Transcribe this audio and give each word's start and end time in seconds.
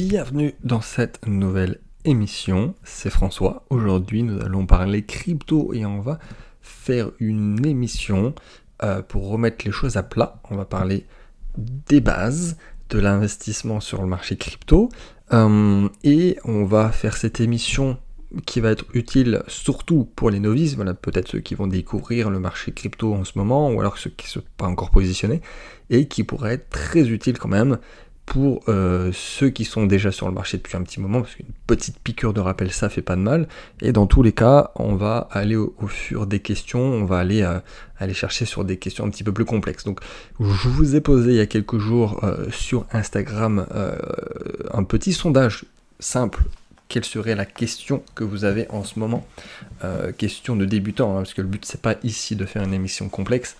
bienvenue 0.00 0.54
dans 0.64 0.80
cette 0.80 1.26
nouvelle 1.26 1.78
émission. 2.06 2.74
C'est 2.84 3.10
François. 3.10 3.66
Aujourd'hui, 3.68 4.22
nous 4.22 4.40
allons 4.40 4.64
parler 4.64 5.04
crypto 5.04 5.74
et 5.74 5.84
on 5.84 6.00
va 6.00 6.18
faire 6.62 7.10
une 7.18 7.66
émission 7.66 8.34
euh, 8.82 9.02
pour 9.02 9.28
remettre 9.28 9.66
les 9.66 9.72
choses 9.72 9.98
à 9.98 10.02
plat. 10.02 10.40
On 10.50 10.56
va 10.56 10.64
parler 10.64 11.06
des 11.58 12.00
bases 12.00 12.56
de 12.88 12.98
l'investissement 12.98 13.80
sur 13.80 14.00
le 14.00 14.08
marché 14.08 14.38
crypto 14.38 14.88
euh, 15.34 15.86
et 16.02 16.38
on 16.44 16.64
va 16.64 16.90
faire 16.92 17.18
cette 17.18 17.38
émission 17.38 17.98
qui 18.46 18.60
va 18.60 18.70
être 18.70 18.86
utile 18.94 19.42
surtout 19.48 20.08
pour 20.16 20.30
les 20.30 20.40
novices, 20.40 20.76
voilà, 20.76 20.94
peut-être 20.94 21.28
ceux 21.28 21.40
qui 21.40 21.54
vont 21.54 21.66
découvrir 21.66 22.30
le 22.30 22.38
marché 22.38 22.72
crypto 22.72 23.12
en 23.12 23.24
ce 23.24 23.32
moment, 23.36 23.70
ou 23.70 23.80
alors 23.80 23.98
ceux 23.98 24.10
qui 24.10 24.28
ne 24.28 24.30
sont 24.30 24.42
pas 24.56 24.66
encore 24.66 24.90
positionnés, 24.90 25.42
et 25.90 26.06
qui 26.06 26.22
pourrait 26.22 26.54
être 26.54 26.70
très 26.70 27.08
utile 27.08 27.38
quand 27.38 27.48
même 27.48 27.78
pour 28.30 28.62
euh, 28.68 29.10
ceux 29.12 29.50
qui 29.50 29.64
sont 29.64 29.86
déjà 29.86 30.12
sur 30.12 30.28
le 30.28 30.32
marché 30.32 30.56
depuis 30.56 30.76
un 30.76 30.82
petit 30.82 31.00
moment, 31.00 31.22
parce 31.22 31.34
qu'une 31.34 31.46
petite 31.66 31.98
piqûre 31.98 32.32
de 32.32 32.38
rappel, 32.38 32.70
ça 32.70 32.88
fait 32.88 33.02
pas 33.02 33.16
de 33.16 33.20
mal. 33.20 33.48
Et 33.82 33.90
dans 33.90 34.06
tous 34.06 34.22
les 34.22 34.30
cas, 34.30 34.70
on 34.76 34.94
va 34.94 35.26
aller 35.32 35.56
au, 35.56 35.74
fur 35.88 36.28
des 36.28 36.38
questions, 36.38 36.78
on 36.80 37.04
va 37.04 37.18
aller, 37.18 37.42
euh, 37.42 37.58
aller 37.98 38.14
chercher 38.14 38.44
sur 38.44 38.64
des 38.64 38.76
questions 38.76 39.04
un 39.04 39.10
petit 39.10 39.24
peu 39.24 39.32
plus 39.32 39.44
complexes. 39.44 39.82
Donc, 39.82 39.98
je 40.38 40.68
vous 40.68 40.94
ai 40.94 41.00
posé 41.00 41.32
il 41.32 41.36
y 41.38 41.40
a 41.40 41.46
quelques 41.46 41.78
jours 41.78 42.22
euh, 42.22 42.48
sur 42.52 42.86
Instagram 42.92 43.66
un 44.72 44.84
petit 44.84 45.12
sondage 45.12 45.64
simple. 45.98 46.44
Quelle 46.86 47.04
serait 47.04 47.34
la 47.34 47.46
question 47.46 48.04
que 48.14 48.22
vous 48.22 48.44
avez 48.44 48.68
en 48.70 48.84
ce 48.84 49.00
moment? 49.00 49.26
Question 50.18 50.54
de 50.54 50.66
débutant, 50.66 51.14
hein, 51.14 51.22
parce 51.22 51.34
que 51.34 51.42
le 51.42 51.48
but 51.48 51.64
c'est 51.64 51.82
pas 51.82 51.96
ici 52.04 52.36
de 52.36 52.46
faire 52.46 52.62
une 52.62 52.74
émission 52.74 53.08
complexe 53.08 53.56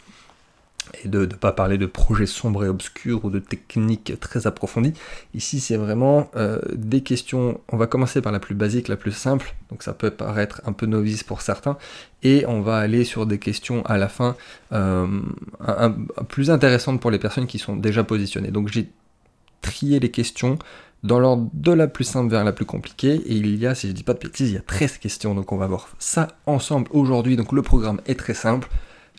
et 1.03 1.09
de 1.09 1.21
ne 1.21 1.27
pas 1.27 1.53
parler 1.53 1.79
de 1.79 1.87
projets 1.87 2.27
sombres 2.27 2.65
et 2.65 2.69
obscurs 2.69 3.25
ou 3.25 3.31
de 3.31 3.39
techniques 3.39 4.19
très 4.21 4.47
approfondies. 4.47 4.93
Ici, 5.35 5.61
c'est 5.61 5.77
vraiment 5.77 6.31
euh, 6.37 6.61
des 6.73 7.03
questions. 7.03 7.61
On 7.71 7.77
va 7.77 7.87
commencer 7.87 8.21
par 8.21 8.33
la 8.33 8.41
plus 8.41 8.55
basique, 8.55 8.89
la 8.89 8.97
plus 8.97 9.13
simple. 9.13 9.55
Donc, 9.71 9.83
ça 9.83 9.93
peut 9.93 10.11
paraître 10.11 10.61
un 10.65 10.73
peu 10.73 10.87
novice 10.87 11.23
pour 11.23 11.43
certains. 11.43 11.77
Et 12.23 12.45
on 12.47 12.61
va 12.61 12.79
aller 12.79 13.05
sur 13.05 13.27
des 13.27 13.39
questions 13.39 13.85
à 13.87 13.99
la 13.99 14.09
fin 14.09 14.37
euh, 14.73 15.07
plus 16.29 16.51
intéressantes 16.51 17.01
pour 17.01 17.11
les 17.11 17.19
personnes 17.19 17.47
qui 17.47 17.59
sont 17.59 17.77
déjà 17.77 18.05
positionnées. 18.05 18.51
Donc, 18.51 18.69
j'ai 18.69 18.91
trié 19.63 20.01
les 20.01 20.11
questions 20.11 20.59
dans 21.03 21.19
l'ordre 21.19 21.49
de 21.55 21.73
la 21.73 21.87
plus 21.87 22.05
simple 22.05 22.31
vers 22.31 22.45
la 22.45 22.53
plus 22.53 22.67
compliquée. 22.67 23.15
Et 23.15 23.35
il 23.35 23.57
y 23.57 23.67
a, 23.67 23.75
si 23.75 23.87
je 23.87 23.93
ne 23.93 23.97
dis 23.97 24.03
pas 24.03 24.15
de 24.15 24.19
bêtises, 24.19 24.51
il 24.51 24.55
y 24.55 24.59
a 24.59 24.63
13 24.63 24.99
questions. 24.99 25.35
Donc, 25.35 25.53
on 25.53 25.57
va 25.57 25.67
voir 25.67 25.89
ça 25.99 26.29
ensemble 26.47 26.89
aujourd'hui. 26.93 27.37
Donc, 27.37 27.53
le 27.53 27.63
programme 27.63 28.01
est 28.07 28.19
très 28.19 28.35
simple 28.35 28.69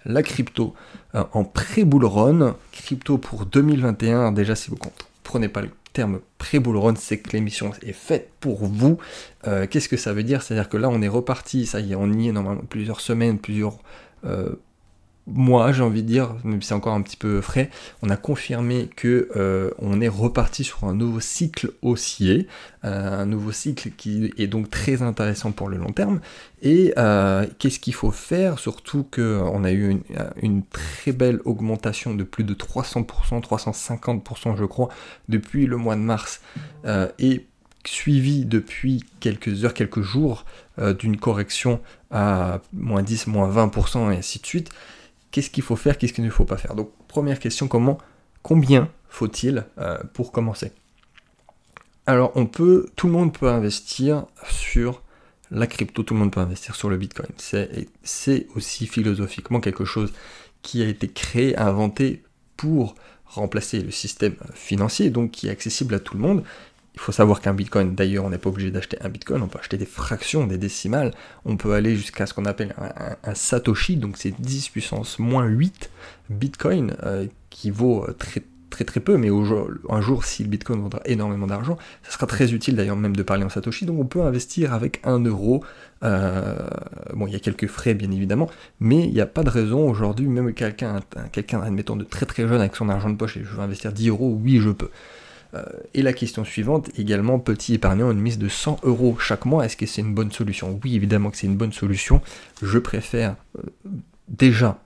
la 0.05 0.23
crypto 0.23 0.73
euh, 1.15 1.23
en 1.33 1.43
pré-bull. 1.43 2.07
Crypto 2.71 3.17
pour 3.17 3.45
2021, 3.45 4.31
déjà 4.31 4.55
si 4.55 4.69
vous 4.69 4.75
ne 4.75 4.81
comprenez 4.81 5.47
pas 5.47 5.61
le 5.61 5.69
terme 5.93 6.21
pré-bull 6.37 6.79
c'est 6.97 7.19
que 7.19 7.31
l'émission 7.31 7.71
est 7.81 7.93
faite 7.93 8.31
pour 8.39 8.65
vous. 8.65 8.97
Euh, 9.47 9.67
qu'est-ce 9.67 9.89
que 9.89 9.97
ça 9.97 10.13
veut 10.13 10.23
dire? 10.23 10.41
C'est-à-dire 10.41 10.69
que 10.69 10.77
là 10.77 10.89
on 10.89 11.01
est 11.01 11.07
reparti, 11.07 11.65
ça 11.65 11.79
y 11.79 11.91
est, 11.91 11.95
on 11.95 12.11
y 12.11 12.29
est 12.29 12.31
normalement 12.31 12.63
plusieurs 12.69 13.01
semaines, 13.01 13.39
plusieurs 13.39 13.77
euh, 14.25 14.55
moi, 15.27 15.71
j'ai 15.71 15.83
envie 15.83 16.01
de 16.01 16.07
dire, 16.07 16.35
même 16.43 16.61
si 16.61 16.69
c'est 16.69 16.73
encore 16.73 16.95
un 16.95 17.01
petit 17.01 17.15
peu 17.15 17.41
frais, 17.41 17.69
on 18.01 18.09
a 18.09 18.17
confirmé 18.17 18.89
que 18.95 19.29
euh, 19.35 19.69
on 19.77 20.01
est 20.01 20.07
reparti 20.07 20.63
sur 20.63 20.83
un 20.85 20.95
nouveau 20.95 21.19
cycle 21.19 21.71
haussier, 21.83 22.47
euh, 22.85 23.21
un 23.21 23.25
nouveau 23.27 23.51
cycle 23.51 23.91
qui 23.91 24.33
est 24.37 24.47
donc 24.47 24.69
très 24.71 25.03
intéressant 25.03 25.51
pour 25.51 25.69
le 25.69 25.77
long 25.77 25.91
terme. 25.91 26.21
Et 26.63 26.93
euh, 26.97 27.45
qu'est-ce 27.59 27.79
qu'il 27.79 27.93
faut 27.93 28.11
faire? 28.11 28.57
Surtout 28.57 29.03
qu'on 29.03 29.63
a 29.63 29.71
eu 29.71 30.01
une, 30.41 30.63
très 30.63 31.11
belle 31.11 31.39
augmentation 31.45 32.15
de 32.15 32.23
plus 32.23 32.43
de 32.43 32.55
300%, 32.55 33.05
350% 33.41 34.57
je 34.57 34.65
crois, 34.65 34.89
depuis 35.29 35.67
le 35.67 35.77
mois 35.77 35.95
de 35.95 36.01
mars. 36.01 36.41
et 37.19 37.45
suivi 37.83 38.45
depuis 38.45 39.03
quelques 39.19 39.65
heures, 39.65 39.73
quelques 39.73 40.01
jours 40.01 40.45
d'une 40.99 41.17
correction 41.17 41.79
à 42.11 42.59
moins 42.73 43.01
10, 43.01 43.27
moins 43.27 43.49
20% 43.49 44.11
et 44.11 44.17
ainsi 44.17 44.39
de 44.39 44.45
suite 44.45 44.71
qu'est-ce 45.31 45.49
qu'il 45.49 45.63
faut 45.63 45.75
faire, 45.75 45.97
qu'est-ce 45.97 46.13
qu'il 46.13 46.23
ne 46.23 46.29
faut 46.29 46.45
pas 46.45 46.57
faire. 46.57 46.75
Donc 46.75 46.91
première 47.07 47.39
question, 47.39 47.67
comment, 47.67 47.97
combien 48.43 48.89
faut-il 49.09 49.65
euh, 49.77 49.97
pour 50.13 50.31
commencer? 50.31 50.71
Alors 52.05 52.31
on 52.35 52.45
peut, 52.45 52.87
tout 52.95 53.07
le 53.07 53.13
monde 53.13 53.33
peut 53.33 53.49
investir 53.49 54.25
sur 54.49 55.01
la 55.51 55.67
crypto, 55.67 56.03
tout 56.03 56.13
le 56.13 56.19
monde 56.19 56.31
peut 56.31 56.39
investir 56.39 56.75
sur 56.75 56.89
le 56.89 56.97
Bitcoin. 56.97 57.29
C'est 58.03 58.47
aussi 58.55 58.87
philosophiquement 58.87 59.59
quelque 59.59 59.85
chose 59.85 60.13
qui 60.61 60.81
a 60.81 60.87
été 60.87 61.09
créé, 61.09 61.57
inventé 61.57 62.23
pour 62.55 62.95
remplacer 63.25 63.81
le 63.81 63.91
système 63.91 64.35
financier, 64.53 65.09
donc 65.09 65.31
qui 65.31 65.47
est 65.47 65.51
accessible 65.51 65.95
à 65.95 65.99
tout 65.99 66.15
le 66.15 66.21
monde. 66.21 66.43
Il 66.95 66.99
faut 66.99 67.13
savoir 67.13 67.39
qu'un 67.39 67.53
bitcoin, 67.53 67.95
d'ailleurs, 67.95 68.25
on 68.25 68.29
n'est 68.29 68.37
pas 68.37 68.49
obligé 68.49 68.69
d'acheter 68.69 68.97
un 69.01 69.09
bitcoin, 69.09 69.41
on 69.41 69.47
peut 69.47 69.59
acheter 69.59 69.77
des 69.77 69.85
fractions, 69.85 70.45
des 70.45 70.57
décimales, 70.57 71.13
on 71.45 71.55
peut 71.55 71.73
aller 71.73 71.95
jusqu'à 71.95 72.25
ce 72.25 72.33
qu'on 72.33 72.45
appelle 72.45 72.75
un, 73.23 73.33
satoshi, 73.33 73.95
donc 73.95 74.17
c'est 74.17 74.39
10 74.39 74.69
puissance 74.69 75.17
moins 75.17 75.45
8 75.45 75.89
bitcoin, 76.29 76.95
euh, 77.03 77.27
qui 77.49 77.71
vaut 77.71 78.03
euh, 78.03 78.13
très 78.13 78.43
très 78.71 78.85
très 78.85 78.99
peu, 79.01 79.17
mais 79.17 79.29
un 79.89 80.01
jour, 80.01 80.23
si 80.23 80.43
le 80.43 80.49
bitcoin 80.49 80.81
vaudra 80.81 81.01
énormément 81.05 81.45
d'argent, 81.45 81.77
ça 82.03 82.11
sera 82.11 82.25
très 82.25 82.53
utile 82.53 82.75
d'ailleurs 82.75 82.95
même 82.95 83.15
de 83.15 83.21
parler 83.21 83.43
en 83.43 83.49
satoshi, 83.49 83.85
donc 83.85 83.99
on 83.99 84.05
peut 84.05 84.21
investir 84.21 84.73
avec 84.73 85.01
1 85.03 85.19
euro, 85.25 85.63
euh, 86.03 86.55
bon 87.13 87.27
il 87.27 87.33
y 87.33 87.35
a 87.35 87.39
quelques 87.39 87.67
frais 87.67 87.93
bien 87.93 88.09
évidemment, 88.09 88.49
mais 88.79 89.03
il 89.03 89.13
n'y 89.13 89.21
a 89.21 89.27
pas 89.27 89.43
de 89.43 89.49
raison 89.49 89.87
aujourd'hui, 89.87 90.25
même 90.27 90.53
quelqu'un, 90.53 91.01
quelqu'un 91.31 91.61
admettons 91.61 91.97
de 91.97 92.05
très 92.05 92.25
très 92.25 92.47
jeune 92.47 92.61
avec 92.61 92.75
son 92.75 92.89
argent 92.89 93.09
de 93.09 93.17
poche 93.17 93.37
et 93.37 93.43
je 93.43 93.49
veux 93.49 93.61
investir 93.61 93.91
10 93.91 94.09
euros, 94.09 94.39
oui 94.41 94.59
je 94.59 94.69
peux. 94.69 94.89
Euh, 95.53 95.63
et 95.93 96.01
la 96.01 96.13
question 96.13 96.43
suivante, 96.43 96.89
également, 96.97 97.39
petit 97.39 97.73
épargnant, 97.73 98.11
une 98.11 98.19
mise 98.19 98.37
de 98.37 98.47
100 98.47 98.81
euros 98.83 99.17
chaque 99.19 99.45
mois, 99.45 99.65
est-ce 99.65 99.77
que 99.77 99.85
c'est 99.85 100.01
une 100.01 100.13
bonne 100.13 100.31
solution? 100.31 100.79
Oui, 100.83 100.95
évidemment 100.95 101.29
que 101.29 101.37
c'est 101.37 101.47
une 101.47 101.57
bonne 101.57 101.73
solution. 101.73 102.21
Je 102.61 102.79
préfère 102.79 103.35
euh, 103.57 103.63
déjà 104.27 104.79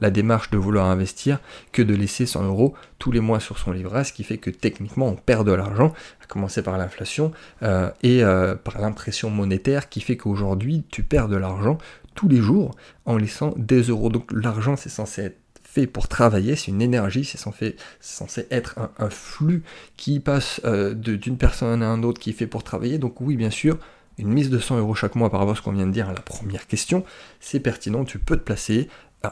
la 0.00 0.10
démarche 0.10 0.50
de 0.50 0.56
vouloir 0.56 0.86
investir 0.86 1.40
que 1.72 1.82
de 1.82 1.94
laisser 1.94 2.24
100 2.24 2.44
euros 2.44 2.74
tous 2.98 3.12
les 3.12 3.20
mois 3.20 3.38
sur 3.38 3.58
son 3.58 3.70
livret, 3.70 4.04
ce 4.04 4.14
qui 4.14 4.24
fait 4.24 4.38
que 4.38 4.48
techniquement 4.48 5.08
on 5.08 5.14
perd 5.14 5.46
de 5.46 5.52
l'argent, 5.52 5.92
à 6.22 6.26
commencer 6.26 6.62
par 6.62 6.78
l'inflation 6.78 7.32
euh, 7.62 7.90
et 8.02 8.22
par 8.64 8.80
l'impression 8.80 9.28
monétaire 9.28 9.90
qui 9.90 10.00
fait 10.00 10.16
qu'aujourd'hui 10.16 10.84
tu 10.90 11.02
perds 11.02 11.28
de 11.28 11.36
l'argent 11.36 11.76
tous 12.14 12.28
les 12.28 12.38
jours 12.38 12.74
en 13.04 13.18
laissant 13.18 13.52
des 13.58 13.82
euros. 13.82 14.08
Donc 14.08 14.32
l'argent 14.32 14.76
c'est 14.76 14.88
censé 14.88 15.24
être 15.24 15.38
pour 15.84 16.08
travailler, 16.08 16.56
c'est 16.56 16.70
une 16.70 16.80
énergie, 16.80 17.24
c'est 17.24 17.36
censé, 17.36 17.76
censé 18.00 18.46
être 18.50 18.78
un, 18.98 19.10
flux 19.10 19.62
qui 19.98 20.20
passe 20.20 20.60
euh, 20.64 20.94
d'une 20.94 21.36
personne 21.36 21.82
à 21.82 21.88
un 21.88 22.02
autre 22.02 22.18
qui 22.20 22.30
est 22.30 22.32
fait 22.32 22.46
pour 22.46 22.64
travailler. 22.64 22.96
Donc 22.96 23.20
oui, 23.20 23.36
bien 23.36 23.50
sûr, 23.50 23.78
une 24.16 24.28
mise 24.28 24.48
de 24.48 24.58
100 24.58 24.78
euros 24.78 24.94
chaque 24.94 25.14
mois 25.14 25.28
par 25.28 25.40
rapport 25.40 25.52
à 25.52 25.56
ce 25.56 25.62
qu'on 25.62 25.72
vient 25.72 25.86
de 25.86 25.92
dire 25.92 26.08
à 26.08 26.14
la 26.14 26.20
première 26.20 26.66
question, 26.66 27.04
c'est 27.40 27.60
pertinent, 27.60 28.04
tu 28.04 28.18
peux 28.18 28.36
te 28.36 28.42
placer. 28.42 28.88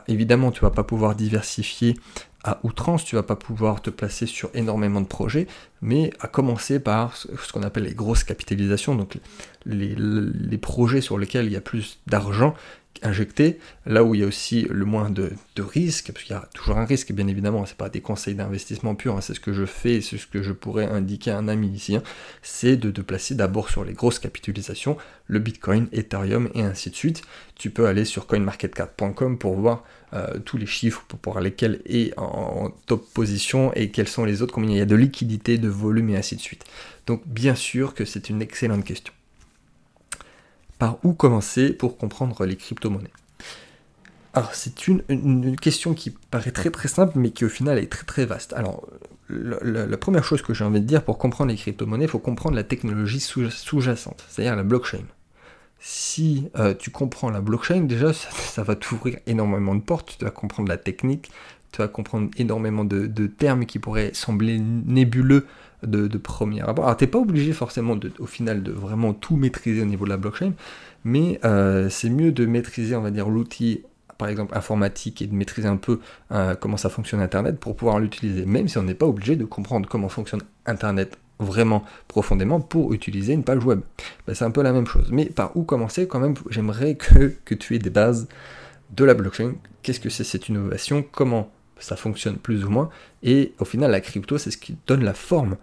évidemment, 0.09 0.51
tu 0.51 0.61
vas 0.61 0.71
pas 0.71 0.85
pouvoir 0.85 1.15
diversifier 1.15 1.97
à 2.43 2.59
outrance, 2.63 3.05
tu 3.05 3.17
vas 3.17 3.23
pas 3.23 3.37
pouvoir 3.37 3.81
te 3.81 3.89
placer 3.89 4.27
sur 4.27 4.51
énormément 4.53 5.01
de 5.01 5.07
projets, 5.07 5.47
mais 5.81 6.13
à 6.21 6.29
commencer 6.29 6.79
par 6.79 7.17
ce 7.17 7.53
qu'on 7.53 7.63
appelle 7.63 7.85
les 7.85 7.95
grosses 7.95 8.23
capitalisations, 8.23 8.95
donc 8.95 9.17
les, 9.67 10.59
projets 10.59 11.01
sur 11.01 11.19
lesquels 11.19 11.47
il 11.47 11.53
y 11.53 11.57
a 11.57 11.61
plus 11.61 11.99
d'argent 12.07 12.55
injecté, 13.03 13.59
là 13.87 14.05
où 14.05 14.15
il 14.15 14.21
y 14.21 14.25
a 14.25 14.27
aussi 14.27 14.67
le 14.71 14.85
moins 14.85 15.11
de, 15.11 15.33
risques, 15.59 16.11
parce 16.13 16.25
qu'il 16.25 16.35
y 16.35 16.39
a 16.39 16.49
toujours 16.55 16.79
un 16.79 16.85
risque, 16.85 17.13
bien 17.13 17.27
évidemment, 17.27 17.67
c'est 17.67 17.77
pas 17.77 17.89
des 17.89 18.01
conseils 18.01 18.35
d'investissement 18.35 18.95
purs, 18.95 19.17
hein, 19.17 19.21
c'est 19.21 19.35
ce 19.35 19.41
que 19.41 19.53
je 19.53 19.67
fais, 19.67 20.01
c'est 20.01 20.17
ce 20.17 20.27
que 20.27 20.43
je 20.43 20.53
pourrais 20.53 20.87
indiquer 20.87 21.31
à 21.31 21.39
un 21.39 21.49
ami 21.49 21.69
ici, 21.69 21.97
hein, 21.97 22.03
c'est 22.43 22.77
de 22.77 22.91
te 22.91 23.01
placer 23.01 23.35
d'abord 23.35 23.69
sur 23.69 23.85
les 23.85 23.93
grosses 23.93 24.19
capitalisations, 24.19 24.97
le 25.27 25.39
Bitcoin, 25.39 25.89
Ethereum 25.93 26.51
et 26.55 26.63
ainsi 26.63 26.91
de 26.91 26.95
suite. 26.95 27.23
Tu 27.57 27.71
peux 27.71 27.87
aller 27.87 28.05
sur 28.05 28.27
coinmarketcap.com 28.27 29.39
pour 29.39 29.55
voir 29.55 29.85
euh, 30.13 30.39
tous 30.45 30.57
les 30.57 30.67
chiffres, 30.67 31.05
pour 31.09 31.33
voir 31.33 31.43
lesquels 31.43 31.81
est 31.87 32.17
en, 32.19 32.71
top 32.87 33.07
position 33.13 33.73
et 33.75 33.91
quels 33.91 34.09
sont 34.09 34.25
les 34.25 34.43
autres, 34.43 34.55
combien 34.55 34.71
il 34.71 34.79
y 34.79 34.83
a 34.83 34.87
de 34.87 34.97
liquidité, 34.97 35.59
de 35.59 35.69
volume 35.69 36.11
et 36.11 36.17
ainsi 36.17 36.37
de 36.37 36.41
suite. 36.41 36.65
Donc 37.07 37.23
bien 37.27 37.55
sûr 37.55 37.95
que 37.95 38.05
c'est 38.05 38.29
une 38.31 38.43
excellente 38.43 38.85
question 38.85 39.13
par 40.85 40.99
où 41.03 41.15
commencer 41.15 41.73
pour 41.73 41.97
comprendre 41.97 42.45
les 42.45 42.57
crypto-monnaies 42.57 43.11
alors, 44.35 44.53
c'est 44.53 44.89
une, 44.89 45.57
question 45.57 45.95
qui 45.95 46.11
paraît 46.11 46.51
très 46.51 46.69
très 46.71 46.89
simple, 46.89 47.13
mais 47.15 47.31
qui 47.31 47.45
au 47.45 47.49
final 47.49 47.79
est 47.79 47.87
très 47.87 48.05
très 48.05 48.27
vaste. 48.27 48.53
Alors, 48.55 48.85
la, 49.29 49.97
première 49.97 50.25
chose 50.25 50.43
que 50.43 50.53
j'ai 50.53 50.65
envie 50.65 50.81
de 50.81 50.87
dire 50.87 51.05
pour 51.05 51.19
comprendre 51.19 51.53
les 51.53 51.57
crypto-monnaies, 51.57 52.07
il 52.07 52.11
faut 52.11 52.19
comprendre 52.19 52.57
la 52.57 52.65
technologie 52.65 53.21
sous-jacente, 53.21 54.25
c'est-à-dire 54.29 54.57
la 54.57 54.65
blockchain. 54.65 55.05
Si 55.79 56.49
euh, 56.59 56.75
tu 56.75 56.91
comprends 56.91 57.31
la 57.31 57.41
blockchain, 57.41 57.83
déjà, 57.83 58.13
ça, 58.13 58.65
va 58.65 58.75
t'ouvrir 58.75 59.21
énormément 59.29 59.77
de 59.77 59.83
portes, 59.83 60.17
tu 60.19 60.25
vas 60.25 60.33
comprendre 60.33 60.69
la 60.69 60.79
technique, 60.79 61.31
tu 61.71 61.81
vas 61.81 61.87
comprendre 61.87 62.29
énormément 62.37 62.85
de, 62.85 63.27
termes 63.29 63.67
qui 63.67 63.79
pourraient 63.79 64.11
sembler 64.15 64.59
nébuleux 64.59 65.47
de, 65.83 66.19
premier 66.19 66.63
abord. 66.63 66.87
Alors, 66.87 66.97
tu 66.97 67.05
n'es 67.05 67.11
pas 67.11 67.19
obligé 67.19 67.53
forcément, 67.53 67.97
au 68.19 68.27
final, 68.27 68.63
de 68.63 68.73
vraiment 68.73 69.13
tout 69.13 69.37
maîtriser 69.37 69.83
au 69.83 69.87
niveau 69.87 70.05
de 70.05 70.11
la 70.11 70.17
blockchain, 70.17 70.53
mais 71.05 71.39
euh, 71.45 71.89
c'est 71.91 72.11
mieux 72.11 72.33
de 72.33 72.47
maîtriser, 72.47 72.97
on 72.97 73.03
va 73.03 73.11
dire, 73.11 73.29
l'outil, 73.29 73.83
par 74.19 74.29
exemple, 74.29 74.57
informatique 74.57 75.23
et 75.23 75.27
de 75.27 75.35
maîtriser 75.35 75.69
un 75.69 75.77
peu 75.77 76.01
euh, 76.33 76.55
comment 76.55 76.77
ça 76.77 76.89
fonctionne 76.89 77.21
Internet 77.21 77.59
pour 77.59 77.77
pouvoir 77.77 77.99
l'utiliser, 77.99 78.47
même 78.47 78.69
si 78.69 78.79
on 78.79 78.83
n'est 78.83 78.95
pas 78.95 79.07
obligé 79.07 79.37
de 79.37 79.45
comprendre 79.45 79.89
comment 79.89 80.09
fonctionne 80.09 80.43
Internet 80.67 81.19
vraiment 81.41 81.85
profondément 82.09 82.61
pour 82.61 82.93
utiliser 82.93 83.33
une 83.33 83.45
page 83.45 83.65
web. 83.65 83.81
Ben, 84.27 84.35
c'est 84.35 84.45
un 84.45 84.51
peu 84.51 84.63
la 84.63 84.73
même 84.73 84.87
chose. 84.87 85.09
Mais 85.11 85.27
par 85.27 85.57
où 85.57 85.65
commencer? 85.65 86.07
Quand 86.07 86.21
même 86.21 86.35
J'aimerais 86.51 86.95
que, 86.95 87.35
que 87.45 87.55
tu 87.55 87.75
aies 87.75 87.81
des 87.81 87.91
bases 87.91 88.29
de 88.93 89.05
la 89.05 89.15
blockchain. 89.15 89.55
Qu'est-ce 89.83 90.01
que 90.01 90.11
c'est 90.11 90.25
cette 90.25 90.49
innovation? 90.49 91.05
Comment 91.13 91.51
ça 91.79 91.97
fonctionne 91.97 92.37
plus 92.37 92.65
ou 92.65 92.71
moins 92.71 92.91
Et 93.23 93.53
au 93.59 93.65
final, 93.65 93.91
la 93.91 94.01
crypto, 94.01 94.39
c'est 94.39 94.51
ce 94.51 94.59
qui 94.59 94.77
donne 94.87 95.05
la 95.05 95.15
forme 95.15 95.57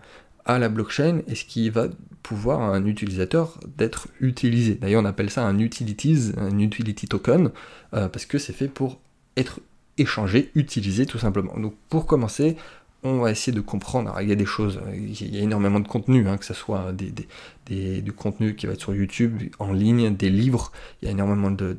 à 0.46 0.60
la 0.60 0.70
blockchain 0.70 1.22
et 1.28 1.36
ce 1.36 1.46
qui 1.46 1.70
va 1.70 1.88
pouvoir 2.24 2.62
à 2.62 2.76
un 2.76 2.86
utilisateur 2.86 3.60
d'être 3.78 4.08
utilisé. 4.20 4.76
D'ailleurs, 4.76 5.02
on 5.02 5.06
appelle 5.06 5.30
ça 5.30 5.46
un 5.46 5.60
utilities, 5.60 6.32
un 6.38 6.58
utility 6.60 7.08
token, 7.08 7.52
euh, 7.94 8.08
parce 8.08 8.26
que 8.26 8.38
c'est 8.38 8.54
fait 8.54 8.68
pour 8.68 9.00
être 9.38 9.60
échangé, 9.98 10.52
utilisé 10.56 11.06
tout 11.06 11.20
simplement. 11.20 11.58
Donc 11.60 11.76
pour 11.90 12.06
commencer, 12.06 12.58
on 13.04 13.20
va 13.20 13.32
essayer 13.32 13.56
de 13.56 13.62
comprendre. 13.62 14.16
il 14.22 14.30
y 14.30 14.32
a 14.32 14.36
des 14.36 14.46
choses, 14.46 14.80
il 14.94 15.36
y 15.36 15.40
a 15.40 15.42
énormément 15.42 15.80
de 15.80 15.88
contenu, 15.88 16.28
hein, 16.28 16.38
que 16.38 16.46
ce 16.46 16.54
soit 16.54 16.92
des, 16.92 18.02
du 18.02 18.12
contenu 18.12 18.56
qui 18.56 18.68
va 18.68 18.74
être 18.74 18.82
sur 18.82 18.94
YouTube, 18.94 19.42
en 19.60 19.74
ligne, 19.74 20.16
des 20.16 20.30
livres. 20.30 20.72
Il 21.02 21.06
y 21.06 21.08
a 21.08 21.12
énormément 21.12 21.50
de, 21.50 21.76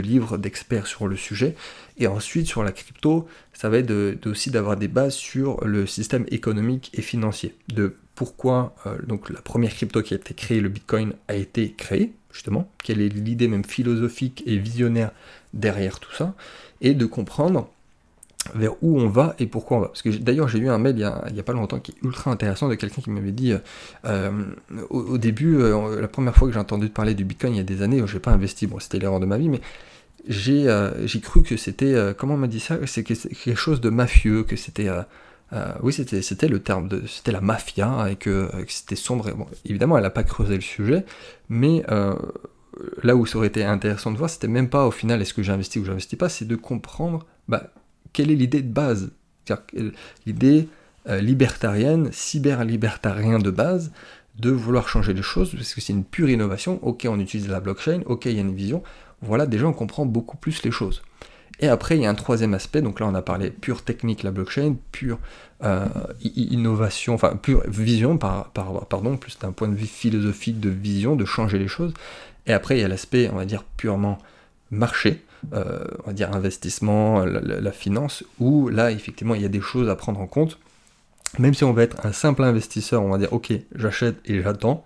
livres 0.00 0.36
d'experts 0.36 0.86
sur 0.86 1.08
le 1.08 1.16
sujet. 1.16 1.54
Et 1.98 2.06
ensuite, 2.06 2.46
sur 2.46 2.62
la 2.62 2.72
crypto, 2.72 3.26
ça 3.52 3.68
va 3.68 3.78
être 3.78 4.26
aussi 4.26 4.50
d'avoir 4.50 4.76
des 4.76 4.88
bases 4.88 5.14
sur 5.14 5.64
le 5.64 5.86
système 5.86 6.26
économique 6.30 6.90
et 6.94 7.02
financier. 7.02 7.54
De 7.68 7.96
pourquoi 8.14 8.74
euh, 8.84 8.98
donc 9.06 9.30
la 9.30 9.40
première 9.40 9.74
crypto 9.74 10.02
qui 10.02 10.12
a 10.12 10.18
été 10.18 10.34
créée, 10.34 10.60
le 10.60 10.68
Bitcoin, 10.68 11.14
a 11.28 11.34
été 11.34 11.72
créée, 11.72 12.12
justement. 12.32 12.70
Quelle 12.84 13.00
est 13.00 13.08
l'idée 13.08 13.48
même 13.48 13.64
philosophique 13.64 14.42
et 14.44 14.58
visionnaire 14.58 15.12
derrière 15.54 16.00
tout 16.00 16.12
ça. 16.12 16.34
Et 16.82 16.92
de 16.92 17.06
comprendre 17.06 17.70
vers 18.54 18.72
où 18.82 18.98
on 18.98 19.08
va 19.08 19.34
et 19.38 19.46
pourquoi 19.46 19.76
on 19.76 19.80
va. 19.80 19.88
Parce 19.88 20.02
que 20.02 20.10
d'ailleurs 20.10 20.48
j'ai 20.48 20.58
eu 20.58 20.68
un 20.68 20.78
mail 20.78 20.96
il 20.96 21.32
n'y 21.32 21.40
a, 21.40 21.42
pas 21.42 21.52
longtemps 21.52 21.78
qui 21.78 21.92
est 21.92 22.04
ultra 22.04 22.30
intéressant 22.30 22.68
de 22.68 22.74
quelqu'un 22.74 23.02
qui 23.02 23.10
m'avait 23.10 23.32
dit 23.32 23.54
euh, 24.04 24.30
au, 24.88 25.18
début, 25.18 25.56
euh, 25.56 26.00
la 26.00 26.08
première 26.08 26.34
fois 26.34 26.48
que 26.48 26.54
j'ai 26.54 26.60
entendu 26.60 26.88
parler 26.88 27.14
du 27.14 27.24
Bitcoin 27.24 27.54
il 27.54 27.58
y 27.58 27.60
a 27.60 27.64
des 27.64 27.82
années, 27.82 28.02
je 28.06 28.14
n'ai 28.14 28.20
pas 28.20 28.32
investi, 28.32 28.66
bon 28.66 28.78
c'était 28.78 28.98
l'erreur 28.98 29.20
de 29.20 29.26
ma 29.26 29.38
vie, 29.38 29.48
mais 29.48 29.60
j'ai 30.26 30.68
euh, 30.68 31.06
cru 31.22 31.42
que 31.42 31.56
c'était, 31.56 31.94
comment 32.16 32.34
on 32.34 32.38
m'a 32.38 32.46
dit 32.46 32.60
ça, 32.60 32.78
c'est 32.86 33.02
quelque 33.02 33.54
chose 33.54 33.80
de 33.80 33.90
mafieux, 33.90 34.42
que 34.44 34.56
c'était... 34.56 34.88
oui, 35.82 35.92
c'était 35.92 36.48
le 36.48 36.60
terme, 36.60 36.88
c'était 37.06 37.32
la 37.32 37.40
mafia 37.40 38.10
et 38.10 38.16
que, 38.16 38.50
c'était 38.68 38.96
sombre. 38.96 39.30
Bon, 39.32 39.46
évidemment, 39.64 39.96
elle 39.96 40.02
n'a 40.02 40.10
pas 40.10 40.24
creusé 40.24 40.54
le 40.56 40.60
sujet, 40.60 41.06
mais 41.48 41.84
là 43.02 43.16
où 43.16 43.24
ça 43.24 43.38
aurait 43.38 43.48
été 43.48 43.64
intéressant 43.64 44.12
de 44.12 44.18
voir, 44.18 44.28
c'était 44.28 44.48
même 44.48 44.68
pas 44.68 44.86
au 44.86 44.90
final 44.90 45.22
est-ce 45.22 45.32
que 45.32 45.42
j'investis 45.42 45.80
ou 45.80 45.86
j'investis 45.86 46.18
pas, 46.18 46.28
c'est 46.28 46.46
de 46.46 46.56
comprendre 46.56 47.26
bah, 47.48 47.70
quelle 48.12 48.30
est 48.30 48.36
l'idée 48.36 48.62
de 48.62 48.72
base? 48.72 49.10
L'idée 50.26 50.68
euh, 51.08 51.20
libertarienne, 51.20 52.10
cyber-libertarien 52.12 53.38
de 53.38 53.50
base, 53.50 53.90
de 54.38 54.50
vouloir 54.50 54.88
changer 54.88 55.12
les 55.12 55.22
choses, 55.22 55.54
parce 55.54 55.74
que 55.74 55.80
c'est 55.80 55.92
une 55.92 56.04
pure 56.04 56.30
innovation. 56.30 56.78
Ok, 56.82 57.06
on 57.08 57.18
utilise 57.18 57.48
la 57.48 57.60
blockchain, 57.60 58.02
ok, 58.06 58.26
il 58.26 58.34
y 58.34 58.38
a 58.38 58.42
une 58.42 58.54
vision. 58.54 58.82
Voilà, 59.22 59.46
déjà 59.46 59.66
on 59.66 59.72
comprend 59.72 60.06
beaucoup 60.06 60.36
plus 60.36 60.62
les 60.62 60.70
choses. 60.70 61.02
Et 61.58 61.68
après, 61.68 61.96
il 61.96 62.02
y 62.02 62.06
a 62.06 62.10
un 62.10 62.14
troisième 62.14 62.54
aspect, 62.54 62.80
donc 62.80 63.00
là 63.00 63.06
on 63.06 63.14
a 63.14 63.20
parlé 63.20 63.50
pure 63.50 63.82
technique, 63.82 64.22
la 64.22 64.30
blockchain, 64.30 64.76
pure 64.92 65.18
euh, 65.62 65.84
innovation, 66.22 67.12
enfin 67.12 67.36
pure 67.36 67.62
vision, 67.68 68.16
par, 68.16 68.50
pardon, 68.50 69.18
plus 69.18 69.38
d'un 69.38 69.52
point 69.52 69.68
de 69.68 69.74
vue 69.74 69.86
philosophique 69.86 70.58
de 70.58 70.70
vision, 70.70 71.16
de 71.16 71.26
changer 71.26 71.58
les 71.58 71.68
choses. 71.68 71.92
Et 72.46 72.52
après, 72.54 72.78
il 72.78 72.80
y 72.80 72.84
a 72.84 72.88
l'aspect, 72.88 73.28
on 73.30 73.36
va 73.36 73.44
dire, 73.44 73.64
purement 73.76 74.16
marché, 74.70 75.22
euh, 75.52 75.84
on 76.04 76.08
va 76.08 76.12
dire 76.12 76.32
investissement, 76.34 77.24
la, 77.24 77.72
finance, 77.72 78.24
où 78.38 78.68
là, 78.68 78.90
effectivement, 78.90 79.34
il 79.34 79.42
y 79.42 79.44
a 79.44 79.48
des 79.48 79.60
choses 79.60 79.88
à 79.88 79.96
prendre 79.96 80.20
en 80.20 80.26
compte. 80.26 80.58
Même 81.38 81.54
si 81.54 81.64
on 81.64 81.72
va 81.72 81.82
être 81.82 82.04
un 82.04 82.12
simple 82.12 82.42
investisseur, 82.42 83.02
on 83.02 83.10
va 83.10 83.18
dire, 83.18 83.32
ok, 83.32 83.52
j'achète 83.74 84.16
et 84.24 84.42
j'attends. 84.42 84.84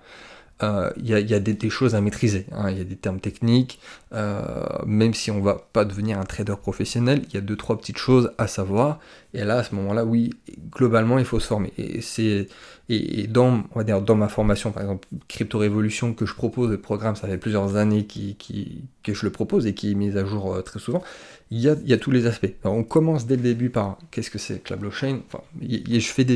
Euh, 0.63 0.91
il 0.97 1.09
y, 1.09 1.35
a, 1.35 1.41
des, 1.41 1.71
choses 1.71 1.95
à 1.97 2.01
maîtriser. 2.01 2.47
Hein. 2.53 2.71
Il 2.71 2.79
y 2.79 2.81
a 2.81 2.85
des 2.85 2.97
termes 2.97 3.21
techniques. 3.21 3.81
Euh, 4.13 4.65
même 4.87 5.13
si 5.13 5.31
on 5.31 5.41
va 5.41 5.67
pas 5.73 5.85
devenir 5.85 6.19
un 6.19 6.25
trader 6.25 6.55
professionnel, 6.61 7.23
il 7.29 7.35
y 7.35 7.37
a 7.39 7.41
deux 7.41 7.57
trois 7.57 7.77
petites 7.77 7.99
choses 7.99 8.31
à 8.39 8.47
savoir. 8.47 9.01
Et 9.33 9.43
là, 9.43 9.59
à 9.59 9.65
ce 9.65 9.75
moment-là, 9.75 10.05
oui, 10.05 10.31
globalement, 10.71 11.19
il 11.19 11.25
faut 11.25 11.41
se 11.41 11.49
former. 11.49 11.73
Et 11.77 12.01
c'est 12.01 12.47
et, 12.91 13.27
dans, 13.27 13.65
on 13.75 13.79
va 13.79 13.85
dire, 13.85 14.03
dans 14.03 14.15
ma 14.15 14.29
formation, 14.29 14.71
par 14.71 14.83
exemple, 14.83 15.09
Crypto 15.29 15.59
Révolution 15.59 16.13
que 16.13 16.27
je 16.27 16.35
propose, 16.35 16.71
le 16.71 16.81
programme, 16.81 17.17
ça 17.17 17.27
fait 17.27 17.39
plusieurs 17.39 17.77
années 17.77 18.07
que 18.07 19.15
je 19.15 19.25
le 19.25 19.33
propose 19.33 19.67
et 19.67 19.75
qui 19.75 19.93
est 19.93 19.95
mis 19.95 20.17
à 20.19 20.25
jour 20.25 20.55
euh, 20.55 20.61
très 20.61 20.79
souvent, 20.79 21.03
il 21.51 21.61
y, 21.61 21.69
a, 21.69 21.77
il 21.85 21.99
tous 21.99 22.11
les 22.11 22.27
aspects. 22.27 22.53
Alors, 22.65 22.77
on 22.77 22.83
commence 22.83 23.27
dès 23.27 23.37
le 23.37 23.43
début 23.43 23.71
par 23.71 23.99
qu'est-ce 24.11 24.31
que 24.31 24.39
c'est 24.39 24.63
que 24.63 24.73
la 24.73 24.77
blockchain. 24.77 25.21
Enfin, 25.27 25.43
j'ai 25.61 26.01
fait 26.01 26.27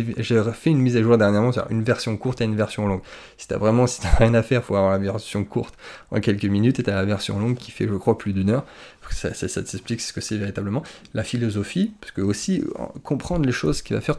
une 0.67 0.79
mise 0.79 0.97
à 0.97 1.03
jour 1.03 1.19
dernièrement, 1.19 1.51
c'est 1.51 1.61
une 1.71 1.83
version 1.83 2.17
courte 2.17 2.41
et 2.41 2.45
une 2.45 2.57
version 2.57 2.87
longue. 2.87 3.03
Si 3.37 3.49
t'as 3.49 3.59
vraiment, 3.59 3.87
si 3.87 4.01
t'as 4.01 4.15
rien 4.17 4.35
à 4.35 4.43
faire, 4.43 4.63
faut 4.63 4.77
avoir 4.77 4.93
la 4.93 4.99
version 4.99 5.45
courte 5.45 5.75
en 6.11 6.21
quelques 6.21 6.45
minutes 6.45 6.79
et 6.79 6.83
t'as 6.83 6.95
la 6.95 7.05
version 7.05 7.39
longue 7.39 7.57
qui 7.57 7.71
fait, 7.71 7.89
je 7.89 7.95
crois, 7.95 8.17
plus 8.17 8.33
d'une 8.33 8.51
heure 8.51 8.65
ça, 9.13 9.35
ça, 9.35 9.49
ça 9.49 9.63
t'explique 9.63 10.01
ce 10.01 10.13
que 10.13 10.21
c'est 10.21 10.37
véritablement. 10.37 10.83
La 11.15 11.25
philosophie, 11.25 11.93
parce 12.01 12.13
que 12.13 12.21
aussi 12.21 12.65
comprendre 13.03 13.47
les 13.47 13.53
choses 13.53 13.83
qui 13.83 13.93
va 13.93 14.01
faire 14.01 14.19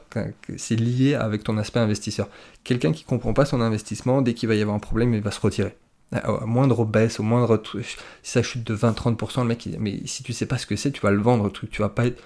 c'est 0.57 0.75
lié 0.75 1.15
avec 1.15 1.43
ton 1.43 1.57
aspect 1.57 1.79
investisseur. 1.79 2.27
Quelqu'un 2.63 2.91
qui 2.91 3.03
comprend 3.03 3.33
pas 3.33 3.45
son 3.45 3.61
investissement, 3.61 4.21
dès 4.21 4.33
qu'il 4.33 4.49
va 4.49 4.55
y 4.55 4.61
avoir 4.61 4.75
un 4.75 4.79
problème, 4.79 5.13
il 5.13 5.21
va 5.21 5.31
se 5.31 5.39
retirer. 5.39 5.75
À 6.11 6.45
moindre 6.45 6.85
baisse, 6.85 7.19
au 7.19 7.23
moindre 7.23 7.61
si 8.23 8.31
ça 8.31 8.41
chute 8.41 8.63
de 8.63 8.75
20-30%, 8.75 9.41
le 9.41 9.47
mec, 9.47 9.69
mais 9.79 10.01
si 10.05 10.23
tu 10.23 10.33
sais 10.33 10.47
pas 10.47 10.57
ce 10.57 10.65
que 10.65 10.75
c'est, 10.75 10.91
tu 10.91 11.01
vas 11.01 11.11
le 11.11 11.21
vendre, 11.21 11.49
truc, 11.49 11.69
tu 11.69 11.83
vas 11.83 11.89
pas 11.89 12.07
être 12.07 12.23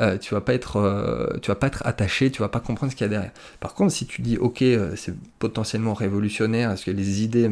euh, 0.00 0.16
tu 0.16 0.34
vas 0.34 0.40
pas 0.40 0.54
être 0.54 0.76
euh, 0.76 1.38
tu 1.42 1.48
vas 1.50 1.56
pas 1.56 1.66
être 1.66 1.82
attaché, 1.84 2.30
tu 2.30 2.40
vas 2.40 2.48
pas 2.48 2.60
comprendre 2.60 2.90
ce 2.90 2.96
qu'il 2.96 3.04
y 3.04 3.08
a 3.08 3.10
derrière. 3.10 3.32
Par 3.60 3.74
contre, 3.74 3.92
si 3.92 4.06
tu 4.06 4.22
dis 4.22 4.38
ok, 4.38 4.62
euh, 4.62 4.94
c'est 4.96 5.14
potentiellement 5.38 5.92
révolutionnaire, 5.92 6.70
est-ce 6.70 6.86
que 6.86 6.90
les 6.90 7.22
idées 7.22 7.50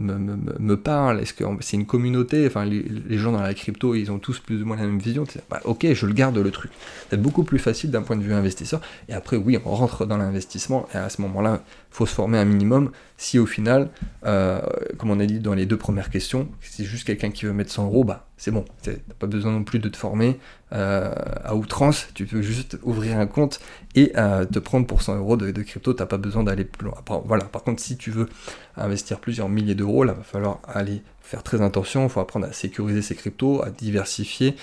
me, 0.00 0.76
parlent, 0.76 1.20
est-ce 1.20 1.34
que 1.34 1.44
c'est 1.60 1.76
une 1.76 1.86
communauté, 1.86 2.46
enfin 2.46 2.64
les, 2.64 3.18
gens 3.18 3.32
dans 3.32 3.42
la 3.42 3.54
crypto, 3.54 3.94
ils 3.94 4.10
ont 4.10 4.18
tous 4.18 4.38
plus 4.38 4.62
ou 4.62 4.66
moins 4.66 4.76
la 4.76 4.86
même 4.86 4.98
vision, 4.98 5.24
bah, 5.50 5.60
ok, 5.64 5.92
je 5.92 6.06
le 6.06 6.12
garde 6.12 6.38
le 6.38 6.50
truc. 6.50 6.70
C'est 7.10 7.20
beaucoup 7.20 7.44
plus 7.44 7.58
facile 7.58 7.90
d'un 7.90 8.02
point 8.02 8.16
de 8.16 8.22
vue 8.22 8.32
investisseur. 8.32 8.80
Et 9.08 9.14
après, 9.14 9.36
oui, 9.36 9.58
on 9.64 9.74
rentre 9.74 10.06
dans 10.06 10.16
l'investissement 10.16 10.88
et 10.94 10.96
à 10.96 11.08
ce 11.08 11.20
moment-là, 11.22 11.62
faut 11.90 12.06
se 12.06 12.14
former 12.14 12.38
un 12.38 12.44
minimum. 12.44 12.90
Si 13.16 13.38
au 13.38 13.46
final, 13.46 13.90
comme 14.22 15.10
on 15.10 15.20
a 15.20 15.26
dit 15.26 15.40
dans 15.40 15.54
les 15.54 15.66
deux 15.66 15.76
premières 15.76 16.10
questions, 16.10 16.48
c'est 16.60 16.84
juste 16.84 17.06
quelqu'un 17.06 17.30
qui 17.30 17.44
veut 17.44 17.52
mettre 17.52 17.70
100 17.70 17.86
euros, 17.86 18.04
bah 18.04 18.26
c'est 18.36 18.50
bon, 18.50 18.64
t'as 18.82 18.92
pas 19.18 19.26
besoin 19.26 19.52
non 19.52 19.64
plus 19.64 19.80
de 19.80 19.88
te 19.90 19.96
former 19.98 20.38
à 20.70 21.54
outrance, 21.54 22.08
tu 22.14 22.24
peux 22.24 22.40
juste 22.40 22.78
ouvrir 22.82 23.18
un 23.18 23.26
compte 23.26 23.60
et 23.94 24.12
te 24.12 24.58
prendre 24.58 24.86
pour 24.86 25.02
100 25.02 25.16
euros 25.16 25.36
de, 25.36 25.62
crypto, 25.62 25.92
t'as 25.92 26.06
pas 26.06 26.16
besoin 26.16 26.44
d'aller 26.44 26.64
plus 26.64 26.86
loin. 26.86 26.94
voilà, 27.26 27.44
par 27.44 27.62
contre, 27.62 27.82
si 27.82 27.96
tu 27.96 28.10
veux 28.10 28.28
investir 28.76 29.20
plusieurs 29.20 29.48
milliers 29.48 29.74
d'euros, 29.74 29.89
là, 30.04 30.12
va 30.12 30.22
falloir 30.22 30.60
aller 30.66 31.02
faire 31.22 31.42
très 31.42 31.62
attention, 31.62 32.04
il 32.04 32.10
faut 32.10 32.20
apprendre 32.20 32.46
à 32.46 32.52
sécuriser 32.52 33.02
ses 33.02 33.14
cryptos, 33.14 33.62
à 33.62 33.70
diversifier, 33.70 34.56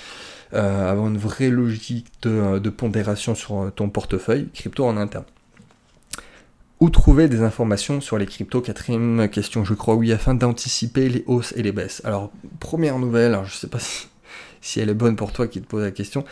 euh, 0.53 0.91
avoir 0.91 1.07
une 1.07 1.17
vraie 1.17 1.49
logique 1.49 2.07
de, 2.21 2.69
pondération 2.69 3.35
sur 3.35 3.71
ton 3.75 3.89
portefeuille 3.89 4.49
crypto 4.53 4.85
en 4.85 4.97
interne. 4.97 5.25
Où 6.79 6.89
trouver 6.89 7.27
des 7.27 7.41
informations 7.41 8.01
sur 8.01 8.17
les 8.17 8.25
cryptos? 8.25 8.61
Quatrième 8.61 9.29
question, 9.29 9.63
je 9.63 9.73
crois, 9.73 9.95
oui, 9.95 10.11
afin 10.11 10.35
d'anticiper 10.35 11.09
les 11.09 11.23
hausses 11.25 11.53
et 11.55 11.63
les 11.63 11.71
baisses. 11.71 12.01
Alors, 12.05 12.31
première 12.59 12.99
nouvelle, 12.99 13.33
alors 13.33 13.45
je 13.45 13.55
sais 13.55 13.67
pas 13.67 13.79
si, 13.79 14.07
si 14.61 14.79
elle 14.79 14.89
est 14.89 14.93
bonne 14.93 15.15
pour 15.15 15.31
toi 15.31 15.47
qui 15.47 15.61
te 15.61 15.67
pose 15.67 15.83
la 15.83 15.91
question, 15.91 16.25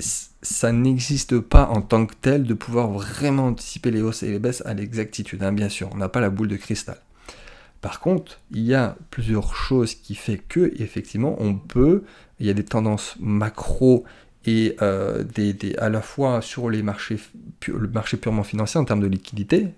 ça 0.00 0.72
n'existe 0.72 1.38
pas 1.40 1.66
en 1.66 1.82
tant 1.82 2.06
que 2.06 2.14
tel 2.20 2.44
de 2.44 2.54
pouvoir 2.54 2.90
vraiment 2.90 3.46
anticiper 3.46 3.90
les 3.90 4.00
hausses 4.00 4.22
et 4.22 4.30
les 4.30 4.38
baisses 4.38 4.62
à 4.64 4.74
l'exactitude, 4.74 5.42
hein, 5.42 5.52
bien 5.52 5.68
sûr, 5.68 5.88
on 5.92 5.96
n'a 5.96 6.08
pas 6.08 6.20
la 6.20 6.30
boule 6.30 6.48
de 6.48 6.56
cristal. 6.56 6.98
Par 7.80 8.00
contre, 8.00 8.40
il 8.50 8.62
y 8.62 8.74
a 8.74 8.96
plusieurs 9.10 9.54
choses 9.54 9.94
qui 9.94 10.14
fait 10.14 10.38
que, 10.38 10.72
effectivement, 10.80 11.36
on 11.38 11.54
peut, 11.54 12.04
il 12.40 12.46
y 12.46 12.50
a 12.50 12.54
des 12.54 12.64
tendances 12.64 13.16
macro 13.20 14.04
et 14.46 14.76
euh, 14.82 15.24
à 15.78 15.88
la 15.88 16.00
fois 16.00 16.40
sur 16.40 16.70
les 16.70 16.82
marchés, 16.82 17.18
le 17.66 17.88
marché 17.88 18.16
purement 18.16 18.44
financier 18.44 18.78
en 18.78 18.84
termes 18.84 19.00
de 19.00 19.06
liquidité, 19.06 19.68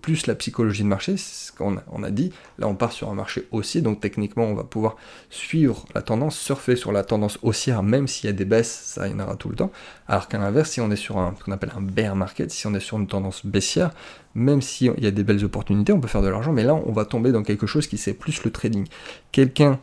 plus 0.00 0.26
la 0.26 0.34
psychologie 0.36 0.84
de 0.84 0.88
marché, 0.88 1.16
c'est 1.16 1.48
ce 1.48 1.52
qu'on 1.52 1.76
a, 1.76 1.82
on 1.90 2.02
a 2.02 2.10
dit. 2.10 2.32
Là, 2.58 2.68
on 2.68 2.74
part 2.74 2.92
sur 2.92 3.10
un 3.10 3.14
marché 3.14 3.46
haussier, 3.50 3.82
donc 3.82 4.00
techniquement, 4.00 4.44
on 4.44 4.54
va 4.54 4.64
pouvoir 4.64 4.96
suivre 5.28 5.84
la 5.94 6.02
tendance, 6.02 6.38
surfer 6.38 6.76
sur 6.76 6.92
la 6.92 7.02
tendance 7.02 7.38
haussière, 7.42 7.82
même 7.82 8.06
s'il 8.06 8.26
y 8.26 8.30
a 8.30 8.32
des 8.32 8.44
baisses, 8.44 8.70
ça 8.70 9.08
y 9.08 9.12
en 9.12 9.18
aura 9.18 9.34
tout 9.34 9.48
le 9.48 9.56
temps. 9.56 9.72
Alors 10.06 10.28
qu'à 10.28 10.38
l'inverse, 10.38 10.70
si 10.70 10.80
on 10.80 10.90
est 10.90 10.96
sur 10.96 11.18
un, 11.18 11.34
ce 11.38 11.44
qu'on 11.44 11.52
appelle 11.52 11.72
un 11.76 11.82
bear 11.82 12.14
market, 12.14 12.50
si 12.50 12.66
on 12.66 12.74
est 12.74 12.80
sur 12.80 12.98
une 12.98 13.08
tendance 13.08 13.44
baissière, 13.44 13.90
même 14.34 14.62
s'il 14.62 14.94
y 14.98 15.06
a 15.06 15.10
des 15.10 15.24
belles 15.24 15.44
opportunités, 15.44 15.92
on 15.92 16.00
peut 16.00 16.08
faire 16.08 16.22
de 16.22 16.28
l'argent, 16.28 16.52
mais 16.52 16.64
là, 16.64 16.74
on 16.74 16.92
va 16.92 17.04
tomber 17.04 17.32
dans 17.32 17.42
quelque 17.42 17.66
chose 17.66 17.86
qui 17.88 17.98
c'est 17.98 18.14
plus 18.14 18.44
le 18.44 18.52
trading. 18.52 18.86
Quelqu'un 19.32 19.80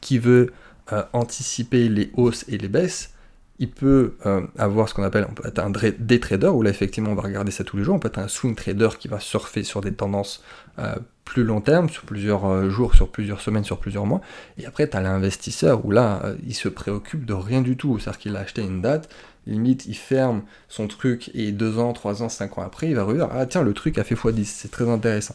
qui 0.00 0.18
veut 0.18 0.52
euh, 0.92 1.04
anticiper 1.12 1.88
les 1.88 2.10
hausses 2.16 2.44
et 2.48 2.58
les 2.58 2.68
baisses, 2.68 3.14
il 3.60 3.70
peut 3.70 4.14
euh, 4.24 4.40
avoir 4.58 4.88
ce 4.88 4.94
qu'on 4.94 5.02
appelle, 5.02 5.26
on 5.28 5.34
peut 5.34 5.46
être 5.46 5.58
un 5.58 5.70
day 5.70 6.18
trader, 6.18 6.48
où 6.48 6.62
là 6.62 6.70
effectivement 6.70 7.10
on 7.10 7.14
va 7.14 7.22
regarder 7.22 7.52
ça 7.52 7.62
tous 7.62 7.76
les 7.76 7.84
jours, 7.84 7.94
on 7.94 7.98
peut 7.98 8.08
être 8.08 8.18
un 8.18 8.26
swing 8.26 8.54
trader 8.56 8.88
qui 8.98 9.06
va 9.06 9.20
surfer 9.20 9.64
sur 9.64 9.82
des 9.82 9.92
tendances 9.92 10.42
euh, 10.78 10.96
plus 11.26 11.44
long 11.44 11.60
terme, 11.60 11.90
sur 11.90 12.04
plusieurs 12.04 12.46
euh, 12.46 12.70
jours, 12.70 12.94
sur 12.94 13.10
plusieurs 13.10 13.42
semaines, 13.42 13.62
sur 13.62 13.78
plusieurs 13.78 14.06
mois, 14.06 14.22
et 14.56 14.64
après 14.64 14.88
tu 14.88 14.96
as 14.96 15.02
l'investisseur 15.02 15.84
où 15.84 15.90
là 15.90 16.22
il 16.46 16.54
se 16.54 16.68
préoccupe 16.68 17.26
de 17.26 17.34
rien 17.34 17.60
du 17.60 17.76
tout, 17.76 17.98
c'est-à-dire 17.98 18.18
qu'il 18.18 18.36
a 18.36 18.40
acheté 18.40 18.62
une 18.62 18.80
date, 18.80 19.14
limite 19.46 19.84
il 19.84 19.94
ferme 19.94 20.40
son 20.68 20.88
truc 20.88 21.30
et 21.34 21.52
2 21.52 21.78
ans, 21.78 21.92
3 21.92 22.22
ans, 22.22 22.30
5 22.30 22.56
ans 22.56 22.62
après, 22.62 22.88
il 22.88 22.96
va 22.96 23.04
revenir, 23.04 23.28
ah 23.30 23.44
tiens, 23.44 23.62
le 23.62 23.74
truc 23.74 23.98
a 23.98 24.04
fait 24.04 24.14
x10, 24.14 24.44
c'est 24.44 24.70
très 24.70 24.88
intéressant. 24.88 25.34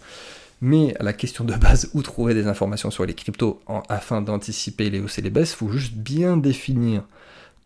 Mais 0.62 0.96
la 1.00 1.14
question 1.14 1.44
de 1.44 1.54
base, 1.54 1.92
où 1.94 2.02
trouver 2.02 2.34
des 2.34 2.48
informations 2.48 2.90
sur 2.90 3.06
les 3.06 3.14
cryptos 3.14 3.62
afin 3.88 4.22
d'anticiper 4.22 4.90
les 4.90 5.00
hausses 5.00 5.20
et 5.20 5.22
les 5.22 5.30
baisses, 5.30 5.54
faut 5.54 5.70
juste 5.70 5.94
bien 5.94 6.38
définir 6.38 7.04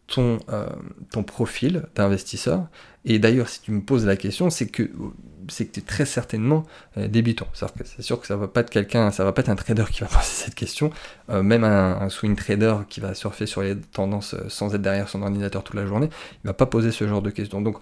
ton, 0.09 0.39
euh, 0.49 0.67
ton 1.11 1.23
profil 1.23 1.85
d'investisseur. 1.95 2.67
Et 3.05 3.19
d'ailleurs, 3.19 3.47
si 3.47 3.61
tu 3.61 3.71
me 3.71 3.81
poses 3.81 4.05
la 4.05 4.17
question, 4.17 4.49
c'est 4.49 4.67
que 4.67 4.89
c'est 5.47 5.65
que 5.65 5.71
tu 5.71 5.79
es 5.79 5.83
très 5.83 6.05
certainement 6.05 6.63
euh, 6.97 7.07
débutant. 7.07 7.47
C'est 7.53 8.01
sûr 8.01 8.19
que 8.19 8.27
ça 8.27 8.35
va 8.35 8.47
pas 8.47 8.61
être 8.61 8.69
quelqu'un, 8.69 9.09
ça 9.09 9.23
va 9.23 9.31
pas 9.31 9.41
être 9.41 9.49
un 9.49 9.55
trader 9.55 9.85
qui 9.91 10.01
va 10.01 10.07
poser 10.11 10.23
cette 10.23 10.55
question. 10.55 10.91
Euh, 11.29 11.41
même 11.41 11.63
un, 11.63 12.09
swing 12.09 12.35
trader 12.35 12.75
qui 12.89 12.99
va 12.99 13.13
surfer 13.13 13.45
sur 13.45 13.61
les 13.61 13.77
tendances 13.77 14.35
sans 14.47 14.75
être 14.75 14.81
derrière 14.81 15.09
son 15.09 15.21
ordinateur 15.21 15.63
toute 15.63 15.75
la 15.75 15.85
journée, 15.85 16.09
il 16.43 16.47
va 16.47 16.53
pas 16.53 16.65
poser 16.65 16.91
ce 16.91 17.07
genre 17.07 17.21
de 17.21 17.29
questions. 17.29 17.61
Donc 17.61 17.77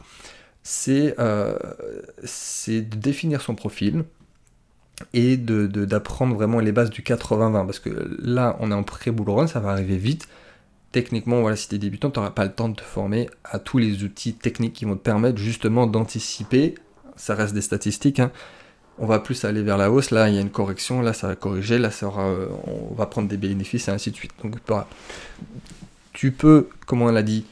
c'est 0.63 1.15
de 1.17 2.96
définir 2.98 3.41
son 3.41 3.55
profil, 3.55 4.03
et 5.13 5.38
d'apprendre 5.38 6.34
de, 6.34 6.38
vraiment 6.38 6.60
les 6.60 6.72
bases 6.72 6.89
du 6.89 7.01
80-20. 7.01 7.65
Parce 7.65 7.79
que 7.79 8.17
là, 8.19 8.57
on 8.60 8.72
est 8.72 8.75
en 8.75 8.84
pré-bull 8.84 9.29
run, 9.29 9.48
ça 9.48 9.60
va 9.60 9.72
arriver 9.72 9.98
vite. 9.98 10.27
Techniquement, 10.91 11.41
voilà, 11.41 11.56
si 11.56 11.67
tu 11.67 11.75
es 11.75 11.77
débutant, 11.77 12.10
tu 12.10 12.20
n'auras 12.20 12.32
pas 12.32 12.46
le 12.46 12.53
temps 12.53 12.70
de 12.70 12.75
te 12.75 12.82
former 12.82 13.29
à 13.44 13.60
tous 13.60 13.77
les 13.77 14.03
outils 14.03 14.34
techniques 14.34 14.74
qui 14.74 14.86
vont 14.86 14.96
te 14.96 15.03
permettre 15.03 15.38
justement 15.38 15.86
d'anticiper. 15.86 16.75
Ça 17.15 17.36
reste 17.36 17.53
des 17.53 17.62
statistiques. 17.62 18.20
Hein. 18.20 18.32
On 18.98 19.06
va 19.06 19.20
plus 19.20 19.46
aller 19.46 19.62
vers 19.62 19.77
la 19.77 19.91
hausse. 19.91 20.12
Là, 20.12 20.29
il 20.29 20.36
y 20.36 20.38
a 20.38 20.41
une 20.41 20.50
correction. 20.50 21.01
Là, 21.01 21.13
ça 21.13 21.27
va 21.27 21.36
corriger. 21.36 21.77
Là, 21.77 21.91
ça 21.91 22.08
on 22.10 22.94
va 22.96 23.06
prendre 23.06 23.27
des 23.27 23.38
bénéfices 23.38 23.88
et 23.88 23.91
ainsi 23.91 24.12
de 24.12 24.15
suite. 24.15 24.32
Donc, 24.44 24.56
tu 26.13 26.32
peux, 26.32 26.70
comme 26.86 27.01
on 27.01 27.12
l'a 27.12 27.22
dit, 27.22 27.46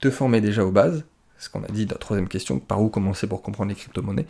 te 0.00 0.10
former 0.10 0.40
déjà 0.40 0.64
aux 0.64 0.72
bases. 0.72 1.04
Ce 1.38 1.48
qu'on 1.50 1.62
a 1.62 1.68
dit 1.68 1.86
dans 1.86 1.94
la 1.94 1.98
troisième 1.98 2.28
question, 2.28 2.58
par 2.58 2.80
où 2.82 2.88
commencer 2.88 3.26
pour 3.26 3.42
comprendre 3.42 3.68
les 3.68 3.74
crypto-monnaies. 3.74 4.26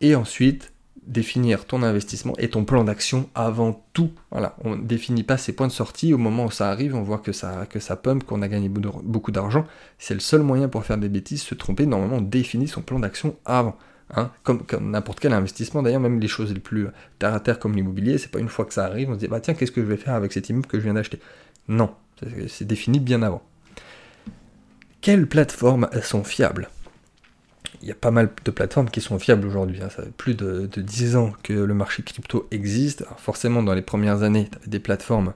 Et 0.00 0.14
ensuite, 0.14 0.71
définir 1.06 1.64
ton 1.64 1.82
investissement 1.82 2.34
et 2.38 2.48
ton 2.48 2.64
plan 2.64 2.84
d'action 2.84 3.28
avant 3.34 3.84
tout. 3.92 4.10
On 4.30 4.76
ne 4.76 4.82
définit 4.82 5.24
pas 5.24 5.36
ses 5.36 5.52
points 5.52 5.66
de 5.66 5.72
sortie 5.72 6.14
au 6.14 6.18
moment 6.18 6.46
où 6.46 6.50
ça 6.50 6.70
arrive, 6.70 6.94
on 6.94 7.02
voit 7.02 7.18
que 7.18 7.32
ça, 7.32 7.66
que 7.68 7.80
ça 7.80 7.96
pump, 7.96 8.24
qu'on 8.24 8.42
a 8.42 8.48
gagné 8.48 8.68
beaucoup 8.68 9.32
d'argent. 9.32 9.66
C'est 9.98 10.14
le 10.14 10.20
seul 10.20 10.42
moyen 10.42 10.68
pour 10.68 10.84
faire 10.84 10.98
des 10.98 11.08
bêtises, 11.08 11.42
se 11.42 11.54
tromper. 11.54 11.86
Normalement, 11.86 12.16
on 12.16 12.22
définit 12.22 12.68
son 12.68 12.82
plan 12.82 12.98
d'action 12.98 13.36
avant. 13.44 13.76
Hein, 14.14 14.30
comme, 14.42 14.62
comme 14.64 14.90
n'importe 14.90 15.20
quel 15.20 15.32
investissement, 15.32 15.82
d'ailleurs, 15.82 16.00
même 16.00 16.20
les 16.20 16.28
choses 16.28 16.52
les 16.52 16.60
plus 16.60 16.88
terre 17.18 17.32
à 17.32 17.40
terre 17.40 17.58
comme 17.58 17.74
l'immobilier, 17.74 18.18
c'est 18.18 18.30
pas 18.30 18.40
une 18.40 18.48
fois 18.48 18.66
que 18.66 18.74
ça 18.74 18.84
arrive, 18.84 19.08
on 19.10 19.14
se 19.14 19.20
dit, 19.20 19.26
bah 19.26 19.40
tiens, 19.40 19.54
qu'est-ce 19.54 19.72
que 19.72 19.80
je 19.80 19.86
vais 19.86 19.96
faire 19.96 20.14
avec 20.14 20.32
cet 20.32 20.50
immeuble 20.50 20.66
que 20.66 20.78
je 20.78 20.84
viens 20.84 20.94
d'acheter? 20.94 21.18
Non, 21.66 21.90
c'est 22.48 22.66
défini 22.66 23.00
bien 23.00 23.22
avant. 23.22 23.42
Quelles 25.00 25.26
plateformes 25.26 25.88
sont 26.02 26.24
fiables? 26.24 26.68
Il 27.82 27.88
y 27.88 27.90
a 27.90 27.96
pas 27.96 28.12
mal 28.12 28.30
de 28.44 28.50
plateformes 28.52 28.88
qui 28.88 29.00
sont 29.00 29.18
fiables 29.18 29.46
aujourd'hui. 29.46 29.80
Hein. 29.82 29.88
Ça 29.90 30.04
fait 30.04 30.12
plus 30.12 30.34
de, 30.34 30.68
10 30.76 31.16
ans 31.16 31.32
que 31.42 31.52
le 31.52 31.74
marché 31.74 32.02
crypto 32.04 32.46
existe. 32.52 33.04
forcément, 33.18 33.62
dans 33.62 33.74
les 33.74 33.82
premières 33.82 34.22
années, 34.22 34.48
tu 34.50 34.56
avais 34.56 34.68
des 34.68 34.78
plateformes 34.78 35.34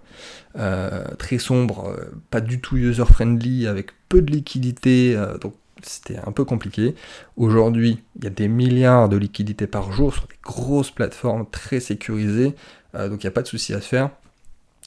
euh, 0.57 1.05
très 1.19 1.39
sombres, 1.39 1.89
euh, 1.89 2.05
pas 2.31 2.41
du 2.41 2.61
tout 2.61 2.77
user-friendly, 2.77 3.67
avec 3.67 3.89
peu 4.09 4.23
de 4.23 4.31
liquidité. 4.31 5.15
Euh, 5.17 5.39
donc, 5.39 5.55
c'était 5.83 6.19
un 6.25 6.31
peu 6.31 6.45
compliqué. 6.45 6.95
Aujourd'hui, 7.37 8.03
il 8.17 8.25
y 8.25 8.27
a 8.29 8.31
des 8.31 8.49
milliards 8.49 9.09
de 9.09 9.17
liquidités 9.17 9.67
par 9.67 9.91
jour 9.91 10.15
sur 10.15 10.27
des 10.29 10.39
grosses 10.43 10.93
plateformes 10.93 11.47
très 11.51 11.81
sécurisées. 11.81 12.55
donc, 12.95 13.23
il 13.23 13.27
n'y 13.27 13.29
a 13.29 13.33
pas 13.33 13.43
de 13.43 13.49
souci 13.49 13.75
à 13.75 13.81
se 13.81 13.89
faire. 13.89 14.11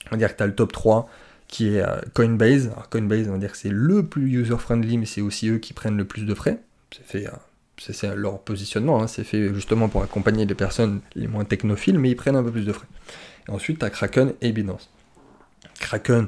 On 0.07 0.11
va 0.11 0.17
dire 0.17 0.31
que 0.31 0.37
tu 0.37 0.43
as 0.43 0.47
le 0.47 0.55
top 0.55 0.71
3 0.71 1.07
qui 1.47 1.75
est 1.75 1.83
Coinbase. 2.13 2.67
Alors, 2.67 2.89
Coinbase, 2.89 3.27
on 3.27 3.33
va 3.33 3.37
dire 3.37 3.51
que 3.51 3.57
c'est 3.57 3.69
le 3.69 4.05
plus 4.05 4.31
user-friendly, 4.31 4.97
mais 4.97 5.05
c'est 5.05 5.21
aussi 5.21 5.49
eux 5.49 5.59
qui 5.59 5.73
prennent 5.73 5.97
le 5.97 6.05
plus 6.05 6.23
de 6.23 6.33
frais. 6.33 6.59
C'est 6.91 7.05
fait 7.05 7.27
c'est 7.79 8.15
leur 8.15 8.39
positionnement, 8.39 9.01
hein. 9.01 9.07
c'est 9.07 9.23
fait 9.23 9.53
justement 9.53 9.87
pour 9.89 10.03
accompagner 10.03 10.45
les 10.45 10.55
personnes 10.55 11.01
les 11.15 11.27
moins 11.27 11.45
technophiles, 11.45 11.97
mais 11.97 12.09
ils 12.09 12.15
prennent 12.15 12.35
un 12.35 12.43
peu 12.43 12.51
plus 12.51 12.65
de 12.65 12.73
frais. 12.73 12.87
Ensuite, 13.47 13.79
tu 13.79 13.85
as 13.85 13.89
Kraken 13.89 14.33
et 14.41 14.51
Binance. 14.51 14.89
Kraken 15.79 16.27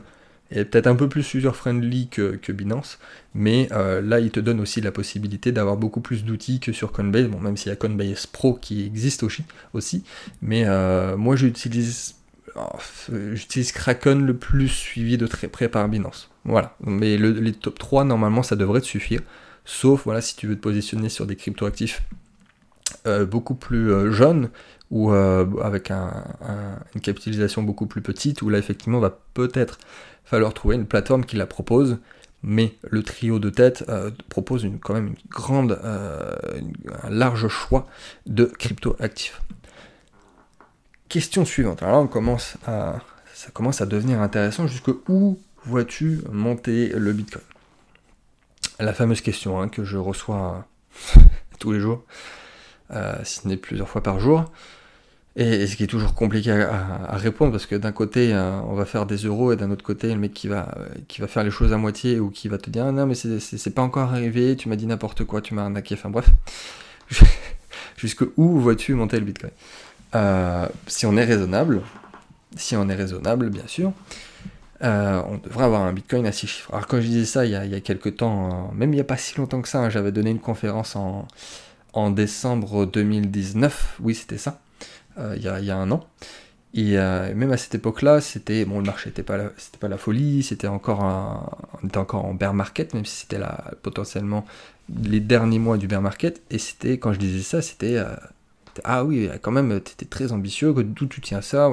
est 0.52 0.66
peut-être 0.66 0.88
un 0.88 0.96
peu 0.96 1.08
plus 1.08 1.34
user-friendly 1.34 2.10
que, 2.10 2.52
Binance, 2.52 3.00
mais 3.34 3.70
euh, 3.72 4.02
là, 4.02 4.20
il 4.20 4.32
te 4.32 4.40
donne 4.40 4.60
aussi 4.60 4.82
la 4.82 4.92
possibilité 4.92 5.52
d'avoir 5.52 5.78
beaucoup 5.78 6.02
plus 6.02 6.26
d'outils 6.26 6.60
que 6.60 6.74
sur 6.74 6.92
Coinbase, 6.92 7.28
bon, 7.28 7.40
même 7.40 7.58
s'il 7.58 7.70
y 7.70 7.74
a 7.74 7.76
Coinbase 7.76 8.28
Pro 8.28 8.56
qui 8.56 8.86
existe 8.86 9.24
aussi, 9.24 9.44
aussi 9.74 10.04
mais 10.42 10.64
euh, 10.66 11.16
moi, 11.16 11.36
j'utilise 11.36 12.16
oh, 12.56 12.78
j'utilise 13.34 13.72
Kraken 13.72 14.26
le 14.26 14.36
plus 14.36 14.68
suivi 14.68 15.18
de 15.18 15.28
très 15.28 15.48
près 15.48 15.70
par 15.70 15.88
Binance. 15.88 16.30
Voilà, 16.44 16.76
mais 16.84 17.18
les 17.18 17.54
top 17.54 17.78
3, 17.78 18.04
normalement, 18.04 18.44
ça 18.44 18.56
devrait 18.56 18.82
te 18.82 18.88
suffire 18.88 19.22
sauf 19.72 20.04
voilà, 20.04 20.22
si 20.22 20.36
tu 20.36 20.48
veux 20.48 20.56
te 20.56 20.62
positionner 20.62 21.10
sur 21.10 21.26
des 21.26 21.36
cryptoactifs 21.36 22.04
euh, 23.08 23.26
beaucoup 23.26 23.56
plus 23.56 23.92
euh, 23.92 24.12
jeunes 24.12 24.50
ou 24.92 25.12
euh, 25.12 25.46
avec 25.64 25.90
une 25.92 27.02
capitalisation 27.02 27.64
beaucoup 27.64 27.86
plus 27.86 28.02
petite, 28.02 28.42
où 28.42 28.50
là 28.50 28.58
effectivement 28.58 29.00
va 29.00 29.18
peut-être 29.34 29.80
falloir 30.26 30.54
trouver 30.54 30.76
une 30.76 30.86
plateforme 30.86 31.24
qui 31.24 31.38
la 31.38 31.46
propose, 31.46 32.00
mais 32.44 32.76
le 32.90 33.02
trio 33.02 33.40
de 33.40 33.50
tête 33.50 33.86
propose 34.28 34.64
une, 34.64 34.80
quand 34.80 34.94
même 34.94 35.16
un 37.04 37.10
large 37.10 37.48
choix 37.48 37.88
de 38.26 38.46
cryptoactifs. 38.46 39.42
Question 41.08 41.46
suivante. 41.46 41.82
Alors 41.82 41.96
là, 41.96 42.02
on 42.02 42.08
commence 42.08 42.58
à, 42.68 43.00
ça 43.34 43.52
commence 43.52 43.80
à 43.80 43.86
devenir 43.86 44.22
intéressant. 44.22 44.68
Jusque 44.68 44.92
où 45.08 45.40
vois-tu 45.64 46.22
monter 46.30 46.90
le 46.90 47.14
Bitcoin? 47.14 47.44
La 48.82 48.94
fameuse 48.94 49.22
question 49.22 49.62
hein, 49.62 49.70
que 49.70 49.84
je 49.84 49.98
reçois 49.98 50.66
tous 51.60 51.72
les 51.72 51.80
jours, 51.80 52.04
euh, 52.92 53.16
si 53.24 53.42
ce 53.42 53.48
n'est 53.48 53.58
plusieurs 53.58 53.88
fois 53.88 54.04
par 54.04 54.20
jour, 54.20 54.46
et, 55.38 55.66
ce 55.66 55.78
qui 55.78 55.84
est 55.84 55.88
toujours 55.88 56.14
compliqué 56.14 56.52
à, 56.52 57.16
répondre 57.16 57.52
parce 57.52 57.66
que 57.66 57.76
d'un 57.76 57.94
côté 57.94 58.34
euh, 58.34 58.60
on 58.68 58.74
va 58.74 58.86
faire 58.86 59.06
des 59.06 59.18
euros 59.18 59.54
et 59.54 59.56
d'un 59.56 59.72
autre 59.72 59.84
côté 59.84 60.10
le 60.10 60.20
mec 60.20 60.34
qui 60.34 60.50
va, 60.50 60.76
euh, 60.78 60.88
qui 61.08 61.22
va 61.22 61.28
faire 61.28 61.44
les 61.44 61.52
choses 61.52 61.72
à 61.72 61.78
moitié 61.78 62.20
ou 62.20 62.30
qui 62.30 62.50
va 62.50 62.58
te 62.58 62.70
dire 62.70 62.86
ah 62.88 62.92
non 62.92 63.06
mais 63.06 63.16
c'est 63.16 63.74
pas 63.74 63.82
encore 63.82 64.12
arrivé, 64.12 64.58
tu 64.58 64.68
m'as 64.68 64.76
dit 64.76 64.88
n'importe 64.88 65.24
quoi, 65.24 65.42
tu 65.42 65.54
m'as 65.54 65.64
arnaqué, 65.64 65.96
enfin 65.96 66.10
bref. 66.10 66.30
Jusque 67.98 68.24
où 68.36 68.60
vois-tu 68.60 68.94
monter 68.96 69.20
le 69.20 69.26
bitcoin? 69.26 69.52
Si 70.88 71.06
on 71.06 71.16
est 71.16 71.24
raisonnable, 71.24 71.82
si 72.58 72.76
on 72.76 72.90
est 72.90 72.96
raisonnable 72.96 73.50
bien 73.50 73.68
sûr, 73.68 73.94
euh, 74.84 75.22
on 75.28 75.38
devrait 75.38 75.66
avoir 75.66 75.84
un 75.84 75.94
bitcoin 75.94 76.26
à 76.26 76.32
6 76.32 76.48
chiffres. 76.48 76.74
Alors 76.74 76.88
quand 76.88 77.00
je 77.00 77.08
disais 77.08 77.26
ça 77.26 77.46
il 77.46 77.52
y 77.52 77.56
a, 77.56 77.80
quelques 77.82 78.18
temps, 78.18 78.50
euh, 78.50 78.76
même 78.76 78.92
il 78.92 78.96
n'y 78.96 79.02
a 79.02 79.06
pas 79.06 79.18
si 79.18 79.38
longtemps 79.38 79.62
que 79.62 79.68
ça, 79.68 79.80
hein, 79.80 79.90
j'avais 79.90 80.12
donné 80.12 80.32
une 80.32 80.40
conférence 80.40 80.96
en, 80.96 81.28
en 81.94 82.10
décembre 82.10 82.86
2019, 82.86 84.00
oui 84.02 84.16
c'était 84.16 84.38
ça, 84.38 84.60
euh, 85.20 85.36
il, 85.38 85.44
y 85.44 85.72
a, 85.72 85.78
un 85.78 85.92
an. 85.92 86.06
Et 86.74 86.96
même 86.96 87.52
à 87.52 87.58
cette 87.58 87.76
époque-là, 87.76 88.22
c'était 88.22 88.64
bon, 88.64 88.80
le 88.80 88.86
marché 88.86 89.10
n'était 89.10 89.24
pas, 89.24 89.36
la, 89.36 89.52
pas 89.80 89.90
la 89.90 89.98
folie, 89.98 90.42
c'était 90.42 90.68
encore 90.68 91.04
on 91.84 91.88
était 91.88 91.98
encore 91.98 92.26
en 92.26 92.34
bear 92.34 92.54
market, 92.54 92.94
même 92.94 93.06
si 93.06 93.22
c'était 93.22 93.42
potentiellement 93.82 94.46
les 95.04 95.20
derniers 95.20 95.60
mois 95.60 95.78
du 95.78 95.88
bear 95.88 96.02
market. 96.02 96.42
Et 96.50 96.58
c'était 96.60 96.98
quand 96.98 97.12
je 97.12 97.20
disais 97.20 97.44
ça, 97.44 97.62
c'était 97.62 98.02
ah 98.86 99.04
oui, 99.04 99.30
quand 99.42 99.52
même, 99.52 99.82
tu 99.82 99.92
étais 99.92 100.06
très 100.06 100.32
ambitieux, 100.32 100.74
d'où 100.74 101.08
tu 101.08 101.20
tiens 101.20 101.42
ça 101.42 101.70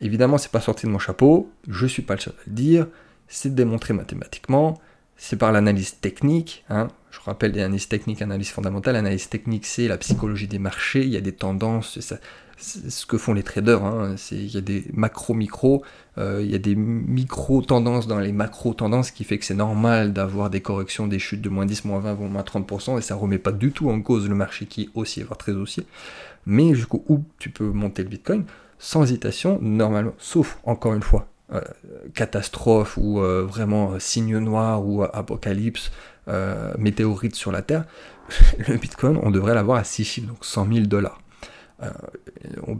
Évidemment, 0.00 0.38
c'est 0.38 0.50
pas 0.50 0.60
sorti 0.60 0.86
de 0.86 0.90
mon 0.90 0.98
chapeau, 0.98 1.50
je 1.68 1.86
suis 1.86 2.02
pas 2.02 2.14
le 2.14 2.20
seul 2.20 2.34
à 2.38 2.42
le 2.46 2.52
dire, 2.52 2.86
c'est 3.28 3.54
démontré 3.54 3.94
mathématiquement, 3.94 4.78
c'est 5.16 5.36
par 5.36 5.52
l'analyse 5.52 5.98
technique. 6.00 6.64
Hein. 6.68 6.88
Je 7.10 7.20
rappelle 7.20 7.52
les 7.52 7.62
analyses 7.62 7.88
techniques, 7.88 8.20
analyse 8.20 8.50
fondamentale. 8.50 8.94
L'analyse 8.94 9.28
technique, 9.28 9.64
c'est 9.64 9.88
la 9.88 9.96
psychologie 9.96 10.48
des 10.48 10.58
marchés, 10.58 11.02
il 11.02 11.08
y 11.08 11.16
a 11.16 11.20
des 11.22 11.32
tendances, 11.32 11.98
c'est 12.00 12.20
ce 12.58 13.06
que 13.06 13.18
font 13.18 13.32
les 13.32 13.42
traders. 13.42 13.84
Hein. 13.84 14.16
Il 14.30 14.54
y 14.54 14.56
a 14.58 14.60
des 14.60 14.84
macro-micro, 14.92 15.82
euh, 16.18 16.40
il 16.42 16.50
y 16.50 16.54
a 16.54 16.58
des 16.58 16.74
micro-tendances 16.74 18.06
dans 18.06 18.18
les 18.18 18.32
macro-tendances 18.32 19.10
qui 19.10 19.24
fait 19.24 19.38
que 19.38 19.44
c'est 19.44 19.54
normal 19.54 20.12
d'avoir 20.12 20.50
des 20.50 20.60
corrections, 20.60 21.06
des 21.06 21.18
chutes 21.18 21.42
de 21.42 21.48
moins 21.48 21.66
10, 21.66 21.84
moins 21.86 22.00
20, 22.00 22.14
moins 22.14 22.42
30%, 22.42 22.98
et 22.98 23.02
ça 23.02 23.14
remet 23.14 23.38
pas 23.38 23.52
du 23.52 23.72
tout 23.72 23.90
en 23.90 24.00
cause 24.00 24.28
le 24.28 24.34
marché 24.34 24.66
qui 24.66 24.82
est 24.82 24.88
haussier, 24.94 25.22
voire 25.22 25.38
très 25.38 25.52
haussier. 25.52 25.86
Mais 26.44 26.74
jusqu'où 26.74 27.24
tu 27.38 27.50
peux 27.50 27.70
monter 27.70 28.02
le 28.02 28.08
Bitcoin? 28.08 28.44
Sans 28.78 29.04
hésitation, 29.04 29.58
normalement, 29.60 30.12
sauf 30.18 30.58
encore 30.64 30.94
une 30.94 31.02
fois, 31.02 31.28
euh, 31.52 31.60
catastrophe 32.14 32.96
ou 32.96 33.20
euh, 33.20 33.44
vraiment 33.46 33.92
euh, 33.92 33.98
signe 34.00 34.36
noir 34.38 34.84
ou 34.84 35.04
apocalypse, 35.04 35.92
météorite 36.76 37.36
sur 37.36 37.52
la 37.52 37.62
Terre, 37.62 37.84
le 38.68 38.76
Bitcoin, 38.78 39.16
on 39.22 39.30
devrait 39.30 39.54
l'avoir 39.54 39.78
à 39.78 39.84
6 39.84 40.04
chiffres, 40.04 40.26
donc 40.26 40.44
100 40.44 40.66
000 40.72 40.86
dollars. 40.86 41.20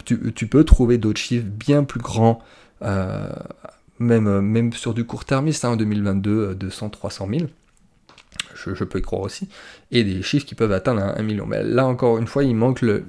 Tu, 0.04 0.48
peux 0.48 0.64
trouver 0.64 0.98
d'autres 0.98 1.20
chiffres 1.20 1.46
bien 1.46 1.84
plus 1.84 2.00
grands, 2.00 2.42
même, 4.00 4.72
sur 4.72 4.94
du 4.94 5.04
court 5.04 5.24
termiste, 5.24 5.64
hein, 5.64 5.70
en 5.70 5.76
2022, 5.76 6.56
200, 6.56 6.90
300 6.90 7.28
000. 7.30 7.46
Je, 8.56 8.82
peux 8.82 8.98
y 8.98 9.02
croire 9.02 9.22
aussi, 9.22 9.48
et 9.92 10.02
des 10.02 10.22
chiffres 10.22 10.44
qui 10.44 10.56
peuvent 10.56 10.72
atteindre 10.72 11.02
un, 11.02 11.22
million. 11.22 11.46
Mais 11.46 11.62
là, 11.62 11.86
encore 11.86 12.18
une 12.18 12.26
fois, 12.26 12.42
il 12.42 12.56
manque 12.56 12.82
le, 12.82 13.04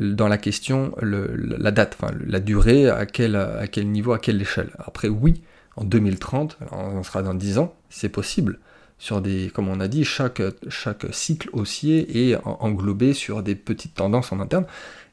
dans 0.00 0.28
la 0.28 0.38
question 0.38 0.92
la 1.02 1.70
date, 1.70 1.96
enfin, 2.00 2.12
la 2.26 2.40
durée, 2.40 2.88
à 2.88 3.06
quel, 3.06 3.36
à 3.36 3.66
quel 3.66 3.88
niveau, 3.88 4.12
à 4.12 4.18
quelle 4.18 4.40
échelle. 4.40 4.70
Après, 4.78 5.08
oui, 5.08 5.42
en 5.76 5.84
2030, 5.84 6.58
on 6.72 7.02
sera 7.02 7.22
dans 7.22 7.34
10 7.34 7.58
ans, 7.58 7.74
c'est 7.88 8.08
possible. 8.08 8.58
sur 8.98 9.20
des, 9.20 9.50
comme 9.54 9.68
on 9.68 9.80
a 9.80 9.88
dit, 9.88 10.04
chaque, 10.04 10.42
chaque 10.68 11.06
cycle 11.12 11.48
haussier 11.52 12.30
est 12.32 12.36
englobé 12.44 13.14
sur 13.14 13.42
des 13.42 13.54
petites 13.54 13.94
tendances 13.94 14.32
en 14.32 14.40
interne. 14.40 14.66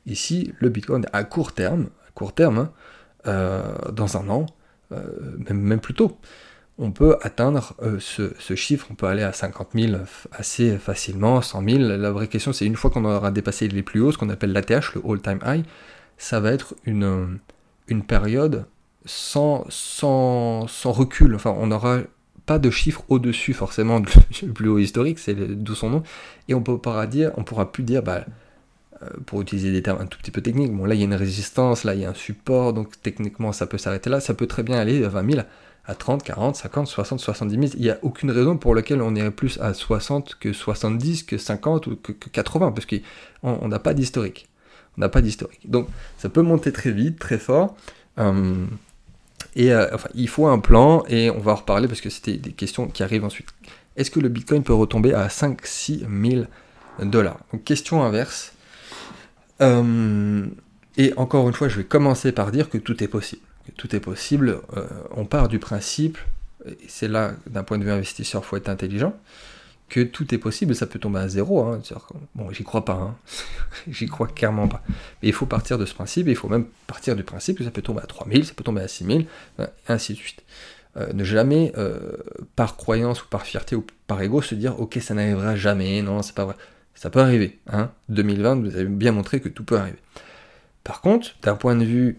Ici, 0.05 0.53
le 0.59 0.69
Bitcoin 0.69 1.05
à 1.13 1.23
court 1.23 1.53
terme, 1.53 1.87
court 2.13 2.33
terme, 2.33 2.57
hein, 2.57 2.71
euh, 3.27 3.91
dans 3.91 4.17
un 4.17 4.29
an, 4.29 4.45
euh, 4.91 5.03
même, 5.49 5.59
même 5.59 5.79
plus 5.79 5.93
tôt, 5.93 6.17
on 6.79 6.91
peut 6.91 7.17
atteindre 7.21 7.73
euh, 7.81 7.99
ce, 7.99 8.55
chiffre, 8.55 8.87
on 8.91 8.95
peut 8.95 9.07
aller 9.07 9.23
à 9.23 9.33
50 9.33 9.69
000 9.73 9.97
assez 10.31 10.77
facilement, 10.77 11.41
100 11.41 11.63
000. 11.67 11.79
La 11.79 12.11
vraie 12.11 12.27
question, 12.27 12.53
c'est 12.53 12.65
une 12.65 12.75
fois 12.75 12.91
qu'on 12.91 13.05
aura 13.05 13.31
dépassé 13.31 13.67
les 13.67 13.83
plus 13.83 14.01
hauts, 14.01 14.11
ce 14.11 14.17
qu'on 14.17 14.29
appelle 14.29 14.53
l'ATH, 14.53 14.93
le 14.95 15.01
all-time 15.07 15.39
high, 15.45 15.65
ça 16.17 16.39
va 16.39 16.51
être 16.51 16.75
une, 16.85 17.39
une 17.87 18.03
période 18.03 18.65
sans, 19.05 19.65
sans, 19.69 20.67
recul. 20.85 21.35
Enfin, 21.35 21.55
on 21.57 21.67
n'aura 21.67 21.99
pas 22.45 22.59
de 22.59 22.69
chiffre 22.69 23.03
au-dessus 23.09 23.53
forcément 23.53 23.99
du 23.99 24.51
plus 24.53 24.69
haut 24.69 24.77
historique, 24.77 25.19
c'est 25.19 25.33
d'où 25.35 25.75
son 25.75 25.89
nom, 25.89 26.03
et 26.47 26.53
on 26.53 26.61
pourra 26.61 27.07
dire, 27.07 27.31
on 27.37 27.43
pourra 27.43 27.71
plus 27.71 27.83
dire, 27.83 28.03
bah, 28.03 28.25
pour 29.25 29.41
utiliser 29.41 29.71
des 29.71 29.81
termes 29.81 30.01
un 30.01 30.05
tout 30.05 30.17
petit 30.17 30.31
peu 30.31 30.41
techniques, 30.41 30.71
bon 30.71 30.85
là 30.85 30.95
il 30.95 30.99
y 30.99 31.01
a 31.01 31.05
une 31.05 31.13
résistance, 31.13 31.83
là 31.83 31.93
il 31.93 32.01
y 32.01 32.05
a 32.05 32.09
un 32.09 32.15
support, 32.15 32.73
donc 32.73 33.01
techniquement 33.01 33.51
ça 33.51 33.67
peut 33.67 33.77
s'arrêter 33.77 34.09
là, 34.09 34.19
ça 34.19 34.33
peut 34.33 34.47
très 34.47 34.63
bien 34.63 34.77
aller 34.77 35.03
à 35.03 35.09
20 35.09 35.31
000, 35.31 35.45
à 35.87 35.95
30, 35.95 36.23
40, 36.23 36.55
50, 36.55 36.87
60, 36.87 37.19
70 37.19 37.55
000. 37.55 37.71
Il 37.75 37.81
n'y 37.81 37.89
a 37.89 37.97
aucune 38.01 38.29
raison 38.29 38.57
pour 38.57 38.75
laquelle 38.75 39.01
on 39.01 39.15
irait 39.15 39.31
plus 39.31 39.57
à 39.59 39.73
60 39.73 40.35
que 40.35 40.51
70, 40.51 41.23
que 41.23 41.37
50 41.37 41.87
ou 41.87 41.95
que, 41.95 42.11
80, 42.11 42.71
parce 42.73 42.85
qu'on 42.85 43.67
n'a 43.67 43.79
pas 43.79 43.93
d'historique. 43.93 44.49
On 44.97 45.01
n'a 45.01 45.09
pas 45.09 45.21
d'historique. 45.21 45.69
Donc 45.69 45.87
ça 46.17 46.29
peut 46.29 46.41
monter 46.41 46.73
très 46.73 46.91
vite, 46.91 47.17
très 47.17 47.37
fort. 47.37 47.75
Euh, 48.19 48.65
et 49.55 49.71
euh, 49.71 49.87
enfin, 49.93 50.09
il 50.13 50.27
faut 50.27 50.47
un 50.47 50.59
plan, 50.59 51.03
et 51.07 51.29
on 51.29 51.39
va 51.39 51.53
en 51.53 51.55
reparler 51.55 51.87
parce 51.87 52.01
que 52.01 52.09
c'était 52.09 52.37
des 52.37 52.51
questions 52.51 52.87
qui 52.87 53.01
arrivent 53.01 53.23
ensuite. 53.23 53.47
Est-ce 53.95 54.11
que 54.11 54.19
le 54.19 54.29
Bitcoin 54.29 54.63
peut 54.63 54.73
retomber 54.73 55.13
à 55.13 55.27
5-6 55.27 56.05
000 56.31 56.45
dollars? 57.03 57.39
Question 57.63 58.03
inverse. 58.03 58.53
Euh, 59.61 60.45
et 60.97 61.13
encore 61.17 61.47
une 61.47 61.53
fois, 61.53 61.67
je 61.67 61.77
vais 61.77 61.83
commencer 61.83 62.31
par 62.31 62.51
dire 62.51 62.69
que 62.69 62.77
tout 62.77 63.03
est 63.03 63.07
possible 63.07 63.41
tout 63.75 63.95
est 63.95 63.99
possible. 63.99 64.61
Euh, 64.75 64.85
on 65.11 65.25
part 65.25 65.47
du 65.47 65.59
principe, 65.59 66.17
et 66.65 66.77
c'est 66.87 67.07
là, 67.07 67.33
d'un 67.49 67.63
point 67.63 67.77
de 67.77 67.83
vue 67.83 67.91
investisseur, 67.91 68.41
il 68.43 68.47
faut 68.47 68.57
être 68.57 68.69
intelligent, 68.69 69.13
que 69.89 70.01
tout 70.01 70.33
est 70.33 70.37
possible, 70.37 70.75
ça 70.75 70.85
peut 70.85 70.99
tomber 70.99 71.19
à 71.19 71.27
zéro. 71.27 71.61
Hein. 71.63 71.81
Bon, 72.35 72.51
j'y 72.51 72.63
crois 72.63 72.85
pas, 72.85 72.93
hein. 72.93 73.15
j'y 73.87 74.05
crois 74.07 74.27
clairement 74.27 74.67
pas. 74.67 74.83
Mais 75.21 75.29
il 75.29 75.33
faut 75.33 75.45
partir 75.45 75.77
de 75.77 75.85
ce 75.85 75.93
principe, 75.93 76.27
et 76.27 76.31
il 76.31 76.37
faut 76.37 76.49
même 76.49 76.65
partir 76.87 77.15
du 77.15 77.23
principe 77.23 77.57
que 77.57 77.63
ça 77.63 77.71
peut 77.71 77.81
tomber 77.81 78.01
à 78.01 78.07
3000, 78.07 78.45
ça 78.45 78.53
peut 78.53 78.63
tomber 78.63 78.81
à 78.81 78.87
6000, 78.87 79.25
et 79.59 79.63
ainsi 79.87 80.13
de 80.13 80.17
suite. 80.17 80.43
Euh, 80.97 81.13
ne 81.13 81.23
jamais, 81.23 81.73
par 82.55 82.75
croyance 82.75 83.23
ou 83.23 83.27
par 83.27 83.43
fierté 83.43 83.75
ou 83.75 83.85
par 84.07 84.21
ego, 84.21 84.41
se 84.41 84.55
dire 84.55 84.79
ok, 84.79 84.97
ça 85.01 85.13
n'arrivera 85.13 85.55
jamais, 85.55 86.01
non, 86.01 86.21
c'est 86.21 86.35
pas 86.35 86.45
vrai. 86.45 86.55
Ça 86.97 87.11
peut 87.11 87.21
arriver. 87.21 87.59
Hein. 87.71 87.91
2020, 88.09 88.61
vous 88.61 88.75
avez 88.75 88.85
bien 88.85 89.11
montré 89.11 89.39
que 89.39 89.49
tout 89.49 89.63
peut 89.63 89.77
arriver. 89.77 89.99
Par 90.83 91.01
contre, 91.01 91.35
d'un 91.43 91.55
point 91.55 91.75
de 91.75 91.85
vue 91.85 92.17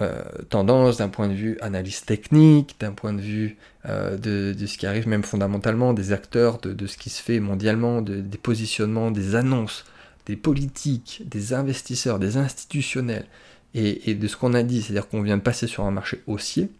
euh, 0.00 0.22
tendance, 0.48 0.96
d'un 0.96 1.10
point 1.10 1.28
de 1.28 1.34
vue 1.34 1.58
analyse 1.60 2.04
technique, 2.04 2.74
d'un 2.80 2.92
point 2.92 3.12
de 3.12 3.20
vue 3.20 3.56
euh, 3.86 4.16
de, 4.16 4.66
ce 4.66 4.78
qui 4.78 4.86
arrive 4.86 5.06
même 5.06 5.22
fondamentalement, 5.22 5.92
des 5.92 6.12
acteurs, 6.12 6.58
de, 6.58 6.86
ce 6.86 6.96
qui 6.96 7.10
se 7.10 7.22
fait 7.22 7.38
mondialement, 7.38 8.00
des 8.00 8.38
positionnements, 8.38 9.10
des 9.10 9.34
annonces, 9.34 9.84
des 10.24 10.36
politiques, 10.36 11.22
des 11.26 11.52
investisseurs, 11.52 12.18
des 12.18 12.38
institutionnels, 12.38 13.26
et, 13.74 14.14
de 14.14 14.28
ce 14.28 14.36
qu'on 14.36 14.54
a 14.54 14.62
dit, 14.62 14.82
c'est-à-dire 14.82 15.08
qu'on 15.08 15.20
vient 15.20 15.36
de 15.36 15.42
passer 15.42 15.66
sur 15.66 15.84
un 15.84 15.90
marché 15.90 16.22
haussier, 16.26 16.70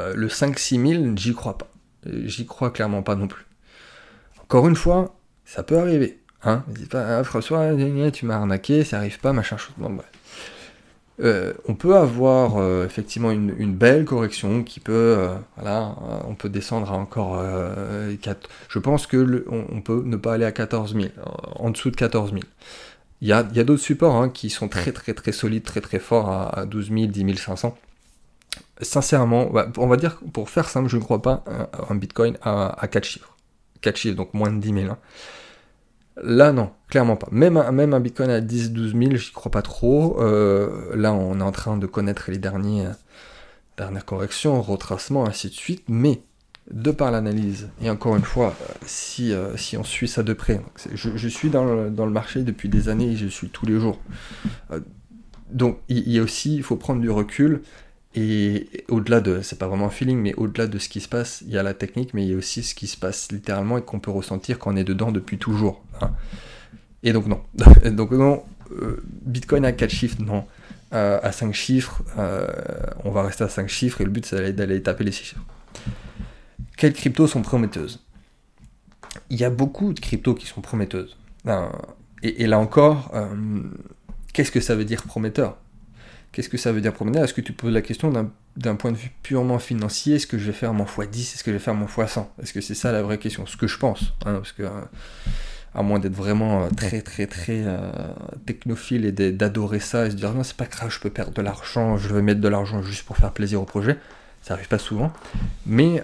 euh, 0.00 0.14
le 0.14 0.28
5-6 0.28 1.02
000, 1.02 1.16
j'y 1.16 1.34
crois 1.34 1.58
pas. 1.58 1.68
J'y 2.06 2.46
crois 2.46 2.70
clairement 2.70 3.02
pas 3.02 3.16
non 3.16 3.26
plus. 3.26 3.44
Encore 4.42 4.68
une 4.68 4.76
fois, 4.76 5.14
ça 5.52 5.62
peut 5.62 5.78
arriver. 5.78 6.18
Hein 6.44 6.64
pas, 6.90 7.18
ah, 7.18 7.24
François, 7.24 7.70
tu 8.12 8.24
m'as 8.24 8.36
arnaqué, 8.36 8.84
ça 8.84 8.98
arrive 8.98 9.20
pas, 9.20 9.34
machin. 9.34 9.56
Euh, 11.20 11.52
on 11.68 11.74
peut 11.74 11.94
avoir 11.94 12.56
euh, 12.56 12.86
effectivement 12.86 13.30
une, 13.30 13.74
belle 13.74 14.06
correction 14.06 14.64
qui 14.64 14.80
peut, 14.80 15.16
euh, 15.18 15.34
on 16.26 16.34
peut 16.34 16.48
descendre 16.48 16.90
à 16.90 16.94
encore 16.94 17.44
4. 18.22 18.48
Je 18.70 18.78
pense 18.78 19.06
que 19.06 19.44
peut 19.80 20.02
ne 20.04 20.16
pas 20.16 20.34
aller 20.34 20.46
à 20.46 20.52
14 20.52 20.94
000, 20.94 21.08
en 21.56 21.70
dessous 21.70 21.90
de 21.90 21.96
14 21.96 22.30
000. 22.30 22.42
Il 23.20 23.28
y 23.28 23.32
a, 23.32 23.42
d'autres 23.42 23.82
supports 23.82 24.16
hein, 24.16 24.30
qui 24.30 24.48
sont 24.48 24.68
très 24.68 24.90
très 24.90 25.12
très 25.12 25.32
solides, 25.32 25.64
très 25.64 25.82
très 25.82 25.98
forts 25.98 26.30
à, 26.30 26.64
12 26.64 26.88
000, 26.88 27.06
10 27.08 27.36
500. 27.36 27.76
Sincèrement, 28.80 29.52
on 29.76 29.86
va 29.86 29.96
dire, 29.96 30.18
pour 30.32 30.48
faire 30.48 30.68
simple, 30.68 30.88
je 30.88 30.96
ne 30.96 31.02
crois 31.02 31.20
pas 31.20 31.44
un, 31.90 31.94
Bitcoin 31.94 32.38
à, 32.42 32.88
4 32.90 33.04
chiffres. 33.04 33.36
4 33.82 33.96
chiffres, 33.96 34.16
donc 34.16 34.32
moins 34.32 34.50
de 34.50 34.58
10 34.58 34.72
000. 34.72 34.96
Là, 36.20 36.52
non, 36.52 36.70
clairement 36.88 37.16
pas. 37.16 37.28
Même 37.30 37.56
un, 37.56 38.00
Bitcoin 38.00 38.30
à 38.30 38.40
10-12 38.40 38.98
000, 38.98 39.16
j'y 39.16 39.32
crois 39.32 39.50
pas 39.50 39.62
trop. 39.62 40.20
Euh, 40.20 40.94
là, 40.94 41.12
on 41.12 41.40
est 41.40 41.42
en 41.42 41.52
train 41.52 41.76
de 41.76 41.86
connaître 41.86 42.30
les 42.30 42.36
euh, 42.36 42.92
dernières 43.76 44.04
corrections, 44.04 44.60
retracements, 44.60 45.26
ainsi 45.26 45.48
de 45.48 45.54
suite. 45.54 45.84
Mais, 45.88 46.22
de 46.70 46.90
par 46.90 47.10
l'analyse, 47.10 47.70
et 47.80 47.88
encore 47.88 48.16
une 48.16 48.22
fois, 48.22 48.54
euh, 48.60 49.56
si, 49.56 49.76
on 49.76 49.84
suit 49.84 50.08
ça 50.08 50.22
de 50.22 50.32
près, 50.34 50.60
je, 50.94 51.28
suis 51.28 51.48
dans 51.48 51.64
le, 51.64 51.90
dans 51.90 52.04
le, 52.04 52.12
marché 52.12 52.42
depuis 52.42 52.68
des 52.68 52.88
années 52.88 53.12
et 53.12 53.16
je 53.16 53.26
suis 53.26 53.48
tous 53.48 53.64
les 53.64 53.80
jours. 53.80 53.98
donc, 55.50 55.78
il 55.88 56.10
y 56.10 56.18
a 56.18 56.22
aussi, 56.22 56.54
il 56.56 56.62
faut 56.62 56.76
prendre 56.76 57.00
du 57.00 57.10
recul 57.10 57.62
et 58.14 58.84
au-delà 58.88 59.20
de, 59.20 59.40
c'est 59.40 59.58
pas 59.58 59.66
vraiment 59.66 59.86
un 59.86 59.90
feeling, 59.90 60.18
mais 60.18 60.34
au-delà 60.34 60.66
de 60.66 60.78
ce 60.78 60.88
qui 60.88 61.00
se 61.00 61.08
passe, 61.08 61.42
il 61.46 61.52
y 61.52 61.58
a 61.58 61.62
la 61.62 61.72
technique, 61.72 62.12
mais 62.12 62.24
il 62.24 62.30
y 62.30 62.34
a 62.34 62.36
aussi 62.36 62.62
ce 62.62 62.74
qui 62.74 62.86
se 62.86 62.96
passe 62.96 63.32
littéralement 63.32 63.78
et 63.78 63.82
qu'on 63.82 64.00
peut 64.00 64.10
ressentir 64.10 64.58
quand 64.58 64.72
on 64.72 64.76
est 64.76 64.84
dedans 64.84 65.12
depuis 65.12 65.38
toujours. 65.38 65.82
Hein. 66.00 66.10
Et 67.02 67.12
donc 67.12 67.26
non. 67.26 67.40
donc 67.90 68.10
non, 68.10 68.44
euh, 68.72 69.02
Bitcoin 69.22 69.64
à 69.64 69.72
4 69.72 69.90
chiffres, 69.90 70.18
non. 70.20 70.44
Euh, 70.92 71.18
à 71.22 71.32
5 71.32 71.54
chiffres, 71.54 72.02
euh, 72.18 72.46
on 73.04 73.10
va 73.10 73.22
rester 73.22 73.44
à 73.44 73.48
5 73.48 73.66
chiffres 73.66 74.02
et 74.02 74.04
le 74.04 74.10
but 74.10 74.26
c'est 74.26 74.52
d'aller 74.52 74.82
taper 74.82 75.04
les 75.04 75.12
6 75.12 75.24
chiffres. 75.24 75.44
Quelles 76.76 76.92
cryptos 76.92 77.28
sont 77.28 77.40
prometteuses? 77.40 78.04
Il 79.30 79.38
y 79.38 79.44
a 79.44 79.50
beaucoup 79.50 79.94
de 79.94 80.00
cryptos 80.00 80.34
qui 80.34 80.46
sont 80.46 80.60
prometteuses. 80.60 81.16
et, 82.22 82.46
là 82.46 82.58
encore, 82.58 83.10
qu'est-ce 84.32 84.52
que 84.52 84.60
ça 84.60 84.74
veut 84.74 84.84
dire 84.84 85.02
prometteur? 85.02 85.58
Qu'est-ce 86.32 86.48
que 86.48 86.56
ça 86.56 86.72
veut 86.72 86.80
dire 86.80 86.94
promener 86.94 87.20
Est-ce 87.20 87.34
que 87.34 87.42
tu 87.42 87.52
poses 87.52 87.74
la 87.74 87.82
question 87.82 88.10
d'un 88.56 88.74
point 88.74 88.90
de 88.90 88.96
vue 88.96 89.10
purement 89.22 89.58
financier? 89.58 90.16
Est-ce 90.16 90.26
que 90.26 90.38
je 90.38 90.46
vais 90.46 90.52
faire 90.52 90.72
mon 90.72 90.84
x10 90.84 91.34
Est-ce 91.34 91.44
que 91.44 91.50
je 91.50 91.56
vais 91.56 91.62
faire 91.62 91.74
mon 91.74 91.84
x100 91.84 92.26
Est-ce 92.42 92.54
que 92.54 92.62
c'est 92.62 92.74
ça 92.74 92.90
la 92.90 93.02
vraie 93.02 93.18
question? 93.18 93.44
Ce 93.44 93.58
que 93.58 93.66
je 93.66 93.76
pense. 93.76 94.14
Hein, 94.24 94.36
parce 94.36 94.52
que, 94.52 94.62
euh, 94.62 94.70
à 95.74 95.82
moins 95.82 95.98
d'être 95.98 96.14
vraiment 96.14 96.64
euh, 96.64 96.68
très, 96.74 97.02
très, 97.02 97.26
très 97.26 97.62
euh, 97.66 97.92
technophile 98.46 99.04
et 99.04 99.12
d'adorer 99.12 99.78
ça 99.78 100.06
et 100.06 100.10
se 100.10 100.16
dire 100.16 100.32
non, 100.32 100.42
c'est 100.42 100.56
pas 100.56 100.64
grave, 100.64 100.90
je 100.90 101.00
peux 101.00 101.10
perdre 101.10 101.34
de 101.34 101.42
l'argent, 101.42 101.98
je 101.98 102.08
vais 102.08 102.22
mettre 102.22 102.40
de 102.40 102.48
l'argent 102.48 102.80
juste 102.80 103.02
pour 103.02 103.18
faire 103.18 103.32
plaisir 103.32 103.60
au 103.60 103.66
projet. 103.66 103.98
Ça 104.40 104.54
arrive 104.54 104.68
pas 104.68 104.78
souvent. 104.78 105.12
Mais 105.66 106.02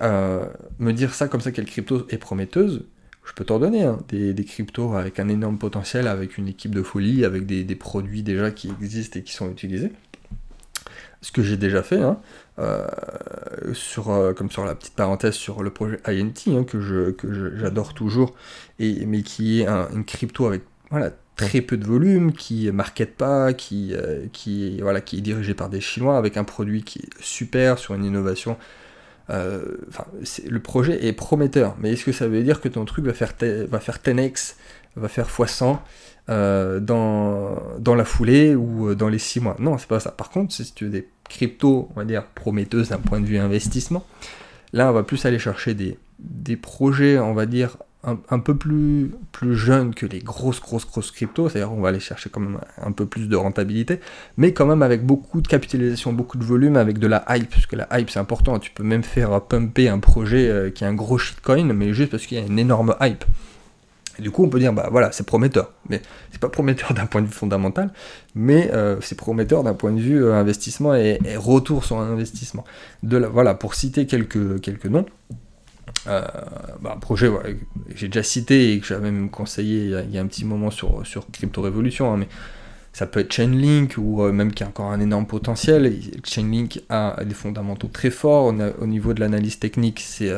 me 0.78 0.92
dire 0.92 1.14
ça 1.14 1.26
comme 1.26 1.40
ça, 1.40 1.52
quelle 1.52 1.64
crypto 1.64 2.06
est 2.10 2.18
prometteuse, 2.18 2.84
je 3.24 3.32
peux 3.32 3.44
t'en 3.44 3.58
donner 3.58 3.84
hein. 3.84 3.98
des, 4.08 4.44
cryptos 4.44 4.94
avec 4.94 5.18
un 5.18 5.28
énorme 5.28 5.58
potentiel, 5.58 6.06
avec 6.06 6.38
une 6.38 6.48
équipe 6.48 6.74
de 6.74 6.82
folie, 6.82 7.24
avec 7.24 7.46
des, 7.46 7.64
des 7.64 7.74
produits 7.76 8.22
déjà 8.22 8.50
qui 8.50 8.68
existent 8.68 9.18
et 9.18 9.22
qui 9.22 9.32
sont 9.32 9.50
utilisés 9.50 9.90
ce 11.20 11.32
que 11.32 11.42
j'ai 11.42 11.56
déjà 11.56 11.82
fait, 11.82 12.00
hein, 12.00 12.18
euh, 12.58 12.86
sur, 13.72 14.10
euh, 14.10 14.32
comme 14.32 14.50
sur 14.50 14.64
la 14.64 14.74
petite 14.74 14.94
parenthèse 14.94 15.34
sur 15.34 15.62
le 15.62 15.70
projet 15.70 15.98
INT, 16.06 16.34
hein, 16.48 16.64
que, 16.64 16.80
je, 16.80 17.10
que 17.10 17.56
j'adore 17.56 17.94
toujours, 17.94 18.34
et, 18.78 19.04
mais 19.06 19.22
qui 19.22 19.60
est 19.60 19.66
une 19.66 20.04
crypto 20.04 20.46
avec 20.46 20.62
voilà, 20.90 21.10
très 21.36 21.60
peu 21.60 21.76
de 21.76 21.84
volume, 21.84 22.32
qui 22.32 22.66
ne 22.66 22.70
market 22.70 23.16
pas, 23.16 23.52
qui, 23.52 23.94
euh, 23.94 24.26
qui, 24.32 24.80
voilà, 24.80 25.00
qui 25.00 25.18
est 25.18 25.20
dirigé 25.20 25.54
par 25.54 25.68
des 25.68 25.80
Chinois, 25.80 26.18
avec 26.18 26.36
un 26.36 26.44
produit 26.44 26.82
qui 26.82 27.00
est 27.00 27.22
super, 27.22 27.78
sur 27.78 27.94
une 27.94 28.04
innovation. 28.04 28.56
le 29.28 30.58
projet 30.62 31.04
est 31.04 31.12
prometteur, 31.12 31.76
mais 31.80 31.92
est-ce 31.92 32.04
que 32.04 32.12
ça 32.12 32.28
veut 32.28 32.42
dire 32.42 32.60
que 32.60 32.68
ton 32.68 32.84
truc 32.84 33.04
va 33.04 33.12
faire, 33.12 33.34
va 33.68 33.80
faire 33.80 33.98
10x, 33.98 34.54
va 34.96 35.08
faire 35.08 35.28
x100 35.28 35.78
euh, 36.30 36.78
dans, 36.78 37.47
dans 37.78 37.94
la 37.94 38.04
foulée 38.04 38.54
ou 38.54 38.88
euh, 38.88 38.94
dans 38.94 39.08
les 39.08 39.18
6 39.18 39.40
mois. 39.40 39.56
Non, 39.58 39.78
c'est 39.78 39.88
pas 39.88 40.00
ça. 40.00 40.10
Par 40.10 40.30
contre, 40.30 40.52
si 40.52 40.72
tu 40.72 40.84
veux 40.84 40.90
des 40.90 41.08
cryptos, 41.28 41.88
on 41.94 41.98
va 41.98 42.04
dire, 42.04 42.24
prometteuses 42.24 42.90
d'un 42.90 42.98
point 42.98 43.20
de 43.20 43.26
vue 43.26 43.38
investissement, 43.38 44.04
là, 44.72 44.90
on 44.90 44.92
va 44.92 45.02
plus 45.02 45.24
aller 45.26 45.38
chercher 45.38 45.74
des, 45.74 45.98
des 46.18 46.56
projets, 46.56 47.18
on 47.18 47.34
va 47.34 47.46
dire, 47.46 47.76
un, 48.30 48.38
peu 48.38 48.56
plus, 48.56 49.10
plus 49.32 49.56
jeunes 49.56 49.94
que 49.94 50.06
les 50.06 50.20
grosses, 50.20 50.60
grosses, 50.60 50.86
grosses 50.86 51.10
cryptos. 51.10 51.48
C'est-à-dire, 51.48 51.72
on 51.72 51.80
va 51.80 51.88
aller 51.90 52.00
chercher 52.00 52.30
quand 52.30 52.40
même 52.40 52.58
un 52.80 52.92
peu 52.92 53.06
plus 53.06 53.28
de 53.28 53.36
rentabilité, 53.36 54.00
mais 54.36 54.52
quand 54.52 54.66
même 54.66 54.82
avec 54.82 55.04
beaucoup 55.04 55.40
de 55.40 55.48
capitalisation, 55.48 56.12
beaucoup 56.12 56.38
de 56.38 56.44
volume, 56.44 56.76
avec 56.76 56.98
de 56.98 57.06
la 57.06 57.24
hype, 57.28 57.50
parce 57.50 57.66
que 57.66 57.76
la 57.76 57.88
hype, 57.98 58.10
c'est 58.10 58.20
important. 58.20 58.58
Tu 58.58 58.70
peux 58.70 58.84
même 58.84 59.02
faire 59.02 59.40
pumper 59.42 59.88
un 59.88 59.98
projet 59.98 60.48
euh, 60.48 60.70
qui 60.70 60.84
est 60.84 60.86
un 60.86 60.94
gros 60.94 61.18
shitcoin, 61.18 61.72
mais 61.72 61.92
juste 61.92 62.10
parce 62.10 62.26
qu'il 62.26 62.38
y 62.38 62.40
a 62.40 62.46
une 62.46 62.58
énorme 62.58 62.94
hype. 63.00 63.24
Et 64.18 64.22
du 64.22 64.30
coup, 64.30 64.44
on 64.44 64.48
peut 64.48 64.58
dire, 64.58 64.72
bah 64.72 64.88
voilà, 64.90 65.12
c'est 65.12 65.24
prometteur. 65.24 65.72
Mais 65.88 66.02
c'est 66.30 66.40
pas 66.40 66.48
prometteur 66.48 66.92
d'un 66.94 67.06
point 67.06 67.22
de 67.22 67.26
vue 67.26 67.32
fondamental, 67.32 67.92
mais 68.34 68.70
euh, 68.72 69.00
c'est 69.00 69.16
prometteur 69.16 69.62
d'un 69.62 69.74
point 69.74 69.92
de 69.92 70.00
vue 70.00 70.24
euh, 70.24 70.34
investissement 70.34 70.94
et, 70.94 71.18
retour 71.36 71.84
sur 71.84 71.98
investissement. 71.98 72.64
De 73.02 73.18
voilà, 73.18 73.54
pour 73.54 73.74
citer 73.74 74.06
quelques, 74.06 74.60
quelques 74.60 74.86
noms, 74.86 75.06
bah, 76.06 76.92
un 76.94 76.98
projet 76.98 77.28
que 77.28 77.94
j'ai 77.94 78.08
déjà 78.08 78.22
cité 78.22 78.72
et 78.72 78.80
que 78.80 78.86
j'avais 78.86 79.10
même 79.10 79.30
conseillé 79.30 79.84
il 79.84 80.14
y, 80.14 80.18
a, 80.18 80.20
un 80.22 80.26
petit 80.26 80.44
moment 80.44 80.70
sur, 80.70 81.06
sur 81.06 81.30
Crypto 81.30 81.60
Révolution, 81.60 82.12
hein, 82.12 82.16
mais 82.16 82.28
ça 82.94 83.06
peut 83.06 83.20
être 83.20 83.32
Chainlink 83.32 83.96
ou 83.98 84.22
même 84.32 84.52
qui 84.52 84.64
a 84.64 84.68
encore 84.68 84.90
un 84.90 85.00
énorme 85.00 85.26
potentiel. 85.26 85.92
Chainlink 86.24 86.80
a 86.88 87.22
des 87.24 87.34
fondamentaux 87.34 87.88
très 87.88 88.10
forts 88.10 88.54
au 88.80 88.86
niveau 88.86 89.12
de 89.12 89.20
l'analyse 89.20 89.58
technique, 89.58 90.00
c'est 90.00 90.30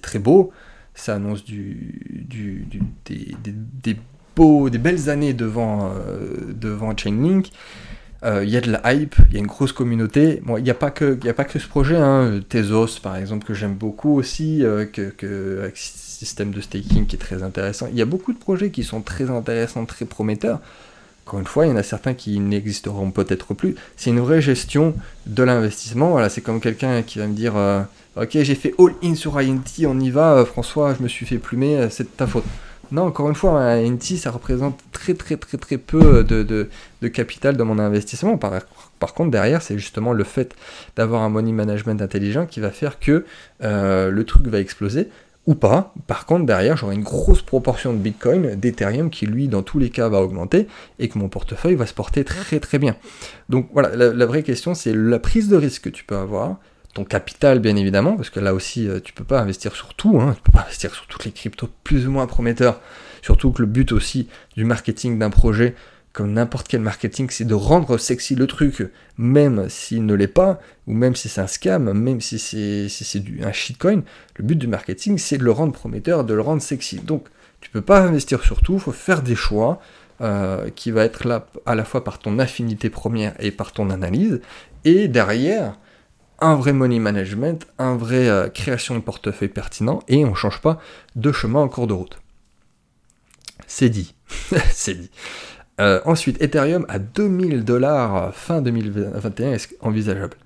très 0.00 0.18
beau. 0.18 0.52
Ça 0.94 1.14
annonce 1.14 1.44
des, 1.44 1.76
beaux, 4.36 4.68
des 4.68 4.78
belles 4.78 5.08
années 5.08 5.32
devant, 5.32 5.92
devant 6.54 6.96
Chainlink. 6.96 7.50
Euh, 8.22 8.44
il 8.44 8.50
y 8.50 8.56
a 8.56 8.60
de 8.60 8.70
la 8.70 8.92
hype, 8.92 9.16
il 9.28 9.34
y 9.34 9.36
a 9.36 9.40
une 9.40 9.46
grosse 9.46 9.72
communauté. 9.72 10.42
il 10.46 10.62
n'y 10.62 10.70
a, 10.70 10.74
pas 10.74 10.90
que, 10.90 11.18
a 11.26 11.32
pas 11.32 11.44
que 11.44 11.58
ce 11.58 11.66
projet, 11.66 11.96
hein. 11.96 12.40
Tezos 12.48 13.00
par 13.02 13.16
exemple, 13.16 13.46
que 13.46 13.54
j'aime 13.54 13.74
beaucoup 13.74 14.18
aussi, 14.18 14.62
euh, 14.62 14.84
que, 14.84 15.72
système 15.74 16.50
de 16.50 16.60
staking 16.60 17.06
qui 17.06 17.16
est 17.16 17.18
très 17.18 17.42
intéressant. 17.42 17.88
Il 17.90 17.98
y 17.98 18.02
a 18.02 18.06
beaucoup 18.06 18.34
de 18.34 18.38
projets 18.38 18.70
qui 18.70 18.84
sont 18.84 19.00
très 19.00 19.30
intéressants, 19.30 19.86
très 19.86 20.04
prometteurs. 20.04 20.60
Encore 21.30 21.38
une 21.38 21.46
fois, 21.46 21.64
il 21.64 21.68
y 21.68 21.72
en 21.72 21.76
a 21.76 21.84
certains 21.84 22.12
qui 22.12 22.40
n'existeront 22.40 23.12
peut-être 23.12 23.54
plus. 23.54 23.76
C'est 23.96 24.10
une 24.10 24.18
vraie 24.18 24.42
gestion 24.42 24.96
de 25.26 25.44
l'investissement. 25.44 26.10
Voilà, 26.10 26.28
c'est 26.28 26.40
comme 26.40 26.58
quelqu'un 26.58 27.02
qui 27.02 27.20
va 27.20 27.28
me 27.28 27.34
dire 27.34 27.56
euh, 27.56 27.82
Ok, 28.16 28.30
j'ai 28.32 28.56
fait 28.56 28.74
all-in 28.80 29.14
sur 29.14 29.38
INT, 29.38 29.62
on 29.86 30.00
y 30.00 30.10
va, 30.10 30.44
François, 30.44 30.92
je 30.92 31.04
me 31.04 31.06
suis 31.06 31.26
fait 31.26 31.38
plumer, 31.38 31.86
c'est 31.88 32.02
de 32.02 32.08
ta 32.08 32.26
faute. 32.26 32.42
Non, 32.90 33.02
encore 33.02 33.28
une 33.28 33.36
fois, 33.36 33.60
un 33.60 33.80
NT, 33.80 34.16
ça 34.16 34.32
représente 34.32 34.80
très 34.90 35.14
très 35.14 35.36
très 35.36 35.56
très 35.56 35.78
peu 35.78 36.24
de, 36.24 36.68
capital 37.08 37.56
dans 37.56 37.64
mon 37.64 37.78
investissement. 37.78 38.36
Par, 38.36 39.14
contre, 39.14 39.30
derrière, 39.30 39.62
c'est 39.62 39.78
justement 39.78 40.12
le 40.12 40.24
fait 40.24 40.56
d'avoir 40.96 41.22
un 41.22 41.28
money 41.28 41.52
management 41.52 42.02
intelligent 42.02 42.46
qui 42.46 42.58
va 42.58 42.72
faire 42.72 42.98
que 42.98 43.24
euh, 43.62 44.10
le 44.10 44.24
truc 44.24 44.48
va 44.48 44.58
exploser 44.58 45.08
ou 45.50 45.56
pas. 45.56 45.92
Par 46.06 46.26
contre, 46.26 46.46
derrière, 46.46 46.76
j'aurai 46.76 46.94
une 46.94 47.02
grosse 47.02 47.42
proportion 47.42 47.92
de 47.92 47.98
Bitcoin, 47.98 48.54
d'Ethereum 48.54 49.10
qui, 49.10 49.26
lui, 49.26 49.48
dans 49.48 49.64
tous 49.64 49.80
les 49.80 49.90
cas, 49.90 50.08
va 50.08 50.22
augmenter 50.22 50.68
et 51.00 51.08
que 51.08 51.18
mon 51.18 51.28
portefeuille 51.28 51.74
va 51.74 51.86
se 51.86 51.92
porter 51.92 52.22
très 52.22 52.60
très 52.60 52.78
bien. 52.78 52.96
Donc 53.48 53.68
voilà, 53.72 53.96
la, 53.96 54.26
vraie 54.26 54.44
question, 54.44 54.74
c'est 54.74 54.94
la 54.94 55.18
prise 55.18 55.48
de 55.48 55.56
risque 55.56 55.82
que 55.82 55.88
tu 55.88 56.04
peux 56.04 56.16
avoir 56.16 56.58
ton 56.94 57.04
capital 57.04 57.58
bien 57.58 57.74
évidemment, 57.74 58.16
parce 58.16 58.30
que 58.30 58.40
là 58.40 58.54
aussi 58.54 58.88
euh, 58.88 58.98
tu 58.98 59.12
peux 59.12 59.24
pas 59.24 59.40
investir 59.40 59.74
sur 59.74 59.94
tout, 59.94 60.20
hein, 60.20 60.34
tu 60.36 60.42
peux 60.42 60.52
pas 60.52 60.64
investir 60.64 60.92
sur 60.92 61.06
toutes 61.06 61.24
les 61.24 61.30
cryptos 61.30 61.68
plus 61.84 62.08
ou 62.08 62.10
moins 62.10 62.26
prometteurs, 62.26 62.80
surtout 63.22 63.52
que 63.52 63.62
le 63.62 63.66
but 63.66 63.92
aussi 63.92 64.28
du 64.56 64.64
marketing 64.64 65.16
d'un 65.16 65.30
projet, 65.30 65.76
comme 66.12 66.32
n'importe 66.32 66.68
quel 66.68 66.80
marketing, 66.80 67.28
c'est 67.30 67.44
de 67.44 67.54
rendre 67.54 67.96
sexy 67.98 68.34
le 68.34 68.46
truc, 68.46 68.90
même 69.16 69.68
s'il 69.68 70.04
ne 70.06 70.14
l'est 70.14 70.26
pas, 70.26 70.60
ou 70.86 70.92
même 70.92 71.14
si 71.14 71.28
c'est 71.28 71.40
un 71.40 71.46
scam, 71.46 71.92
même 71.92 72.20
si 72.20 72.38
c'est 72.38 73.22
un 73.42 73.52
shitcoin, 73.52 74.02
le 74.36 74.44
but 74.44 74.56
du 74.56 74.66
marketing 74.66 75.18
c'est 75.18 75.38
de 75.38 75.44
le 75.44 75.52
rendre 75.52 75.72
prometteur, 75.72 76.24
de 76.24 76.34
le 76.34 76.40
rendre 76.40 76.62
sexy. 76.62 76.96
Donc 76.98 77.28
tu 77.60 77.70
peux 77.70 77.82
pas 77.82 78.00
investir 78.00 78.42
sur 78.42 78.62
tout, 78.62 78.74
il 78.74 78.80
faut 78.80 78.92
faire 78.92 79.22
des 79.22 79.36
choix. 79.36 79.80
Euh, 80.22 80.68
qui 80.76 80.90
va 80.90 81.06
être 81.06 81.26
là 81.26 81.46
à 81.64 81.74
la 81.74 81.82
fois 81.82 82.04
par 82.04 82.18
ton 82.18 82.38
affinité 82.38 82.90
première 82.90 83.32
et 83.38 83.50
par 83.50 83.72
ton 83.72 83.88
analyse, 83.88 84.42
et 84.84 85.08
derrière, 85.08 85.78
un 86.40 86.56
vrai 86.56 86.72
money 86.72 86.98
management, 86.98 87.66
un 87.78 87.96
vrai 87.96 88.28
euh, 88.28 88.48
création 88.48 88.94
de 88.94 89.00
portefeuille 89.00 89.48
pertinent, 89.48 90.00
et 90.08 90.24
on 90.24 90.30
ne 90.30 90.34
change 90.34 90.60
pas 90.60 90.78
de 91.16 91.32
chemin 91.32 91.60
en 91.60 91.68
cours 91.68 91.86
de 91.86 91.94
route. 91.94 92.18
C'est 93.66 93.88
dit. 93.88 94.14
c'est 94.72 94.94
dit. 94.94 95.10
Euh, 95.80 96.00
ensuite, 96.04 96.40
Ethereum 96.42 96.84
à 96.88 96.98
2000 96.98 97.64
dollars 97.64 98.34
fin 98.34 98.60
2021, 98.60 99.52
est-ce 99.52 99.68
envisageable? 99.80 100.36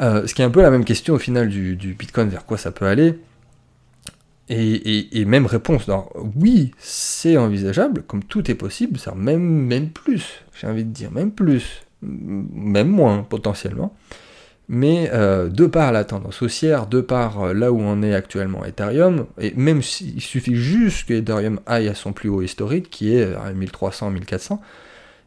Euh, 0.00 0.26
Ce 0.26 0.34
qui 0.34 0.42
est 0.42 0.44
un 0.44 0.50
peu 0.50 0.62
la 0.62 0.70
même 0.70 0.84
question 0.84 1.14
au 1.14 1.18
final 1.18 1.48
du, 1.48 1.76
Bitcoin, 1.98 2.28
vers 2.28 2.46
quoi 2.46 2.56
ça 2.56 2.70
peut 2.70 2.86
aller. 2.86 3.18
Et, 4.48 5.24
même 5.26 5.44
réponse, 5.44 5.90
oui, 6.36 6.70
c'est 6.78 7.36
envisageable, 7.36 8.02
comme 8.02 8.24
tout 8.24 8.50
est 8.50 8.54
possible, 8.54 8.98
ça 8.98 9.14
même, 9.14 9.42
même 9.42 9.90
plus, 9.90 10.42
j'ai 10.58 10.66
envie 10.66 10.84
de 10.84 10.90
dire, 10.90 11.10
même 11.10 11.32
plus, 11.32 11.82
même 12.00 12.88
moins 12.88 13.24
potentiellement. 13.24 13.94
Mais 14.68 15.10
euh, 15.14 15.48
de 15.48 15.66
par 15.66 15.92
la 15.92 16.04
tendance 16.04 16.42
haussière, 16.42 16.86
de 16.86 17.00
par 17.00 17.40
euh, 17.40 17.54
là 17.54 17.72
où 17.72 17.80
on 17.80 18.02
est 18.02 18.14
actuellement 18.14 18.66
Ethereum, 18.66 19.26
et 19.40 19.54
même 19.56 19.82
s'il 19.82 20.20
suffit 20.20 20.56
juste 20.56 21.08
que 21.08 21.14
Ethereum 21.14 21.60
aille 21.64 21.88
à 21.88 21.94
son 21.94 22.12
plus 22.12 22.28
haut 22.28 22.42
historique, 22.42 22.90
qui 22.90 23.14
est 23.14 23.34
à 23.34 23.52
1300, 23.52 24.10
1400, 24.10 24.60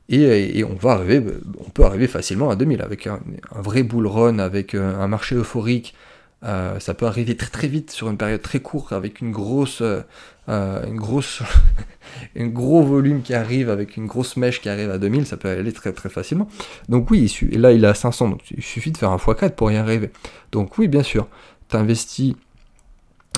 et, 0.10 0.64
on 0.66 0.76
va 0.76 0.92
arriver, 0.92 1.24
on 1.66 1.70
peut 1.70 1.86
arriver 1.86 2.08
facilement 2.08 2.50
à 2.50 2.56
2000 2.56 2.82
avec 2.82 3.08
un, 3.08 3.20
vrai 3.56 3.82
bull 3.82 4.08
run, 4.08 4.40
avec 4.40 4.76
euh, 4.76 4.96
un 5.00 5.08
marché 5.08 5.36
euphorique. 5.36 5.96
ça 6.44 6.94
peut 6.94 7.06
arriver 7.06 7.36
très 7.38 7.50
très 7.50 7.68
vite 7.68 7.92
sur 7.92 8.10
une 8.10 8.18
période 8.18 8.42
très 8.42 8.60
courte 8.60 8.92
avec 8.94 9.22
une 9.22 9.32
grosse, 9.32 9.82
une 10.52 10.98
grosse 10.98 11.42
un 12.38 12.48
gros 12.48 12.84
volume 12.84 13.22
qui 13.22 13.34
arrive 13.34 13.70
avec 13.70 13.98
une 13.98 14.06
grosse 14.06 14.38
mèche 14.38 14.62
qui 14.62 14.70
arrive 14.70 14.90
à 14.92 14.98
2000, 14.98 15.26
ça 15.26 15.38
peut 15.38 15.50
aller 15.50 15.74
très 15.74 15.94
très 15.94 16.10
facilement. 16.10 16.48
Donc 16.90 17.10
oui, 17.12 17.34
et 17.52 17.58
là 17.58 17.72
il 17.72 17.84
est 17.84 17.88
à 17.88 17.94
500, 17.94 18.30
donc 18.30 18.52
il 18.52 18.64
suffit 18.64 18.92
de 18.92 18.98
faire 18.98 19.12
un 19.12 19.18
x4 19.18 19.52
pour 19.52 19.72
y 19.72 19.78
arriver. 19.78 20.12
Donc 20.52 20.78
oui, 20.78 20.88
bien 20.88 21.04
sûr, 21.04 21.28
tu 21.70 21.76
investis 21.76 22.36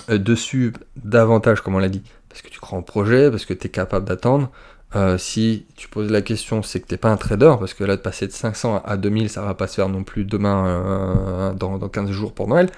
euh, 0.09 0.17
dessus 0.17 0.73
davantage, 0.95 1.61
comme 1.61 1.75
on 1.75 1.79
l'a 1.79 1.89
dit, 1.89 2.03
parce 2.29 2.41
que 2.41 2.49
tu 2.49 2.59
crois 2.59 2.77
en 2.77 2.81
projet, 2.81 3.29
parce 3.29 3.45
que 3.45 3.53
tu 3.53 3.67
es 3.67 3.69
capable 3.69 4.05
d'attendre. 4.05 4.51
Euh, 4.95 5.17
si 5.17 5.65
tu 5.75 5.87
poses 5.87 6.11
la 6.11 6.21
question, 6.21 6.61
c'est 6.61 6.79
que 6.79 6.85
tu 6.87 6.93
n'es 6.93 6.99
pas 6.99 7.09
un 7.09 7.17
trader, 7.17 7.55
parce 7.59 7.73
que 7.73 7.83
là, 7.83 7.95
de 7.95 8.01
passer 8.01 8.27
de 8.27 8.31
500 8.31 8.83
à 8.85 8.95
2000, 8.95 9.29
ça 9.29 9.41
va 9.41 9.55
pas 9.55 9.65
se 9.67 9.75
faire 9.75 9.89
non 9.89 10.03
plus 10.03 10.23
demain, 10.23 10.67
euh, 10.67 11.53
dans, 11.53 11.79
dans 11.79 11.89
15 11.89 12.11
jours 12.11 12.33
pour 12.33 12.47
Noël. 12.47 12.69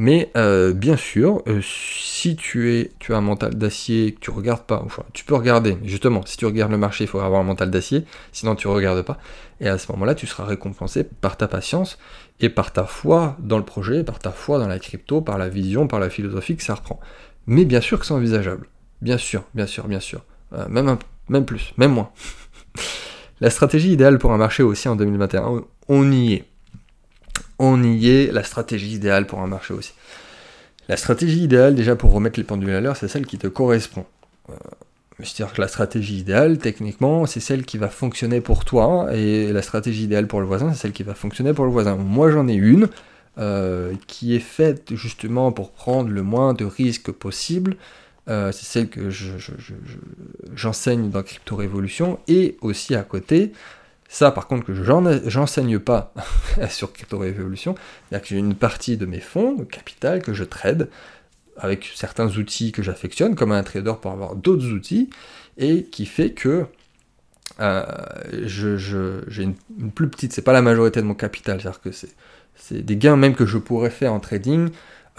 Mais 0.00 0.30
euh, 0.36 0.72
bien 0.72 0.96
sûr, 0.96 1.42
euh, 1.48 1.60
si 1.60 2.36
tu, 2.36 2.72
es, 2.72 2.92
tu 3.00 3.12
as 3.12 3.16
un 3.16 3.20
mental 3.20 3.56
d'acier, 3.56 4.12
que 4.12 4.20
tu 4.20 4.30
regardes 4.30 4.62
pas, 4.62 4.80
enfin, 4.84 5.02
tu 5.12 5.24
peux 5.24 5.34
regarder, 5.34 5.76
justement, 5.82 6.24
si 6.24 6.36
tu 6.36 6.46
regardes 6.46 6.70
le 6.70 6.78
marché, 6.78 7.02
il 7.02 7.08
faut 7.08 7.18
avoir 7.18 7.40
un 7.40 7.44
mental 7.44 7.72
d'acier, 7.72 8.04
sinon 8.30 8.54
tu 8.54 8.68
regardes 8.68 9.02
pas. 9.02 9.18
Et 9.60 9.68
à 9.68 9.76
ce 9.76 9.90
moment-là, 9.90 10.14
tu 10.14 10.28
seras 10.28 10.44
récompensé 10.44 11.02
par 11.02 11.36
ta 11.36 11.48
patience 11.48 11.98
et 12.38 12.48
par 12.48 12.72
ta 12.72 12.84
foi 12.84 13.36
dans 13.40 13.58
le 13.58 13.64
projet, 13.64 14.04
par 14.04 14.20
ta 14.20 14.30
foi 14.30 14.60
dans 14.60 14.68
la 14.68 14.78
crypto, 14.78 15.20
par 15.20 15.36
la 15.36 15.48
vision, 15.48 15.88
par 15.88 15.98
la 15.98 16.10
philosophie 16.10 16.56
que 16.56 16.62
ça 16.62 16.76
reprend. 16.76 17.00
Mais 17.48 17.64
bien 17.64 17.80
sûr 17.80 17.98
que 17.98 18.06
c'est 18.06 18.14
envisageable. 18.14 18.68
Bien 19.02 19.18
sûr, 19.18 19.42
bien 19.54 19.66
sûr, 19.66 19.88
bien 19.88 20.00
sûr. 20.00 20.24
Euh, 20.52 20.68
même, 20.68 20.96
même 21.28 21.44
plus, 21.44 21.74
même 21.76 21.92
moins. 21.92 22.10
la 23.40 23.50
stratégie 23.50 23.92
idéale 23.92 24.18
pour 24.18 24.32
un 24.32 24.38
marché 24.38 24.62
aussi 24.62 24.88
en 24.88 24.94
2021, 24.94 25.64
on 25.88 26.12
y 26.12 26.34
est 26.34 26.44
on 27.58 27.82
y 27.82 28.10
est, 28.10 28.32
la 28.32 28.42
stratégie 28.42 28.94
idéale 28.94 29.26
pour 29.26 29.40
un 29.40 29.46
marché 29.46 29.74
aussi. 29.74 29.92
La 30.88 30.96
stratégie 30.96 31.42
idéale, 31.42 31.74
déjà 31.74 31.96
pour 31.96 32.12
remettre 32.12 32.38
les 32.38 32.44
pendules 32.44 32.70
à 32.70 32.80
l'heure, 32.80 32.96
c'est 32.96 33.08
celle 33.08 33.26
qui 33.26 33.38
te 33.38 33.46
correspond. 33.46 34.06
Euh, 34.50 34.54
c'est-à-dire 35.20 35.52
que 35.52 35.60
la 35.60 35.68
stratégie 35.68 36.18
idéale, 36.18 36.58
techniquement, 36.58 37.26
c'est 37.26 37.40
celle 37.40 37.64
qui 37.64 37.76
va 37.76 37.88
fonctionner 37.88 38.40
pour 38.40 38.64
toi, 38.64 39.08
et 39.12 39.52
la 39.52 39.62
stratégie 39.62 40.04
idéale 40.04 40.28
pour 40.28 40.40
le 40.40 40.46
voisin, 40.46 40.72
c'est 40.72 40.82
celle 40.82 40.92
qui 40.92 41.02
va 41.02 41.14
fonctionner 41.14 41.52
pour 41.52 41.64
le 41.64 41.72
voisin. 41.72 41.96
Moi, 41.96 42.30
j'en 42.30 42.46
ai 42.46 42.54
une 42.54 42.88
euh, 43.38 43.92
qui 44.06 44.34
est 44.34 44.40
faite 44.40 44.94
justement 44.94 45.52
pour 45.52 45.72
prendre 45.72 46.08
le 46.10 46.22
moins 46.22 46.54
de 46.54 46.64
risques 46.64 47.10
possible. 47.10 47.76
Euh, 48.28 48.52
c'est 48.52 48.64
celle 48.64 48.88
que 48.88 49.10
j'enseigne 50.54 51.10
dans 51.10 51.22
Crypto 51.22 51.56
Révolution, 51.56 52.18
et 52.28 52.56
aussi 52.60 52.94
à 52.94 53.02
côté, 53.02 53.52
ça, 54.08 54.30
par 54.30 54.46
contre, 54.46 54.64
que 54.64 54.72
j'enseigne 55.28 55.78
pas 55.78 56.14
sur 56.70 56.92
Crypto 56.92 57.18
Révolution, 57.18 57.74
c'est-à-dire 58.08 58.22
que 58.22 58.34
j'ai 58.34 58.38
une 58.38 58.54
partie 58.54 58.96
de 58.96 59.04
mes 59.04 59.20
fonds, 59.20 59.52
de 59.52 59.64
capital, 59.64 60.22
que 60.22 60.32
je 60.32 60.44
trade 60.44 60.88
avec 61.58 61.90
certains 61.94 62.28
outils 62.38 62.72
que 62.72 62.82
j'affectionne, 62.82 63.34
comme 63.34 63.52
un 63.52 63.62
trader 63.62 63.94
pour 64.00 64.10
avoir 64.12 64.34
d'autres 64.34 64.68
outils, 64.68 65.10
et 65.58 65.84
qui 65.84 66.06
fait 66.06 66.30
que 66.30 66.66
euh, 67.60 67.84
j'ai 68.44 69.42
une, 69.42 69.54
plus 69.94 70.08
petite, 70.08 70.32
c'est 70.32 70.42
pas 70.42 70.52
la 70.52 70.62
majorité 70.62 71.00
de 71.00 71.06
mon 71.06 71.14
capital, 71.14 71.60
c'est-à-dire 71.60 71.80
que 71.82 71.90
c'est 71.92 72.84
des 72.84 72.96
gains 72.96 73.16
même 73.16 73.34
que 73.34 73.44
je 73.44 73.58
pourrais 73.58 73.90
faire 73.90 74.12
en 74.12 74.20
trading, 74.20 74.70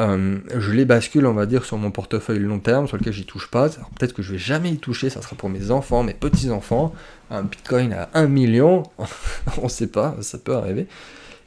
euh, 0.02 0.40
je 0.56 0.72
les 0.72 0.86
bascule, 0.86 1.26
on 1.26 1.34
va 1.34 1.46
dire, 1.46 1.66
sur 1.66 1.78
mon 1.78 1.92
portefeuille 1.92 2.40
long 2.40 2.60
terme, 2.60 2.88
sur 2.88 2.98
lequel 2.98 3.14
j'y 3.14 3.26
touche 3.26 3.50
pas. 3.50 3.70
Peut-être 3.70 4.14
que 4.14 4.22
je 4.22 4.34
vais 4.34 4.38
jamais 4.38 4.72
y 4.72 4.78
toucher, 4.78 5.10
ça 5.10 5.22
sera 5.22 5.36
pour 5.36 5.50
mes 5.50 5.72
enfants, 5.72 6.04
mes 6.04 6.14
petits-enfants. 6.14 6.94
Un 7.30 7.44
bitcoin 7.44 7.94
à 7.94 8.10
1 8.14 8.28
million, 8.28 8.84
on 9.58 9.64
ne 9.64 9.70
sait 9.70 9.88
pas, 9.88 10.16
ça 10.22 10.38
peut 10.38 10.56
arriver. 10.56 10.88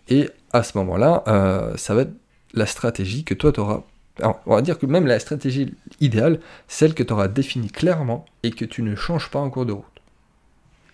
Et 0.08 0.28
à 0.52 0.62
ce 0.62 0.76
moment-là, 0.78 1.24
euh, 1.28 1.76
ça 1.76 1.94
va 1.94 2.02
être 2.02 2.12
la 2.52 2.66
stratégie 2.66 3.24
que 3.24 3.34
toi 3.34 3.52
tu 3.52 3.60
auras. 3.60 3.82
on 4.20 4.54
va 4.54 4.62
dire 4.62 4.78
que 4.78 4.86
même 4.86 5.06
la 5.06 5.18
stratégie 5.18 5.74
idéale, 6.00 6.40
celle 6.68 6.94
que 6.94 7.02
tu 7.02 7.12
auras 7.12 7.28
définie 7.28 7.70
clairement 7.70 8.26
et 8.42 8.50
que 8.50 8.66
tu 8.66 8.82
ne 8.82 8.94
changes 8.94 9.30
pas 9.30 9.38
en 9.38 9.48
cours 9.48 9.64
de 9.64 9.72
route. 9.72 9.84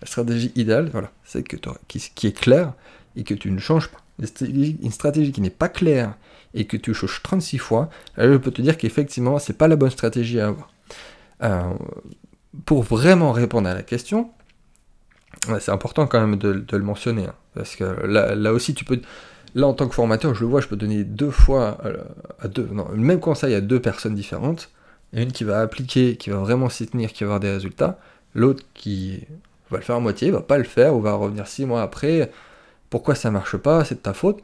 La 0.01 0.07
stratégie 0.07 0.53
idéale, 0.55 0.89
voilà, 0.91 1.11
celle 1.25 1.43
que 1.43 1.57
qui 1.87 2.27
est 2.27 2.31
claire 2.31 2.73
et 3.17 3.23
que 3.23 3.33
tu 3.33 3.51
ne 3.51 3.59
changes 3.59 3.89
pas. 3.89 3.99
Une 4.41 4.91
stratégie 4.91 5.31
qui 5.31 5.41
n'est 5.41 5.49
pas 5.49 5.69
claire 5.69 6.15
et 6.53 6.65
que 6.65 6.77
tu 6.77 6.93
changes 6.93 7.21
36 7.23 7.57
fois, 7.57 7.89
je 8.17 8.37
peux 8.37 8.51
te 8.51 8.61
dire 8.61 8.77
qu'effectivement, 8.77 9.39
c'est 9.39 9.57
pas 9.57 9.67
la 9.67 9.75
bonne 9.75 9.89
stratégie 9.89 10.39
à 10.39 10.47
avoir. 10.47 10.69
Euh, 11.43 11.73
pour 12.65 12.83
vraiment 12.83 13.31
répondre 13.31 13.69
à 13.69 13.73
la 13.73 13.83
question, 13.83 14.31
c'est 15.59 15.71
important 15.71 16.07
quand 16.07 16.19
même 16.19 16.37
de, 16.37 16.65
le 16.71 16.83
mentionner, 16.83 17.27
hein, 17.27 17.35
parce 17.53 17.75
que 17.75 17.83
là, 17.83 18.53
aussi, 18.53 18.73
tu 18.73 18.85
peux, 18.85 19.01
Là, 19.55 19.67
en 19.67 19.73
tant 19.73 19.87
que 19.87 19.95
formateur, 19.95 20.35
je 20.35 20.41
le 20.41 20.47
vois, 20.47 20.61
je 20.61 20.67
peux 20.67 20.75
donner 20.75 21.03
deux 21.03 21.31
fois 21.31 21.79
à 22.39 22.47
deux, 22.47 22.67
non, 22.71 22.87
le 22.91 23.01
même 23.01 23.19
conseil 23.19 23.55
à 23.55 23.61
deux 23.61 23.81
personnes 23.81 24.15
différentes. 24.15 24.69
Une 25.11 25.31
qui 25.31 25.43
va 25.43 25.61
appliquer, 25.61 26.17
qui 26.17 26.29
va 26.29 26.37
vraiment 26.37 26.69
s'y 26.69 26.85
tenir, 26.85 27.11
qui 27.11 27.23
va 27.23 27.29
avoir 27.29 27.39
des 27.39 27.51
résultats. 27.51 27.97
L'autre 28.35 28.63
qui 28.75 29.25
va 29.71 29.77
le 29.77 29.83
faire 29.83 29.95
à 29.95 29.99
moitié, 29.99 30.29
va 30.29 30.41
pas 30.41 30.59
le 30.59 30.63
faire, 30.65 30.95
ou 30.95 31.01
va 31.01 31.13
revenir 31.13 31.47
six 31.47 31.65
mois 31.65 31.81
après. 31.81 32.31
Pourquoi 32.91 33.15
ça 33.15 33.31
marche 33.31 33.57
pas? 33.57 33.83
C'est 33.85 33.95
de 33.95 33.99
ta 34.01 34.13
faute. 34.13 34.39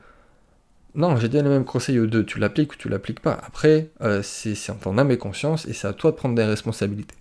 Non, 0.96 1.18
j'ai 1.18 1.28
donné 1.28 1.44
le 1.44 1.50
même 1.50 1.66
conseil 1.66 2.00
aux 2.00 2.08
deux. 2.08 2.26
Tu 2.26 2.40
l'appliques 2.40 2.74
ou 2.74 2.76
tu 2.78 2.90
l'appliques 2.90 3.20
pas. 3.20 3.38
Après, 3.46 3.90
euh, 4.02 4.22
c'est 4.24 4.70
en 4.72 4.76
ton 4.76 4.98
âme 4.98 5.12
et 5.12 5.18
conscience, 5.18 5.66
et 5.68 5.74
c'est 5.74 5.88
à 5.88 5.94
toi 5.94 6.12
de 6.12 6.16
prendre 6.16 6.36
des 6.36 6.46
responsabilités. 6.46 7.16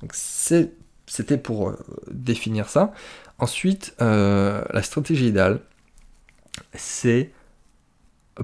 Donc 0.00 0.12
c'était 0.14 1.38
pour 1.38 1.70
euh, 1.70 1.76
définir 2.10 2.68
ça. 2.68 2.92
Ensuite, 3.38 3.94
euh, 4.00 4.62
la 4.72 4.82
stratégie 4.82 5.28
idéale, 5.28 5.60
c'est 6.74 7.32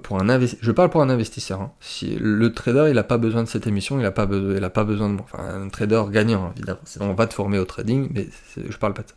pour 0.03 0.21
un 0.21 0.41
je 0.41 0.71
parle 0.73 0.91
pour 0.91 1.03
un 1.03 1.11
investisseur. 1.11 1.61
Hein. 1.61 1.73
Si 1.81 2.17
le 2.19 2.53
trader, 2.53 2.87
il 2.89 2.95
n'a 2.95 3.05
pas 3.05 3.19
besoin 3.19 3.43
de 3.43 3.49
cette 3.49 3.67
émission, 3.67 3.99
il 3.99 4.03
n'a 4.03 4.11
pas, 4.11 4.27
il 4.31 4.65
a 4.65 4.71
pas 4.71 4.85
besoin 4.85 5.11
de 5.11 5.21
Enfin, 5.21 5.39
un 5.39 5.69
trader 5.69 6.05
gagnant, 6.11 6.53
évidemment. 6.57 6.81
Sinon, 6.85 7.11
on 7.11 7.15
va 7.15 7.27
te 7.27 7.35
former 7.35 7.59
au 7.59 7.67
trading, 7.67 8.09
mais 8.13 8.27
je 8.57 8.77
parle 8.79 8.95
pas 8.95 9.03
de 9.03 9.09
ça. 9.09 9.15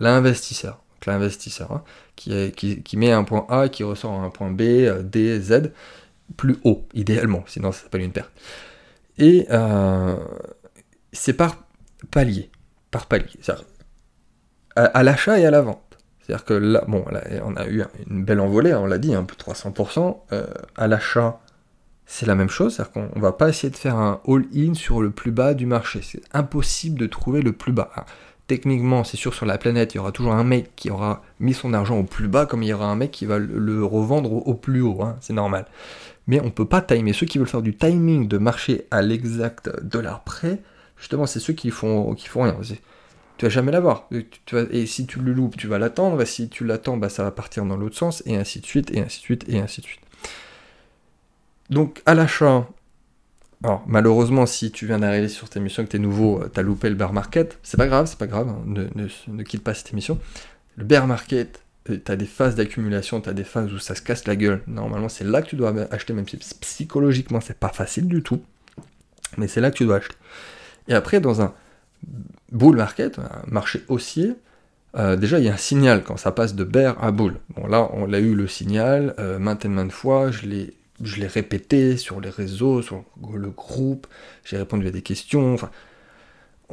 L'investisseur, 0.00 0.82
l'investisseur, 1.04 1.72
hein, 1.72 1.82
qui, 2.16 2.96
met 2.96 3.12
un 3.12 3.24
point 3.24 3.46
A, 3.48 3.68
qui 3.68 3.84
ressort 3.84 4.12
un 4.12 4.30
point 4.30 4.50
B, 4.50 4.62
euh, 4.62 5.02
D, 5.02 5.40
Z, 5.40 5.72
plus 6.36 6.56
haut, 6.64 6.86
idéalement, 6.94 7.44
sinon 7.46 7.72
ça 7.72 7.82
s'appelle 7.82 8.02
une 8.02 8.12
perte. 8.12 8.32
Et 9.18 9.46
euh, 9.50 10.16
c'est 11.12 11.34
par 11.34 11.64
palier, 12.10 12.50
par 12.90 13.06
palier. 13.06 13.26
à 14.74 15.02
l'achat 15.02 15.38
et 15.38 15.46
à 15.46 15.50
la 15.50 15.62
vente. 15.62 15.86
C'est-à-dire 16.26 16.44
que 16.44 16.54
là, 16.54 16.82
bon, 16.88 17.04
on 17.44 17.56
a 17.56 17.68
eu 17.68 17.84
une 18.10 18.24
belle 18.24 18.40
envolée, 18.40 18.72
hein, 18.72 18.80
on 18.82 18.86
l'a 18.86 18.98
dit, 18.98 19.14
un 19.14 19.22
peu 19.22 19.36
300%. 19.36 20.22
Euh, 20.32 20.46
à 20.76 20.88
l'achat, 20.88 21.40
c'est 22.04 22.26
la 22.26 22.34
même 22.34 22.48
chose, 22.48 22.74
c'est-à-dire 22.74 22.92
qu'on 22.92 23.20
va 23.20 23.30
pas 23.30 23.48
essayer 23.48 23.70
de 23.70 23.76
faire 23.76 23.94
un 23.94 24.20
all-in 24.26 24.74
sur 24.74 25.00
le 25.00 25.10
plus 25.10 25.30
bas 25.30 25.54
du 25.54 25.66
marché. 25.66 26.00
C'est 26.02 26.22
impossible 26.32 26.98
de 26.98 27.06
trouver 27.06 27.42
le 27.42 27.52
plus 27.52 27.72
bas. 27.72 27.90
Techniquement, 28.46 29.04
c'est 29.04 29.16
sûr, 29.16 29.34
sur 29.34 29.46
la 29.46 29.58
planète, 29.58 29.94
il 29.94 29.98
y 29.98 30.00
aura 30.00 30.12
toujours 30.12 30.32
un 30.32 30.44
mec 30.44 30.70
qui 30.76 30.90
aura 30.90 31.22
mis 31.40 31.54
son 31.54 31.74
argent 31.74 31.98
au 31.98 32.04
plus 32.04 32.28
bas, 32.28 32.46
comme 32.46 32.62
il 32.62 32.68
y 32.68 32.72
aura 32.72 32.86
un 32.86 32.96
mec 32.96 33.10
qui 33.10 33.26
va 33.26 33.38
le 33.38 33.84
revendre 33.84 34.32
au, 34.32 34.54
plus 34.54 34.82
haut, 34.82 35.02
hein, 35.02 35.16
c'est 35.20 35.32
normal. 35.32 35.66
Mais 36.26 36.40
on 36.40 36.50
peut 36.50 36.64
pas 36.64 36.80
timer. 36.80 37.12
Ceux 37.12 37.26
qui 37.26 37.38
veulent 37.38 37.46
faire 37.46 37.62
du 37.62 37.76
timing 37.76 38.28
de 38.28 38.38
marché 38.38 38.86
à 38.90 39.02
l'exact 39.02 39.70
dollar 39.82 40.24
près, 40.24 40.60
justement, 40.98 41.26
c'est 41.26 41.40
ceux 41.40 41.52
qui 41.52 41.70
font, 41.70 42.14
qui 42.14 42.28
font 42.28 42.42
rien 42.42 42.56
tu 43.38 43.44
vas 43.44 43.50
jamais 43.50 43.72
l'avoir. 43.72 44.08
Et 44.70 44.86
si 44.86 45.06
tu 45.06 45.20
le 45.20 45.32
loupes, 45.32 45.56
tu 45.56 45.66
vas 45.66 45.78
l'attendre. 45.78 46.24
Si 46.24 46.48
tu 46.48 46.64
l'attends, 46.64 46.96
bah, 46.96 47.08
ça 47.08 47.22
va 47.22 47.30
partir 47.30 47.64
dans 47.64 47.76
l'autre 47.76 47.96
sens, 47.96 48.22
et 48.26 48.36
ainsi 48.36 48.60
de 48.60 48.66
suite, 48.66 48.90
et 48.92 49.00
ainsi 49.00 49.18
de 49.18 49.24
suite, 49.24 49.44
et 49.48 49.58
ainsi 49.58 49.80
de 49.80 49.86
suite. 49.86 50.00
Donc 51.68 52.02
à 52.06 52.14
l'achat, 52.14 52.66
alors 53.64 53.82
malheureusement, 53.86 54.46
si 54.46 54.70
tu 54.70 54.86
viens 54.86 54.98
d'arriver 54.98 55.28
sur 55.28 55.46
cette 55.46 55.56
émission, 55.56 55.84
que 55.84 55.90
tu 55.90 55.96
es 55.96 56.00
nouveau, 56.00 56.42
euh, 56.42 56.50
tu 56.52 56.60
as 56.60 56.62
loupé 56.62 56.88
le 56.88 56.94
bear 56.94 57.12
market, 57.12 57.58
c'est 57.62 57.76
pas 57.76 57.86
grave, 57.86 58.06
c'est 58.06 58.18
pas 58.18 58.26
grave, 58.26 58.48
hein, 58.48 58.62
ne, 58.66 59.42
quitte 59.42 59.64
pas 59.64 59.74
cette 59.74 59.92
émission. 59.92 60.18
Le 60.76 60.84
bear 60.84 61.06
market, 61.06 61.62
euh, 61.90 61.98
tu 62.04 62.12
as 62.12 62.16
des 62.16 62.26
phases 62.26 62.54
d'accumulation, 62.54 63.20
tu 63.20 63.28
as 63.28 63.32
des 63.32 63.44
phases 63.44 63.72
où 63.72 63.78
ça 63.78 63.94
se 63.94 64.02
casse 64.02 64.26
la 64.26 64.36
gueule. 64.36 64.62
Normalement, 64.66 65.08
c'est 65.08 65.24
là 65.24 65.40
que 65.40 65.48
tu 65.48 65.56
dois 65.56 65.74
acheter, 65.90 66.12
même 66.12 66.28
si 66.28 66.36
psychologiquement, 66.36 67.40
c'est 67.40 67.58
pas 67.58 67.70
facile 67.70 68.08
du 68.08 68.22
tout. 68.22 68.42
Mais 69.38 69.48
c'est 69.48 69.60
là 69.60 69.70
que 69.70 69.76
tu 69.76 69.84
dois 69.84 69.96
acheter. 69.96 70.16
Et 70.88 70.94
après, 70.94 71.20
dans 71.20 71.40
un 71.40 71.54
bull 72.52 72.76
market, 72.76 73.18
un 73.18 73.42
marché 73.48 73.82
haussier, 73.88 74.34
euh, 74.96 75.16
déjà 75.16 75.38
il 75.38 75.44
y 75.44 75.48
a 75.48 75.54
un 75.54 75.58
signal 75.58 76.04
quand 76.04 76.16
ça 76.16 76.30
passe 76.30 76.54
de 76.54 76.64
bear 76.64 77.02
à 77.02 77.10
bull. 77.10 77.34
Bon 77.56 77.66
là 77.66 77.88
on 77.92 78.06
l'a 78.06 78.20
eu 78.20 78.34
le 78.34 78.46
signal 78.46 79.14
maintes 79.38 79.64
et 79.64 79.68
maintes 79.68 79.92
fois, 79.92 80.30
je 80.30 80.46
l'ai 80.46 80.74
je 81.02 81.20
l'ai 81.20 81.26
répété 81.26 81.96
sur 81.96 82.20
les 82.20 82.30
réseaux, 82.30 82.82
sur 82.82 83.04
le 83.32 83.50
groupe, 83.50 84.06
j'ai 84.44 84.56
répondu 84.56 84.86
à 84.86 84.90
des 84.90 85.02
questions, 85.02 85.54
enfin 85.54 85.70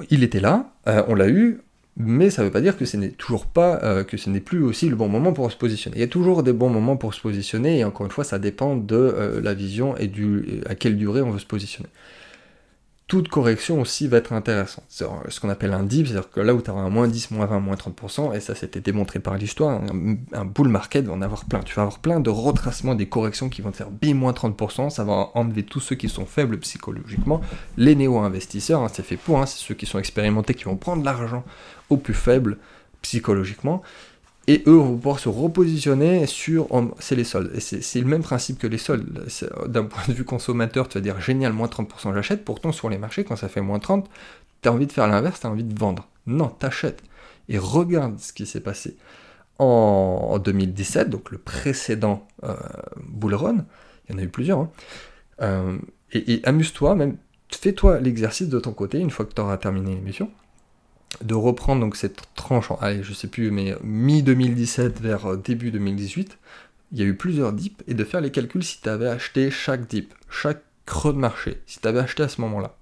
il 0.10 0.24
était 0.24 0.40
là, 0.40 0.74
euh, 0.88 1.04
on 1.08 1.16
l'a 1.16 1.30
eu, 1.30 1.62
mais 1.98 2.30
ça 2.30 2.42
ne 2.42 2.48
veut 2.48 2.52
pas 2.52 2.62
dire 2.62 2.78
que 2.78 2.86
ce 2.86 2.98
n'est 2.98 3.10
toujours 3.10 3.46
pas, 3.46 4.04
que 4.04 4.18
ce 4.18 4.30
n'est 4.30 4.40
plus 4.40 4.64
aussi 4.64 4.90
le 4.90 4.96
bon 4.96 5.08
moment 5.08 5.32
pour 5.34 5.52
se 5.52 5.58
positionner. 5.58 5.98
Il 5.98 6.00
y 6.00 6.04
a 6.04 6.08
toujours 6.08 6.42
des 6.42 6.54
bons 6.54 6.70
moments 6.70 6.98
pour 6.98 7.14
se 7.14 7.22
positionner, 7.22 7.80
et 7.80 7.84
encore 7.84 8.08
une 8.08 8.12
fois, 8.12 8.24
ça 8.24 8.40
dépend 8.40 8.76
de 8.76 9.40
la 9.44 9.54
vision 9.54 9.96
et 9.98 10.08
du, 10.08 10.62
à 10.66 10.74
quelle 10.74 10.98
durée 10.98 11.22
on 11.22 11.30
veut 11.30 11.38
se 11.38 11.46
positionner 11.46 11.90
toute 13.08 13.28
correction 13.28 13.82
aussi 13.82 14.08
va 14.08 14.18
être 14.18 14.34
intéressante. 14.34 14.86
C'est 14.88 15.06
ce 15.28 15.40
qu'on 15.40 15.50
appelle 15.50 15.74
un 15.74 15.84
dip, 15.84 16.08
c'est-à-dire 16.08 16.30
que 16.30 16.40
là 16.40 16.54
où 16.54 16.62
tu 16.62 16.72
auras 16.72 16.82
un 16.82 16.90
moins 16.90 17.08
10, 17.08 17.32
moins 17.32 17.46
20, 17.46 17.60
moins 17.60 17.76
30%, 17.76 18.34
et 18.34 18.40
ça 18.40 18.56
c'était 18.56 18.80
démontré 18.80 19.20
par 19.20 19.38
l'histoire, 19.38 19.82
un, 20.34 20.46
bull 20.46 20.70
market 20.70 21.06
va 21.06 21.14
en 21.14 21.22
avoir 21.22 21.46
plein. 21.46 21.60
Tu 21.60 21.76
vas 21.76 21.84
avoir 21.84 22.00
plein 22.00 22.20
de 22.20 22.30
retracements 22.30 22.96
des 22.96 23.08
corrections 23.08 23.50
qui 23.50 23.62
vont 23.62 23.72
te 23.72 23.78
faire 23.78 23.92
B 23.92 24.14
moins 24.14 24.32
30%, 24.32 24.90
ça 24.90 25.04
va 25.04 25.32
enlever 25.36 25.64
tous 25.64 25.82
ceux 25.82 25.96
qui 25.96 26.08
sont 26.08 26.26
faibles 26.26 26.58
psychologiquement. 26.60 27.42
Les 27.78 27.96
néo-investisseurs, 27.96 28.82
hein, 28.82 28.88
c'est 28.92 29.06
fait 29.06 29.18
pour, 29.18 29.40
hein, 29.40 29.46
c'est 29.46 29.60
ceux 29.60 29.76
qui 29.76 29.86
sont 29.86 30.00
expérimentés 30.00 30.54
qui 30.54 30.64
vont 30.64 30.78
prendre 30.78 31.04
l'argent 31.04 31.44
au 31.90 31.98
plus 31.98 32.14
faible 32.14 32.58
psychologiquement 33.02 33.82
et 34.48 34.64
eux 34.68 34.76
vont 34.76 34.98
pouvoir 34.98 35.20
se 35.20 35.30
repositionner 35.30 36.28
sur 36.28 36.68
c'est 37.00 37.16
les 37.16 37.24
soldes. 37.24 37.52
Et 37.56 37.60
c'est 37.62 38.00
le 38.00 38.06
même 38.06 38.24
principe 38.24 38.60
que 38.60 38.68
les 38.68 38.78
soldes. 38.78 39.26
D'un 39.68 39.86
point 39.86 40.04
de 40.08 40.14
vue 40.14 40.26
consommateur, 40.26 40.90
tu 40.90 40.98
vas 40.98 41.02
dire 41.02 41.20
génial, 41.22 41.54
moins 41.54 41.68
30% 41.68 42.14
j'achète. 42.14 42.44
Pourtant, 42.44 42.74
sur 42.74 42.90
les 42.90 42.98
marchés, 42.98 43.24
quand 43.24 43.38
ça 43.38 43.48
fait 43.48 43.62
moins 43.62 43.80
30, 43.80 44.10
tu 44.62 44.70
as 44.70 44.74
envie 44.74 44.88
de 44.88 44.92
faire 44.92 45.08
l'inverse, 45.08 45.40
tu 45.40 45.48
as 45.48 45.50
envie 45.50 45.64
de 45.64 45.80
vendre. 45.80 46.10
Non, 46.28 46.50
t'achètes. 46.50 47.02
Et 47.48 47.58
regarde 47.58 48.20
ce 48.20 48.34
qui 48.34 48.46
s'est 48.46 48.60
passé 48.60 48.98
en, 49.60 50.40
2017, 50.40 51.10
donc 51.10 51.32
le 51.32 51.38
précédent 51.38 52.28
euh, 52.44 52.56
bull 53.02 53.36
run. 53.36 53.66
Il 54.08 54.14
y 54.14 54.16
en 54.16 54.20
a 54.20 54.24
eu 54.24 54.30
plusieurs. 54.30 54.60
Hein. 54.60 54.72
Euh, 55.42 55.78
et, 56.12 56.34
et 56.34 56.46
amuse-toi, 56.46 56.96
même 56.96 57.18
fais-toi 57.50 58.02
l'exercice 58.02 58.50
de 58.50 58.60
ton 58.60 58.74
côté 58.74 59.00
une 59.00 59.10
fois 59.10 59.26
que 59.26 59.34
tu 59.34 59.42
auras 59.42 59.58
terminé 59.58 59.96
l'émission 59.96 60.30
de 61.22 61.34
reprendre 61.36 61.82
donc 61.82 61.96
cette 61.96 62.22
tranche, 62.36 62.72
allez, 62.82 63.04
je 63.04 63.14
sais 63.14 63.28
plus, 63.28 63.52
mais 63.52 63.76
mi-2017 63.84 65.02
vers 65.02 65.26
euh, 65.26 65.38
début 65.38 65.72
2018, 65.72 66.38
il 66.92 67.00
y 67.00 67.02
a 67.02 67.06
eu 67.06 67.16
plusieurs 67.16 67.54
dips, 67.54 67.84
et 67.88 67.94
de 67.94 68.04
faire 68.04 68.22
les 68.22 68.32
calculs 68.32 68.64
si 68.64 68.82
tu 68.82 68.90
avais 68.90 69.08
acheté 69.08 69.52
chaque 69.52 69.88
dip, 69.88 70.14
chaque 70.30 70.62
creux 70.86 71.14
de 71.14 71.18
marché, 71.18 71.62
si 71.66 71.80
tu 71.80 71.88
avais 71.88 72.00
acheté 72.00 72.24
à 72.24 72.28
ce 72.28 72.42
moment-là. 72.42 72.76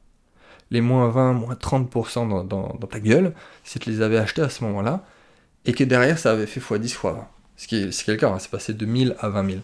Les 0.69 0.81
moins 0.81 1.09
20, 1.09 1.33
moins 1.33 1.55
30% 1.55 2.47
dans, 2.47 2.87
ta 2.87 2.99
gueule, 2.99 3.33
si 3.63 3.79
tu 3.79 3.89
les 3.89 4.01
avais 4.01 4.17
achetés 4.17 4.41
à 4.41 4.49
ce 4.49 4.63
moment-là, 4.63 5.05
et 5.65 5.73
que 5.73 5.83
derrière 5.83 6.17
ça 6.17 6.31
avait 6.31 6.45
fait 6.45 6.59
x10, 6.59 6.95
x20. 6.95 7.15
Ce 7.57 7.67
qui 7.67 7.75
est, 7.75 8.23
hein, 8.23 8.37
c'est 8.39 8.49
passé 8.49 8.73
de 8.73 8.85
1000 8.85 9.15
à 9.19 9.29
20 9.29 9.49
000. 9.51 9.61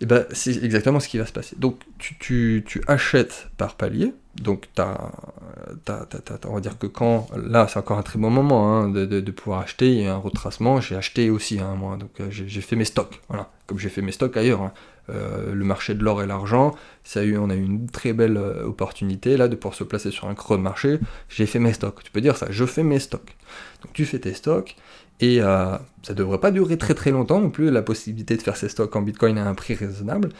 Et 0.00 0.06
ben 0.06 0.26
c'est 0.32 0.62
exactement 0.62 1.00
ce 1.00 1.08
qui 1.08 1.18
va 1.18 1.26
se 1.26 1.32
passer. 1.32 1.56
Donc 1.58 1.80
tu 1.98 2.64
achètes 2.86 3.48
par 3.56 3.76
palier, 3.76 4.12
donc, 4.42 4.68
on 4.78 6.54
va 6.54 6.60
dire 6.60 6.78
que 6.78 6.86
quand, 6.86 7.28
là, 7.36 7.68
c'est 7.68 7.78
encore 7.78 7.98
un 7.98 8.02
très 8.02 8.18
bon 8.18 8.30
moment 8.30 8.76
hein, 8.76 8.88
de, 8.88 9.30
pouvoir 9.30 9.60
acheter, 9.60 9.92
il 9.92 10.02
y 10.02 10.06
a 10.06 10.14
un 10.14 10.18
retracement, 10.18 10.80
j'ai 10.80 10.96
acheté 10.96 11.30
aussi, 11.30 11.60
hein, 11.60 11.74
moi, 11.76 11.96
donc 11.96 12.10
euh, 12.20 12.26
j'ai 12.30 12.60
fait 12.60 12.76
mes 12.76 12.84
stocks, 12.84 13.20
voilà, 13.28 13.50
comme 13.66 13.78
j'ai 13.78 13.88
fait 13.88 14.02
mes 14.02 14.12
stocks 14.12 14.36
ailleurs. 14.36 14.62
Hein. 14.62 14.72
Euh, 15.10 15.54
le 15.54 15.64
marché 15.66 15.92
de 15.94 16.02
l'or 16.02 16.22
et 16.22 16.26
l'argent, 16.26 16.74
ça 17.04 17.20
a 17.20 17.22
eu, 17.24 17.36
on 17.36 17.50
a 17.50 17.54
eu 17.54 17.62
une 17.62 17.90
très 17.90 18.14
belle 18.14 18.38
euh, 18.38 18.64
opportunité 18.64 19.36
là 19.36 19.48
de 19.48 19.54
pouvoir 19.54 19.74
se 19.74 19.84
placer 19.84 20.10
sur 20.10 20.28
un 20.28 20.34
creux 20.34 20.56
de 20.56 20.62
marché. 20.62 20.98
J'ai 21.28 21.44
fait 21.44 21.58
mes 21.58 21.74
stocks. 21.74 22.02
Tu 22.02 22.10
peux 22.10 22.22
dire 22.22 22.38
ça, 22.38 22.46
je 22.48 22.64
fais 22.64 22.82
mes 22.82 22.98
stocks. 22.98 23.36
Donc 23.82 23.92
tu 23.92 24.06
fais 24.06 24.18
tes 24.18 24.32
stocks 24.32 24.76
et 25.20 25.38
ça 25.38 25.82
ça 26.02 26.12
devrait 26.14 26.40
pas 26.40 26.50
durer 26.50 26.76
très 26.76 26.94
très 26.94 27.10
longtemps 27.10 27.40
non 27.40 27.50
plus 27.50 27.70
la 27.70 27.82
possibilité 27.82 28.36
de 28.36 28.42
faire 28.42 28.56
ces 28.56 28.68
stocks 28.68 28.94
en 28.94 29.02
Bitcoin 29.02 29.38
à 29.38 29.48
un 29.48 29.54
prix 29.54 29.74
raisonnable 29.74 30.30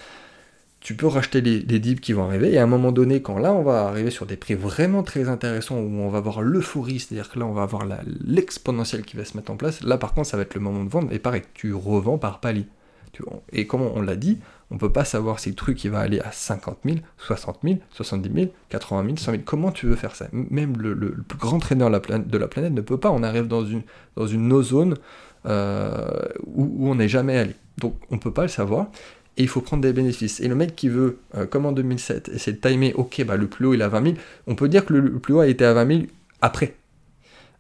tu 0.84 0.94
peux 0.94 1.06
racheter 1.06 1.40
les, 1.40 1.78
dips 1.78 1.98
qui 1.98 2.12
vont 2.12 2.24
arriver, 2.24 2.52
et 2.52 2.58
à 2.58 2.62
un 2.62 2.66
moment 2.66 2.92
donné, 2.92 3.22
quand 3.22 3.38
là 3.38 3.54
on 3.54 3.62
va 3.62 3.87
arriver 3.87 4.10
sur 4.10 4.26
des 4.26 4.37
prix 4.37 4.52
vraiment 4.52 5.02
très 5.02 5.30
intéressants, 5.30 5.78
où 5.78 6.00
on 6.00 6.10
va 6.10 6.20
voir 6.20 6.42
l'euphorie, 6.42 7.00
c'est-à-dire 7.00 7.30
que 7.30 7.38
là 7.38 7.46
on 7.46 7.54
va 7.54 7.62
avoir 7.62 7.87
l'exponentiel 8.22 9.02
qui 9.02 9.16
va 9.16 9.24
se 9.24 9.34
mettre 9.34 9.50
en 9.50 9.56
place, 9.56 9.82
là 9.82 9.96
par 9.96 10.12
contre 10.12 10.28
ça 10.28 10.37
va 10.37 10.42
être 10.42 10.54
le 10.54 10.60
moment 10.60 10.84
de 10.84 10.90
vendre, 10.90 11.10
et 11.10 11.18
pareil, 11.18 11.40
tu 11.54 11.72
revends 11.72 12.18
par 12.18 12.38
palier. 12.38 12.66
Et 13.50 13.66
comme 13.66 13.80
on 13.80 14.02
l'a 14.02 14.14
dit, 14.14 14.40
on 14.70 14.79
peut 14.79 14.92
pas 14.92 15.05
savoir 15.05 15.38
si 15.38 15.50
le 15.50 15.55
truc 15.55 15.85
il 15.85 15.90
va 15.90 16.00
aller 16.00 16.20
à 16.20 16.33
50 16.33 16.79
000, 16.85 16.98
60 17.18 17.59
000, 17.64 17.77
70 17.90 18.31
000, 18.35 18.46
80 18.70 19.05
000, 19.05 19.16
100 19.16 19.31
000. 19.33 19.42
Comment 19.44 19.70
tu 19.70 19.87
veux 19.87 19.96
faire 19.96 20.16
ça? 20.16 20.27
Même 20.33 20.77
le, 20.79 20.96
plus 21.29 21.38
grand 21.38 21.59
traîneur 21.59 21.90
de 21.90 22.38
la 22.38 22.48
planète 22.48 22.72
ne 22.72 22.81
peut 22.81 22.96
pas. 22.96 23.11
On 23.11 23.22
arrive 23.22 23.46
dans 23.46 23.64
une, 23.64 23.83
dans 24.16 24.27
une 24.27 24.48
no-zone 24.48 24.96
euh, 25.46 26.09
où, 26.46 26.88
on 26.88 26.94
n'est 26.94 27.09
jamais 27.09 27.37
allé. 27.37 27.55
Donc 27.79 27.96
on 28.11 28.18
peut 28.18 28.33
pas 28.33 28.42
le 28.42 28.48
savoir 28.48 28.87
et 29.37 29.42
il 29.42 29.48
faut 29.48 29.61
prendre 29.61 29.83
des 29.83 29.92
bénéfices. 29.92 30.40
Et 30.40 30.48
le 30.48 30.55
mec 30.55 30.74
qui 30.74 30.88
veut, 30.88 31.18
euh, 31.37 31.46
comme 31.46 31.66
en 31.66 31.72
2007, 31.72 32.31
essayer 32.31 32.57
de 32.57 32.61
timer, 32.61 32.94
ok, 32.94 33.24
bah, 33.27 33.37
le 33.37 33.46
plus 33.46 33.66
haut 33.66 33.74
il 33.74 33.81
est 33.81 33.85
à 33.85 33.88
20 33.88 34.05
000, 34.05 34.16
on 34.46 34.55
peut 34.55 34.68
dire 34.68 34.87
que 34.87 34.94
le, 34.94 35.18
plus 35.18 35.35
haut 35.35 35.40
a 35.40 35.48
été 35.48 35.64
à 35.64 35.74
20 35.74 35.87
000 35.87 36.00
après. 36.40 36.77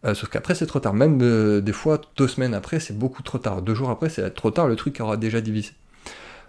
Euh, 0.04 0.14
sauf 0.14 0.30
qu'après 0.30 0.54
c'est 0.54 0.66
trop 0.66 0.80
tard. 0.80 0.94
Même 0.94 1.18
des 1.60 1.72
fois, 1.72 2.00
deux 2.16 2.28
semaines 2.28 2.54
après, 2.54 2.80
c'est 2.80 2.96
beaucoup 2.96 3.22
trop 3.22 3.38
tard. 3.38 3.60
Deux 3.62 3.74
jours 3.74 3.90
après, 3.90 4.08
c'est 4.08 4.30
trop 4.30 4.50
tard, 4.50 4.68
le 4.68 4.76
truc 4.76 5.00
aura 5.00 5.16
déjà 5.16 5.40
divisé. 5.40 5.72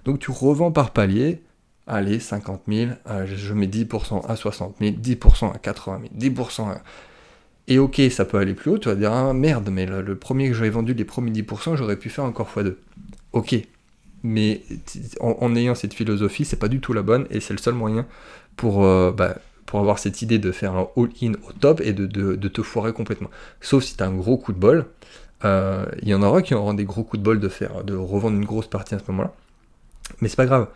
Donc 0.06 0.20
tu 0.20 0.32
revends 0.32 0.72
par 0.72 0.92
palier, 0.92 1.42
allez, 1.88 2.20
50 2.20 2.62
000, 2.68 2.92
je 3.26 3.54
mets 3.54 3.68
10% 3.68 4.26
à 4.28 4.36
60 4.36 4.76
000, 4.80 4.96
10% 4.96 5.54
à 5.54 5.58
80 5.58 6.02
000, 6.20 6.34
10% 6.34 6.70
à... 6.70 6.82
Et 7.68 7.80
ok, 7.80 8.00
ça 8.12 8.26
peut 8.26 8.38
aller 8.38 8.54
plus 8.54 8.72
haut, 8.72 8.78
tu 8.78 8.90
vas 8.90 8.96
dire, 8.96 9.12
ah 9.12 9.34
merde, 9.34 9.70
mais 9.72 9.88
le, 9.88 10.16
premier 10.16 10.48
que 10.50 10.54
j'avais 10.54 10.70
vendu, 10.70 10.94
les 10.94 11.06
premiers 11.06 11.32
10%, 11.32 11.76
j'aurais 11.76 11.98
pu 11.98 12.10
faire 12.10 12.24
encore 12.24 12.48
x2. 12.56 12.76
Ok, 13.34 13.56
mais 14.24 14.62
en, 15.20 15.56
ayant 15.56 15.74
cette 15.74 15.96
philosophie, 15.96 16.46
c'est 16.46 16.60
pas 16.60 16.68
du 16.68 16.80
tout 16.80 16.94
la 16.94 17.02
bonne 17.02 17.26
et 17.32 17.40
c'est 17.40 17.54
le 17.54 17.60
seul 17.60 17.74
moyen 17.74 18.06
pour, 18.56 18.86
euh, 18.86 19.12
bah, 19.12 19.38
avoir 19.80 20.00
cette 20.00 20.22
idée 20.22 20.40
de 20.40 20.52
faire 20.52 20.74
un 20.74 20.88
all-in 20.96 21.34
au 21.48 21.52
top 21.60 21.82
et 21.82 21.94
de, 21.94 22.48
te 22.48 22.62
foirer 22.62 22.94
complètement. 22.94 23.30
Sauf 23.62 23.84
si 23.84 23.98
tu 23.98 24.04
as 24.04 24.08
un 24.08 24.16
gros 24.16 24.38
coup 24.38 24.54
de 24.54 24.60
bol. 24.60 24.86
Euh, 25.44 25.86
il 26.02 26.08
y 26.08 26.14
en 26.14 26.24
aura 26.24 26.42
qui 26.42 26.54
auront 26.54 26.74
des 26.74 26.86
gros 26.86 27.04
coups 27.04 27.20
de 27.20 27.26
bol 27.26 27.40
de 27.40 27.50
faire 27.50 27.84
de 27.84 27.94
revendre 27.94 28.38
une 28.38 28.46
grosse 28.46 28.68
partie 28.68 28.96
à 28.96 29.00
ce 29.00 29.04
moment-là. 29.10 29.34
Mais 30.22 30.28
c'est 30.28 30.36
pas 30.36 30.46
grave. 30.46 30.68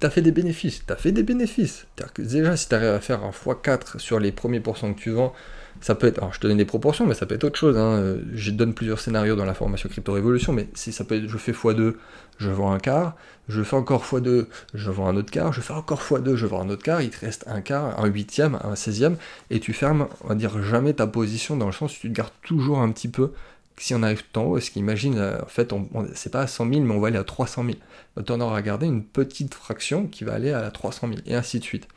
Tu 0.00 0.06
as 0.06 0.10
fait 0.10 0.22
des 0.22 0.32
bénéfices. 0.32 0.84
Tu 0.86 0.92
as 0.92 0.96
fait 0.96 1.12
des 1.12 1.22
bénéfices. 1.22 1.86
déjà, 2.18 2.56
si 2.56 2.68
tu 2.68 2.74
arrives 2.74 2.88
à 2.88 3.00
faire 3.00 3.22
un 3.22 3.30
x4 3.30 3.98
sur 3.98 4.18
les 4.18 4.32
premiers 4.32 4.60
pourcents 4.60 4.92
que 4.92 4.98
tu 4.98 5.10
vends, 5.10 5.32
ça 5.80 5.94
peut 5.94 6.06
être, 6.06 6.18
alors 6.18 6.32
je 6.32 6.40
te 6.40 6.46
donne 6.46 6.58
des 6.58 6.64
proportions, 6.64 7.06
mais 7.06 7.14
ça 7.14 7.26
peut 7.26 7.34
être 7.34 7.44
autre 7.44 7.58
chose. 7.58 7.76
Hein. 7.76 8.16
Je 8.32 8.50
donne 8.50 8.74
plusieurs 8.74 9.00
scénarios 9.00 9.36
dans 9.36 9.44
la 9.44 9.54
formation 9.54 9.88
Crypto 9.88 10.12
Révolution, 10.12 10.52
mais 10.52 10.68
si 10.74 10.92
ça 10.92 11.04
peut 11.04 11.16
être, 11.16 11.28
je 11.28 11.38
fais 11.38 11.52
x2, 11.52 11.94
je 12.38 12.50
vends 12.50 12.72
un 12.72 12.78
quart, 12.78 13.16
je 13.48 13.62
fais 13.62 13.76
encore 13.76 14.04
x2, 14.04 14.46
je 14.74 14.90
vends 14.90 15.08
un 15.08 15.16
autre 15.16 15.30
quart, 15.30 15.52
je 15.52 15.60
fais 15.60 15.72
encore 15.72 16.00
x2, 16.00 16.36
je 16.36 16.46
vends 16.46 16.62
un 16.62 16.68
autre 16.68 16.82
quart, 16.82 17.02
il 17.02 17.10
te 17.10 17.20
reste 17.20 17.44
un 17.48 17.60
quart, 17.60 17.98
un 17.98 18.06
huitième, 18.06 18.58
un 18.62 18.76
seizième, 18.76 19.16
et 19.50 19.60
tu 19.60 19.72
fermes, 19.72 20.08
on 20.22 20.28
va 20.28 20.34
dire, 20.34 20.62
jamais 20.62 20.94
ta 20.94 21.06
position 21.06 21.56
dans 21.56 21.66
le 21.66 21.72
sens 21.72 21.96
où 21.96 22.00
tu 22.00 22.08
te 22.10 22.16
gardes 22.16 22.32
toujours 22.42 22.80
un 22.80 22.90
petit 22.92 23.08
peu. 23.08 23.32
Si 23.78 23.94
on 23.94 24.02
arrive 24.02 24.22
tout 24.22 24.40
en 24.40 24.44
haut, 24.44 24.58
est-ce 24.58 24.70
qu'imagine, 24.70 25.18
euh, 25.18 25.40
en 25.42 25.48
fait, 25.48 25.72
on, 25.72 25.88
c'est 26.14 26.30
pas 26.30 26.42
à 26.42 26.46
100 26.46 26.68
000, 26.72 26.80
mais 26.82 26.94
on 26.94 27.00
va 27.00 27.08
aller 27.08 27.18
à 27.18 27.24
300 27.24 27.64
000. 27.64 27.76
Donc 28.16 28.26
on 28.30 28.40
aura 28.40 28.62
gardé 28.62 28.86
une 28.86 29.02
petite 29.02 29.54
fraction 29.54 30.06
qui 30.06 30.24
va 30.24 30.34
aller 30.34 30.52
à 30.52 30.60
la 30.60 30.70
300 30.70 31.08
000, 31.08 31.20
et 31.26 31.34
ainsi 31.34 31.58
de 31.58 31.64
suite. 31.64 31.88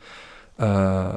Euh, 0.60 1.12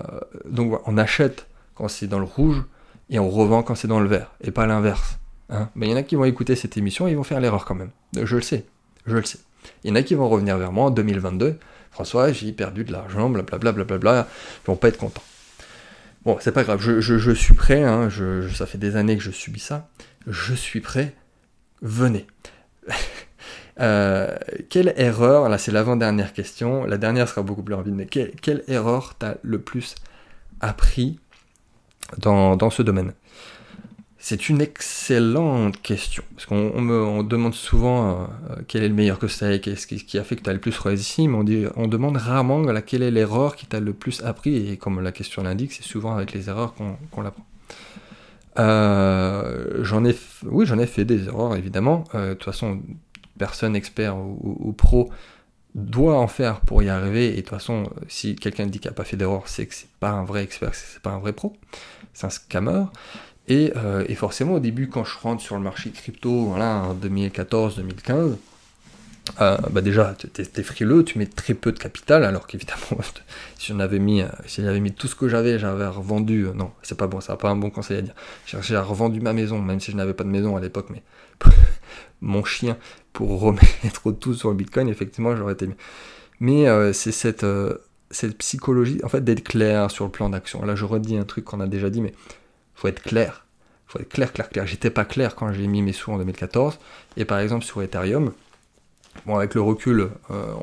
donc 0.46 0.82
on 0.86 0.98
achète 0.98 1.48
quand 1.76 1.88
c'est 1.88 2.08
dans 2.08 2.20
le 2.20 2.26
rouge 2.26 2.62
et 3.10 3.20
on 3.20 3.30
revend 3.30 3.64
quand 3.64 3.76
c'est 3.76 3.88
dans 3.88 4.02
le 4.02 4.10
vert, 4.10 4.32
et 4.42 4.52
pas 4.52 4.66
l'inverse. 4.66 5.18
Hein. 5.50 5.70
Mais 5.76 5.88
il 5.88 5.92
y 5.92 5.94
en 5.94 5.98
a 5.98 6.04
qui 6.04 6.16
vont 6.16 6.26
écouter 6.26 6.56
cette 6.56 6.78
émission 6.78 7.08
et 7.08 7.12
ils 7.12 7.18
vont 7.18 7.24
faire 7.24 7.40
l'erreur 7.40 7.66
quand 7.66 7.76
même. 7.76 7.92
Je 8.14 8.36
le 8.36 8.42
sais, 8.42 8.66
je 9.06 9.16
le 9.16 9.24
sais. 9.24 9.40
Il 9.84 9.90
y 9.90 9.94
en 9.94 9.96
a 9.96 10.04
qui 10.04 10.14
vont 10.14 10.30
revenir 10.30 10.58
vers 10.58 10.72
moi 10.72 10.86
en 10.86 10.92
2022. 10.92 11.58
François, 11.92 12.32
j'ai 12.32 12.52
perdu 12.52 12.84
de 12.84 12.92
l'argent, 12.92 13.30
blablabla, 13.30 13.72
blablabla. 13.72 14.28
Ils 14.64 14.68
vont 14.68 14.76
pas 14.76 14.90
être 14.90 14.98
contents. 14.98 15.24
Bon, 16.26 16.38
c'est 16.42 16.52
pas 16.52 16.64
grave, 16.64 16.82
je, 16.82 17.32
suis 17.34 17.54
prêt, 17.54 17.82
hein. 17.82 18.10
ça 18.54 18.66
fait 18.66 18.78
des 18.78 18.98
années 18.98 19.18
que 19.18 19.24
je 19.24 19.32
subis 19.32 19.62
ça. 19.62 19.88
Je 20.30 20.54
suis 20.54 20.80
prêt, 20.80 21.16
venez. 21.82 22.26
Euh, 23.82 24.36
quelle 24.70 24.94
erreur, 24.98 25.48
là 25.48 25.58
c'est 25.58 25.72
l'avant-dernière 25.72 26.34
question, 26.34 26.84
la 26.84 26.98
dernière 26.98 27.30
sera 27.30 27.44
beaucoup 27.44 27.64
plus 27.64 27.76
rapide, 27.76 27.94
mais 27.96 28.08
quelle, 28.08 28.62
erreur 28.68 29.16
t'as 29.18 29.36
le 29.42 29.58
plus 29.62 29.96
appris 30.60 31.18
dans, 32.18 32.70
ce 32.70 32.82
domaine? 32.82 33.14
C'est 34.18 34.50
une 34.50 34.60
excellente 34.60 35.82
question, 35.82 36.26
parce 36.36 36.46
qu'on 36.46 36.82
me 36.82 37.24
demande 37.24 37.54
souvent 37.54 38.10
euh, 38.10 38.26
euh, 38.50 38.56
quel 38.68 38.84
est 38.84 38.90
le 38.90 38.96
meilleur 38.96 39.18
et 39.24 39.62
qu'est-ce 39.62 39.88
qui, 39.88 40.18
a 40.18 40.26
fait 40.26 40.36
que 40.36 40.44
tu 40.44 40.50
as 40.50 40.54
le 40.54 40.60
plus 40.60 40.78
réussi, 40.78 41.30
mais 41.30 41.38
on, 41.38 41.46
dit, 41.46 41.66
on 41.78 41.88
demande 41.88 42.18
rarement 42.18 42.66
quelle 42.82 43.04
est 43.04 43.12
l'erreur 43.12 43.56
qui 43.56 43.66
t'a 43.66 43.80
le 43.80 43.94
plus 43.94 44.22
appris, 44.26 44.72
et 44.72 44.76
comme 44.76 45.00
la 45.00 45.14
question 45.14 45.42
l'indique, 45.42 45.72
c'est 45.72 45.86
souvent 45.86 46.18
avec 46.18 46.34
les 46.34 46.50
erreurs 46.50 46.74
qu'on 46.74 47.22
l'apprend. 47.22 47.46
Euh, 48.58 49.84
j'en 49.84 50.04
ai, 50.06 50.16
oui, 50.44 50.66
j'en 50.66 50.80
ai 50.80 50.88
fait 50.88 51.06
des 51.06 51.28
erreurs, 51.28 51.56
évidemment. 51.56 52.04
de 52.14 52.34
toute 52.34 52.46
façon, 52.46 52.82
personne 53.38 53.76
expert 53.76 54.18
ou, 54.18 54.74
pro 54.74 55.10
doit 55.76 56.18
en 56.18 56.28
faire 56.28 56.62
pour 56.62 56.82
y 56.82 56.90
arriver, 56.90 57.28
et 57.28 57.36
de 57.36 57.42
toute 57.42 57.50
façon, 57.50 57.84
si 58.08 58.36
quelqu'un 58.36 58.66
dit 58.66 58.80
qu'il 58.80 58.90
n'a 58.90 58.96
pas 58.96 59.04
fait 59.04 59.18
d'erreur, 59.18 59.44
c'est 59.48 59.68
que 59.68 59.76
c'est 59.76 59.90
pas 60.00 60.10
un 60.10 60.24
vrai 60.24 60.44
expert, 60.44 60.74
c'est 60.74 61.02
pas 61.02 61.12
un 61.12 61.20
vrai 61.20 61.32
pro 61.32 61.56
c'est 62.14 62.26
un 62.26 62.30
scammer. 62.30 62.86
Euh, 63.50 64.06
et, 64.08 64.16
forcément, 64.16 64.54
au 64.54 64.60
début, 64.60 64.90
quand 64.90 65.04
je 65.04 65.18
rentre 65.18 65.42
sur 65.42 65.56
le 65.56 65.62
marché 65.62 65.90
crypto, 65.90 66.46
voilà, 66.46 66.84
en 66.84 66.96
2014-2015, 66.96 68.36
euh, 69.42 69.58
bah 69.72 69.82
déjà, 69.82 70.16
tu 70.16 70.28
es, 70.42 70.64
frileux, 70.64 71.04
tu 71.04 71.18
mets 71.18 71.26
très 71.26 71.54
peu 71.54 71.72
de 71.72 71.80
capital, 71.80 72.24
alors 72.24 72.48
qu'évidemment, 72.48 73.02
si 73.58 73.72
j'en 73.72 73.80
avais 73.80 74.00
mis, 74.00 74.22
euh, 74.22 74.28
si 74.46 74.62
j'avais 74.62 74.80
mis 74.80 74.92
tout 74.92 75.08
ce 75.08 75.16
que 75.16 75.28
j'avais, 75.28 75.60
j'avais 75.60 75.88
revendu, 75.88 76.48
non, 76.56 76.72
c'est 76.82 76.98
pas 76.98 77.08
bon, 77.08 77.22
ça 77.22 77.36
pas 77.38 77.50
un 77.50 77.56
bon 77.56 77.70
conseil 77.70 77.98
à 77.98 78.02
dire. 78.02 78.14
J'ai 78.46 78.78
revendu 78.78 79.22
ma 79.22 79.34
maison, 79.34 79.62
même 79.62 79.80
si 79.80 79.92
je 79.92 79.98
n'avais 79.98 80.14
pas 80.14 80.24
de 80.24 80.30
maison 80.30 80.58
à 80.58 80.60
l'époque, 80.60 80.88
mais 80.90 81.04
mon 82.22 82.44
chien, 82.44 82.78
pour 83.14 83.40
remettre 83.40 84.12
tout 84.20 84.34
sur 84.34 84.50
le 84.50 84.56
bitcoin, 84.56 84.90
effectivement, 84.90 85.36
j'aurais 85.36 85.54
été 85.54 85.70
Mais 86.40 86.66
c'est 86.94 87.12
cette, 87.12 87.46
cette 88.12 88.38
psychologie, 88.38 89.00
en 89.04 89.10
fait, 89.10 89.24
d'être 89.24 89.44
clair 89.44 89.92
sur 89.92 90.06
le 90.06 90.12
plan 90.12 90.30
d'action. 90.30 90.66
Là, 90.66 90.76
je 90.76 90.86
redis 90.86 91.18
un 91.18 91.26
truc 91.26 91.46
qu'on 91.46 91.60
a 91.60 91.68
déjà 91.68 91.90
dit, 91.90 92.02
mais 92.02 92.14
faut 92.76 92.88
être 92.88 93.02
clair. 93.02 93.46
faut 93.88 94.00
être 94.00 94.10
clair, 94.10 94.34
clair, 94.34 94.50
clair. 94.50 94.66
J'étais 94.66 94.90
pas 94.90 95.06
clair 95.06 95.36
quand 95.36 95.52
j'ai 95.54 95.68
mis 95.68 95.82
mes 95.82 95.94
sous 95.94 96.12
en 96.12 96.18
2014. 96.18 96.80
Et 97.18 97.26
par 97.26 97.40
exemple, 97.40 97.66
sur 97.66 97.82
Ethereum, 97.82 98.32
bon, 99.26 99.38
avec 99.38 99.56
le 99.56 99.62
recul, 99.62 100.10
euh, 100.32 100.54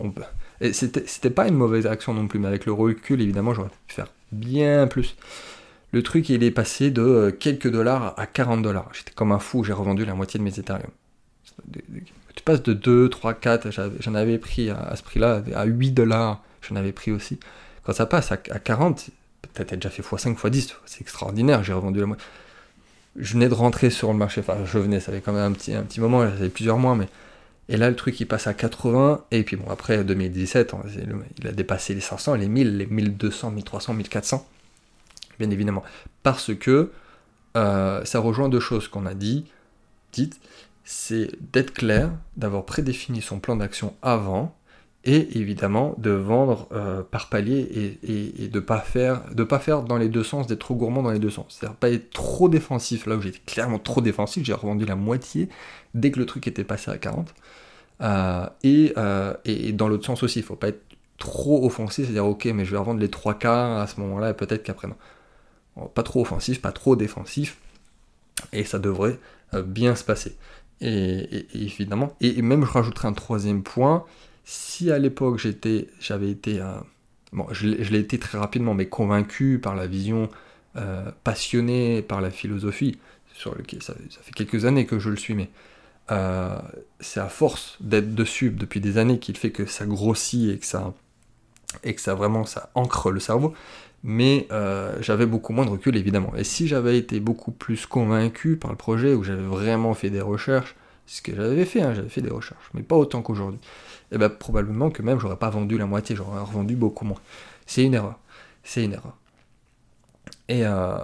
c'était 0.73 1.31
pas 1.31 1.49
une 1.49 1.55
mauvaise 1.55 1.87
action 1.87 2.14
non 2.14 2.27
plus, 2.27 2.38
mais 2.38 2.49
avec 2.49 2.66
le 2.66 2.73
recul, 2.73 3.21
évidemment, 3.21 3.55
j'aurais 3.55 3.69
pu 3.69 3.95
faire 3.95 4.09
bien 4.33 4.87
plus. 4.87 5.16
Le 5.92 6.03
truc, 6.03 6.29
il 6.29 6.42
est 6.42 6.51
passé 6.51 6.90
de 6.90 7.03
euh, 7.03 7.31
quelques 7.31 7.71
dollars 7.71 8.14
à 8.16 8.27
40 8.27 8.62
dollars. 8.62 8.88
J'étais 8.92 9.12
comme 9.12 9.33
un 9.33 9.38
fou, 9.38 9.64
j'ai 9.64 9.73
revendu 9.73 10.05
la 10.05 10.14
moitié 10.14 10.38
de 10.38 10.45
mes 10.45 10.59
Ethereum. 10.59 10.90
Tu 12.35 12.42
passes 12.45 12.62
de 12.62 12.75
2, 12.75 13.09
3, 13.09 13.35
4, 13.35 13.71
j'en 14.01 14.14
avais 14.14 14.38
pris 14.38 14.69
à, 14.71 14.95
ce 14.95 15.03
prix-là, 15.03 15.42
à 15.55 15.64
8 15.64 15.92
dollars 15.92 16.42
j'en 16.69 16.77
avais 16.77 16.92
pris 16.92 17.12
aussi. 17.12 17.38
Quand 17.85 17.92
ça 17.92 18.07
passe 18.07 18.33
à, 18.33 18.37
40, 18.37 19.11
peut-être 19.55 19.75
déjà 19.75 19.90
fait 19.90 20.03
x5, 20.03 20.37
x10, 20.37 20.75
c'est 20.85 21.01
extraordinaire, 21.01 21.62
j'ai 21.62 21.73
revendu 21.73 22.01
la 22.01 22.07
moitié. 22.07 22.27
Je 23.16 23.33
venais 23.33 23.49
de 23.49 23.55
rentrer 23.55 23.90
sur 23.90 24.12
le 24.12 24.19
marché, 24.19 24.40
enfin 24.40 24.59
je 24.64 24.79
venais, 24.79 25.01
ça 25.01 25.12
fait 25.12 25.21
quand 25.21 25.33
même 25.33 25.51
un 25.51 25.53
petit, 25.53 25.73
un 25.75 25.83
petit 25.83 26.01
moment, 26.01 26.23
ça 26.23 26.37
fait 26.37 26.49
plusieurs 26.49 26.79
mois, 26.79 26.95
mais... 26.95 27.09
Et 27.68 27.76
là, 27.76 27.90
le 27.90 27.96
truc, 27.96 28.20
il 28.20 28.26
passe 28.26 28.46
à 28.46 28.55
80, 28.55 29.24
et 29.33 29.42
puis 29.42 29.57
bon, 29.57 29.68
après 29.70 30.05
2017, 30.05 30.74
il 31.38 31.46
a 31.48 31.52
dépassé 31.52 31.94
les 31.94 32.00
500, 32.00 32.35
les 32.35 32.48
1000, 32.48 32.76
les 32.79 32.87
1200, 32.87 33.50
1300, 33.50 33.94
1400, 33.94 34.46
bien 35.38 35.50
évidemment. 35.50 35.83
Parce 36.22 36.55
que 36.55 36.92
euh, 37.57 38.05
ça 38.05 38.20
rejoint 38.20 38.48
deux 38.48 38.61
choses 38.61 38.87
qu'on 38.87 39.05
a 39.05 39.14
dit, 39.14 39.46
dites, 40.12 40.40
c'est 40.85 41.31
d'être 41.52 41.72
clair, 41.72 42.12
d'avoir 42.37 42.64
prédéfini 42.64 43.20
son 43.20 43.40
plan 43.40 43.57
d'action 43.57 43.94
avant, 44.00 44.57
et 45.07 45.38
évidemment 45.38 45.94
de 45.98 46.11
vendre 46.11 46.68
euh, 46.72 47.02
par 47.02 47.29
palier 47.29 47.98
et, 48.02 48.48
de 48.48 48.61
pas 48.61 48.81
faire 48.81 49.22
pas 49.48 49.59
faire 49.61 49.83
dans 49.83 49.96
les 49.96 50.09
deux 50.09 50.24
sens, 50.24 50.48
d'être 50.48 50.59
trop 50.59 50.74
gourmand 50.74 51.02
dans 51.02 51.12
les 51.12 51.20
deux 51.20 51.31
sens. 51.31 51.46
C'est-à-dire 51.48 51.76
pas 51.76 51.90
être 51.90 52.11
trop 52.11 52.48
défensif, 52.48 53.07
là 53.07 53.16
où 53.16 53.20
j'étais 53.20 53.40
clairement 53.46 53.79
trop 53.79 54.00
défensif, 54.00 54.44
j'ai 54.44 54.52
revendu 54.52 54.85
la 54.85 54.96
moitié 54.96 55.48
dès 55.94 56.11
que 56.11 56.18
le 56.18 56.26
truc 56.26 56.48
était 56.48 56.64
passé 56.64 56.90
à 56.90 56.98
40. 56.98 57.33
Euh, 58.02 58.46
euh, 58.64 59.35
et, 59.44 59.72
dans 59.72 59.88
l'autre 59.88 60.04
sens 60.04 60.22
aussi, 60.22 60.40
il 60.40 60.44
faut 60.44 60.56
pas 60.56 60.68
être 60.68 60.82
trop 61.18 61.64
offensif, 61.64 62.04
c'est-à-dire 62.04 62.26
ok 62.26 62.44
mais 62.46 62.66
je 62.66 62.72
vais 62.72 62.76
revendre 62.76 63.00
les 63.00 63.09
trois 63.11 63.35
quarts 63.35 63.80
à 63.80 63.87
ce 63.87 63.98
moment-là 64.00 64.30
et 64.30 64.35
peut-être 64.35 64.62
qu'après 64.62 64.88
non. 64.88 64.96
Pas 65.94 66.02
trop 66.02 66.22
offensif, 66.22 66.61
pas 66.62 66.72
trop 66.72 66.96
défensif, 66.96 67.59
et 68.52 68.64
ça 68.64 68.78
devrait 68.78 69.18
bien 69.52 69.94
se 69.94 70.04
passer. 70.04 70.37
Et, 70.80 71.46
évidemment, 71.54 72.14
et 72.20 72.42
même 72.42 72.64
je 72.64 72.70
rajouterai 72.70 73.09
un 73.09 73.12
troisième 73.12 73.62
point, 73.62 74.04
si 74.44 74.90
à 74.90 74.98
l'époque 74.98 75.44
j'avais 76.00 76.30
été, 76.30 76.61
euh, 76.61 76.78
bon, 77.32 77.46
je, 77.50 77.66
l'ai 77.66 77.98
été 77.98 78.18
très 78.18 78.38
rapidement, 78.38 78.74
mais 78.74 78.87
convaincu 78.87 79.59
par 79.59 79.74
la 79.74 79.87
vision, 79.87 80.28
euh, 80.76 81.11
passionné 81.24 82.00
par 82.00 82.20
la 82.20 82.30
philosophie, 82.30 82.98
sur 83.35 83.54
lequel 83.54 83.82
ça, 83.82 83.94
fait 84.22 84.32
quelques 84.32 84.64
années 84.64 84.87
que 84.87 84.98
je 84.98 85.11
le 85.11 85.16
suis, 85.16 85.35
mais 85.35 85.50
euh, 86.11 86.59
c'est 87.01 87.21
à 87.21 87.29
force 87.29 87.77
d'être 87.81 88.14
dessus 88.14 88.51
depuis 88.51 88.81
des 88.81 88.99
années 88.99 89.19
qu'il 89.19 89.37
fait 89.37 89.51
que 89.51 89.66
ça 89.66 89.87
grossit 89.87 90.51
et 90.51 90.59
que 90.59 90.66
ça, 90.66 90.95
et 91.85 91.95
que 91.95 92.01
ça 92.01 92.14
vraiment 92.14 92.45
ça 92.45 92.71
ancre 92.75 93.11
le 93.11 93.21
cerveau. 93.21 93.55
Mais 94.05 94.47
j'avais 95.01 95.27
beaucoup 95.27 95.53
moins 95.53 95.64
de 95.64 95.71
recul 95.71 95.97
évidemment. 95.97 96.33
Et 96.37 96.45
si 96.45 96.69
j'avais 96.69 96.97
été 96.97 97.19
beaucoup 97.19 97.51
plus 97.51 97.87
convaincu 97.87 98.57
par 98.57 98.71
le 98.71 98.77
projet, 98.77 99.14
où 99.14 99.25
j'avais 99.25 99.42
vraiment 99.42 99.95
fait 99.95 100.11
des 100.11 100.21
recherches, 100.21 100.77
ce 101.07 101.23
que 101.23 101.35
j'avais 101.35 101.64
fait, 101.64 101.81
hein, 101.83 101.92
j'avais 101.92 102.09
fait 102.09 102.21
des 102.21 102.31
recherches, 102.31 102.71
mais 102.75 102.83
pas 102.83 102.97
autant 102.97 103.23
qu'aujourd'hui 103.23 103.59
et 104.12 104.14
eh 104.14 104.19
bien 104.19 104.29
probablement 104.29 104.90
que 104.90 105.03
même 105.03 105.19
j'aurais 105.19 105.37
pas 105.37 105.51
vendu 105.51 105.77
la 105.79 105.87
moitié, 105.87 106.14
j'aurais 106.14 106.40
revendu 106.40 106.77
beaucoup 106.77 107.05
moins. 107.05 107.19
C'est 107.67 107.83
une 107.83 107.94
erreur. 107.94 108.21
C'est 108.63 108.85
une 108.85 108.92
erreur. 108.92 109.17
Et, 110.49 110.65
euh, 110.65 110.99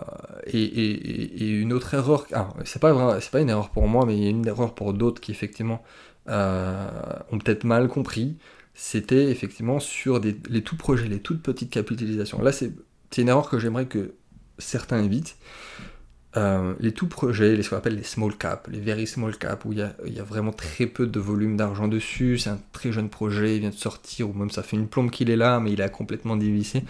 et, 0.46 1.48
une 1.50 1.72
autre 1.72 1.94
erreur, 1.94 2.26
ah, 2.32 2.50
c'est 2.64 2.80
pas, 2.80 3.18
pas 3.18 3.40
une 3.40 3.48
erreur 3.48 3.70
pour 3.70 3.88
moi, 3.88 4.06
mais 4.06 4.30
une 4.30 4.46
erreur 4.46 4.74
pour 4.74 4.92
d'autres 4.92 5.20
qui 5.20 5.32
effectivement 5.32 5.82
euh, 6.28 6.88
ont 7.32 7.38
peut-être 7.38 7.64
mal 7.64 7.88
compris, 7.88 8.36
c'était 8.74 9.30
effectivement 9.30 9.80
sur 9.80 10.20
les 10.20 10.62
tout 10.62 10.76
projets, 10.76 11.08
les 11.08 11.18
toutes 11.18 11.42
petites 11.42 11.70
capitalisations. 11.70 12.40
Là, 12.40 12.52
c'est 12.52 12.72
une 13.18 13.28
erreur 13.28 13.50
que 13.50 13.58
j'aimerais 13.58 13.86
que 13.86 14.14
certains 14.58 15.02
évitent. 15.02 15.36
Euh, 16.36 16.74
les 16.80 16.92
tout 16.92 17.08
projets, 17.08 17.56
les, 17.56 17.62
ce 17.62 17.68
qu'on 17.68 17.76
appelle 17.76 17.96
les 17.96 18.04
small 18.04 18.34
cap, 18.36 18.66
les 18.70 18.80
very 18.80 19.06
small 19.06 19.36
cap, 19.36 19.66
où 19.66 19.72
il 19.72 19.78
y 19.78 19.82
a, 20.20 20.22
vraiment 20.24 20.52
très 20.52 20.86
peu 20.86 21.06
de 21.06 21.20
volume 21.20 21.58
d'argent 21.58 21.88
dessus, 21.88 22.38
c'est 22.38 22.48
un 22.48 22.60
très 22.72 22.90
jeune 22.90 23.10
projet, 23.10 23.56
il 23.56 23.60
vient 23.60 23.70
de 23.70 23.74
sortir, 23.74 24.30
ou 24.30 24.32
même 24.32 24.50
ça 24.50 24.62
fait 24.62 24.76
une 24.76 24.88
plombe 24.88 25.10
qu'il 25.10 25.28
est 25.28 25.36
là, 25.36 25.60
mais 25.60 25.72
il 25.72 25.82
a 25.82 25.90
complètement 25.90 26.36
dévissé. 26.36 26.84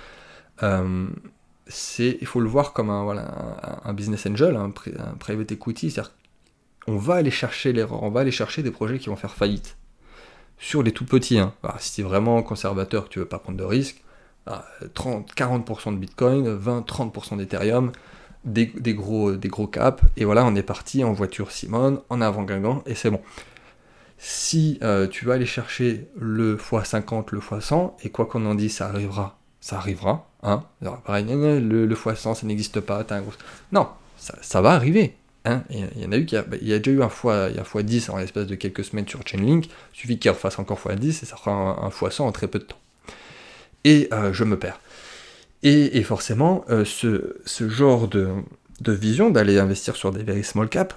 Il 1.98 2.26
faut 2.26 2.40
le 2.40 2.48
voir 2.48 2.72
comme 2.72 2.90
un, 2.90 3.04
voilà, 3.04 3.80
un, 3.84 3.92
business 3.92 4.26
angel, 4.26 4.56
un, 4.56 4.70
private 5.18 5.52
equity, 5.52 5.90
c'est-à-dire 5.90 6.12
on 6.86 6.96
va 6.96 7.14
aller 7.14 7.30
chercher 7.30 7.72
l'erreur, 7.72 8.02
on 8.02 8.10
va 8.10 8.20
aller 8.20 8.32
chercher 8.32 8.62
des 8.62 8.70
projets 8.70 8.98
qui 8.98 9.08
vont 9.08 9.16
faire 9.16 9.34
faillite. 9.34 9.76
sur 10.58 10.82
les 10.82 10.92
tout 10.92 11.04
petits. 11.04 11.38
Hein. 11.38 11.54
si 11.78 11.94
tu 11.94 12.00
es 12.00 12.04
vraiment 12.04 12.42
conservateur, 12.42 13.04
que 13.04 13.08
tu 13.08 13.18
veux 13.20 13.26
pas 13.26 13.38
prendre 13.38 13.58
de 13.58 13.64
risques, 13.64 14.02
30, 14.94 15.34
40% 15.34 15.94
de 15.94 15.98
Bitcoin, 15.98 16.58
20-30% 16.58 17.36
d'Ethereum, 17.36 17.92
des, 18.44 18.66
gros, 18.94 19.32
des 19.32 19.48
gros 19.48 19.66
caps, 19.68 20.02
et 20.16 20.24
voilà, 20.24 20.44
on 20.44 20.54
est 20.54 20.62
parti 20.62 21.04
en 21.04 21.12
voiture 21.12 21.52
Simone, 21.52 22.00
en 22.08 22.20
avant 22.20 22.42
Guingamp, 22.42 22.82
et 22.86 22.94
c'est 22.94 23.10
bon. 23.10 23.20
Si 24.18 24.78
euh, 24.82 25.08
tu 25.08 25.24
vas 25.24 25.34
aller 25.34 25.46
chercher 25.46 26.08
le 26.16 26.56
x50, 26.56 27.26
le 27.32 27.40
x100, 27.40 27.94
et 28.04 28.10
quoi 28.10 28.26
qu'on 28.26 28.44
en 28.46 28.54
dise, 28.54 28.76
ça 28.76 28.88
arrivera, 28.88 29.38
ça 29.62 29.76
arrivera, 29.76 30.28
hein, 30.42 30.62
le, 30.82 31.86
le 31.86 31.94
x100, 31.94 32.34
ça 32.34 32.46
n'existe 32.46 32.80
pas, 32.80 33.06
un 33.08 33.22
gros... 33.22 33.32
Non, 33.72 33.88
ça, 34.18 34.60
va 34.60 34.72
arriver, 34.72 35.16
hein. 35.46 35.62
il 35.70 36.02
y 36.02 36.04
en 36.04 36.12
a 36.12 36.18
eu 36.18 36.26
qui 36.26 36.36
a, 36.36 36.44
il 36.60 36.68
y 36.68 36.74
a 36.74 36.78
déjà 36.78 36.90
eu 36.90 37.02
un 37.02 37.08
fois, 37.08 37.46
il 37.48 37.56
y 37.56 37.58
a 37.58 37.62
x10 37.62 38.10
en 38.10 38.18
l'espace 38.18 38.46
de 38.46 38.56
quelques 38.56 38.84
semaines 38.84 39.08
sur 39.08 39.26
Chainlink, 39.26 39.66
il 39.66 39.70
suffit 39.98 40.18
qu'il 40.18 40.30
refasse 40.30 40.58
encore 40.58 40.78
x10 40.78 41.22
et 41.22 41.26
ça 41.26 41.36
fera 41.36 41.52
un, 41.52 41.86
un 41.86 41.88
x100 41.88 42.22
en 42.22 42.32
très 42.32 42.48
peu 42.48 42.58
de 42.58 42.64
temps 42.64 42.76
et 43.84 44.08
euh, 44.12 44.32
je 44.32 44.44
me 44.44 44.58
perds. 44.58 44.80
Et, 45.64 46.02
forcément, 46.02 46.64
euh, 46.70 46.84
ce, 46.84 47.68
genre 47.68 48.08
de, 48.08 48.42
vision 48.84 49.30
d'aller 49.30 49.60
investir 49.60 49.94
sur 49.94 50.10
des 50.10 50.24
very 50.24 50.42
small 50.42 50.68
cap 50.68 50.94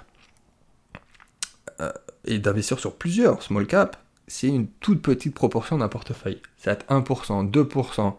euh, 1.80 1.92
et 2.24 2.40
d'investir 2.40 2.80
sur 2.80 2.96
plusieurs 2.96 3.44
small 3.44 3.68
cap, 3.68 3.96
c'est 4.26 4.48
une 4.48 4.66
toute 4.66 5.02
petite 5.02 5.34
proportion 5.34 5.78
d'un 5.78 5.86
portefeuille. 5.86 6.42
C'est 6.58 6.88
1%, 6.88 7.48
2%. 7.48 8.14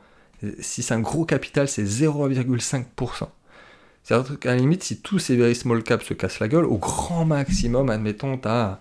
Si 0.59 0.83
c'est 0.83 0.93
un 0.93 0.99
gros 0.99 1.25
capital, 1.25 1.67
c'est 1.67 1.83
0,5%. 1.83 3.27
C'est-à-dire 4.03 4.39
qu'à 4.39 4.51
la 4.51 4.57
limite, 4.57 4.83
si 4.83 5.01
tous 5.01 5.19
ces 5.19 5.35
very 5.35 5.55
small 5.55 5.83
caps 5.83 6.05
se 6.05 6.13
cassent 6.13 6.39
la 6.39 6.47
gueule, 6.47 6.65
au 6.65 6.77
grand 6.77 7.25
maximum, 7.25 7.89
admettons, 7.89 8.37
tu 8.37 8.47
as 8.47 8.79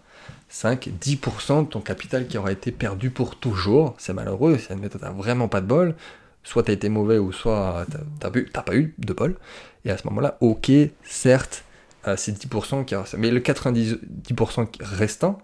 5-10% 0.52 1.64
de 1.64 1.68
ton 1.68 1.80
capital 1.80 2.26
qui 2.26 2.38
aura 2.38 2.52
été 2.52 2.70
perdu 2.70 3.10
pour 3.10 3.36
toujours. 3.36 3.94
C'est 3.98 4.12
malheureux, 4.12 4.58
c'est 4.58 4.80
tu 4.80 4.98
t'as 4.98 5.10
vraiment 5.10 5.48
pas 5.48 5.60
de 5.60 5.66
bol. 5.66 5.94
Soit 6.44 6.62
t'as 6.64 6.74
été 6.74 6.88
mauvais 6.88 7.18
ou 7.18 7.32
soit 7.32 7.86
t'as, 8.20 8.30
t'as, 8.30 8.62
pas 8.62 8.76
eu 8.76 8.94
de 8.98 9.12
bol. 9.12 9.36
Et 9.84 9.90
à 9.90 9.98
ce 9.98 10.06
moment-là, 10.06 10.36
ok, 10.40 10.70
certes, 11.02 11.64
euh, 12.06 12.16
c'est 12.16 12.32
10% 12.32 12.84
qui 12.84 12.94
Mais 13.18 13.30
le 13.30 13.40
90% 13.40 14.68
restant 14.80 15.38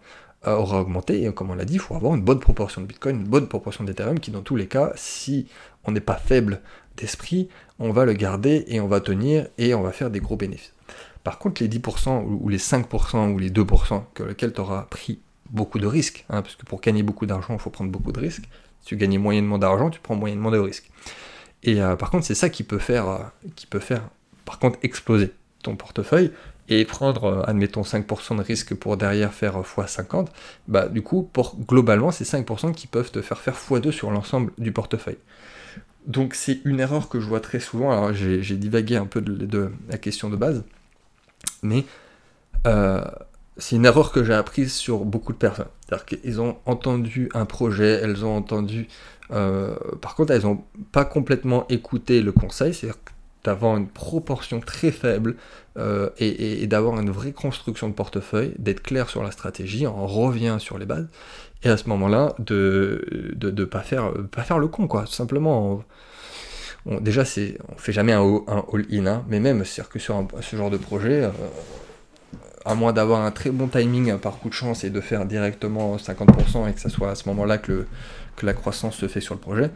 aura 0.47 0.81
augmenté. 0.81 1.25
Et 1.25 1.33
comme 1.33 1.51
on 1.51 1.55
l'a 1.55 1.65
dit, 1.65 1.75
il 1.75 1.81
faut 1.81 1.95
avoir 1.95 2.15
une 2.15 2.23
bonne 2.23 2.41
proportion 2.41 2.81
de 2.81 2.87
Bitcoin, 2.87 3.17
une 3.17 3.29
bonne 3.29 3.49
proportion 3.49 3.85
d'Ethereum 3.85 4.19
qui, 4.19 4.31
dans 4.31 4.43
tous 4.43 4.57
les 4.57 4.67
cas, 4.67 4.93
si 4.97 5.47
on 5.85 5.93
n'est 5.93 6.01
pas 6.01 6.17
faible 6.17 6.61
d'esprit, 6.97 7.49
on 7.79 7.93
va 7.93 8.05
le 8.05 8.13
garder 8.13 8.65
et 8.69 8.81
on 8.81 8.89
va 8.89 9.01
tenir 9.01 9.47
et 9.59 9.75
on 9.75 9.83
va 9.83 9.93
faire 9.93 10.11
des 10.11 10.21
gros 10.21 10.37
bénéfices. 10.37 10.75
Par 11.25 11.39
contre, 11.39 11.63
les 11.63 11.69
10% 11.69 12.25
ou 12.25 12.49
les 12.49 12.59
5% 12.59 13.33
ou 13.33 13.39
les 13.39 13.51
2% 13.51 14.03
que 14.15 14.23
lesquels 14.25 14.53
tu 14.53 14.61
auras 14.61 14.83
pris 14.83 15.21
beaucoup 15.51 15.79
de 15.79 15.87
risques, 15.87 16.25
hein, 16.31 16.43
parce 16.43 16.57
que 16.57 16.65
pour 16.65 16.81
gagner 16.81 17.03
beaucoup 17.03 17.27
d'argent, 17.27 17.55
il 17.55 17.61
faut 17.61 17.71
prendre 17.71 17.91
beaucoup 17.91 18.13
de 18.13 18.19
risques. 18.19 18.45
Si 18.81 18.87
tu 18.87 18.97
gagnes 18.97 19.19
moyennement 19.19 19.59
d'argent, 19.59 19.91
tu 19.91 20.01
prends 20.01 20.17
moyennement 20.17 20.51
de 20.51 20.59
risques. 20.59 20.91
Et 21.63 21.81
euh, 21.81 21.95
par 21.95 22.11
contre, 22.11 22.27
c'est 22.27 22.35
ça 22.35 22.51
qui 22.51 22.65
peut 22.65 22.79
faire, 22.79 23.09
euh, 23.09 23.19
qui 23.55 23.67
peut 23.67 23.79
faire, 23.79 24.09
par 24.45 24.59
contre, 24.59 24.79
exploser 24.83 25.33
ton 25.63 25.77
portefeuille 25.77 26.33
et 26.69 26.85
prendre, 26.85 27.25
euh, 27.25 27.43
admettons, 27.47 27.83
5% 27.83 28.37
de 28.37 28.43
risque 28.43 28.75
pour 28.75 28.97
derrière 28.97 29.33
faire 29.33 29.61
x50. 29.61 30.29
Bah, 30.69 30.89
du 30.89 31.03
coup, 31.03 31.29
globalement, 31.69 32.11
c'est 32.11 32.25
5% 32.25 32.73
qui 32.73 32.87
peuvent 32.87 33.11
te 33.11 33.21
faire 33.21 33.39
faire 33.39 33.57
x2 33.57 33.91
sur 33.91 34.11
l'ensemble 34.11 34.53
du 34.59 34.73
portefeuille. 34.73 35.19
Donc, 36.07 36.35
c'est 36.35 36.61
une 36.65 36.81
erreur 36.81 37.09
que 37.09 37.21
je 37.21 37.27
vois 37.27 37.41
très 37.41 37.61
souvent. 37.61 37.93
Alors, 37.93 38.13
j'ai 38.13 38.57
divagué 38.57 38.97
un 38.97 39.07
peu 39.07 39.21
de 39.21 39.71
la 39.89 39.99
question 39.99 40.31
de 40.31 40.37
base 40.37 40.65
mais 41.63 41.85
euh, 42.67 43.03
c'est 43.57 43.77
une 43.77 43.85
erreur 43.85 44.13
que 44.13 44.25
j'ai 44.25 44.35
apprise 44.35 44.73
sur 44.73 45.05
beaucoup 45.05 45.33
de 45.33 45.39
personnes. 45.39 45.67
C'est-à-dire 45.87 46.07
qu'ils 46.07 46.41
ont 46.41 46.57
entendu 46.67 47.29
un 47.35 47.45
projet, 47.45 48.01
elles 48.03 48.25
ont 48.25 48.37
entendu... 48.37 48.89
Euh, 49.31 49.75
par 50.01 50.15
contre, 50.15 50.33
elles 50.33 50.43
n'ont 50.43 50.63
pas 50.91 51.05
complètement 51.05 51.67
écouté 51.69 52.23
le 52.23 52.33
conseil, 52.33 52.75
c'est-à-dire 52.75 52.99
d'avoir 53.45 53.77
une 53.77 53.89
proportion 53.89 54.61
très 54.61 54.91
faible 54.91 55.37
euh, 55.77 56.11
et, 56.19 56.67
d'avoir 56.67 57.01
une 57.01 57.11
vraie 57.11 57.33
construction 57.33 57.89
de 57.89 57.95
portefeuille, 57.95 58.55
d'être 58.59 58.83
clair 58.83 59.09
sur 59.09 59.23
la 59.23 59.31
stratégie, 59.31 59.87
on 59.87 60.07
revient 60.07 60.57
sur 60.59 60.79
les 60.79 60.87
bases, 60.87 61.09
et 61.65 61.69
à 61.69 61.77
ce 61.77 61.89
moment-là, 61.89 62.35
de 62.39 63.35
ne 63.41 63.51
de, 63.51 63.65
pas, 63.65 63.81
faire, 63.81 64.13
pas 64.31 64.43
faire 64.43 64.59
le 64.59 64.69
con, 64.69 64.87
quoi. 64.87 65.07
Simplement, 65.07 65.83
déjà, 66.87 67.25
c'est, 67.25 67.59
on 67.69 67.79
fait 67.79 67.93
jamais 67.93 68.13
un, 68.13 68.43
all-in, 68.73 69.07
hein, 69.07 69.25
mais 69.29 69.41
même, 69.41 69.65
sur 69.65 69.87
ce 69.93 70.57
genre 70.57 70.71
de 70.71 70.77
projet, 70.77 71.25
euh, 71.25 71.31
à 72.65 72.75
moins 72.75 72.93
d'avoir 72.93 73.23
un 73.23 73.31
très 73.31 73.51
bon 73.51 73.67
timing 73.67 74.17
par 74.19 74.39
coup 74.39 74.49
de 74.49 74.55
chance 74.55 74.85
et 74.85 74.91
de 74.91 75.01
faire 75.01 75.25
directement 75.25 75.97
50% 75.97 76.69
et 76.69 76.73
que 76.73 76.81
ça 76.81 76.89
soit 76.89 77.11
à 77.11 77.15
ce 77.17 77.29
moment-là 77.29 77.59
que, 77.59 77.87
que 78.37 78.47
la 78.47 78.55
croissance 78.55 78.97
se 78.97 79.09
fait 79.09 79.21
sur 79.21 79.35
le 79.35 79.41
projet, 79.41 79.71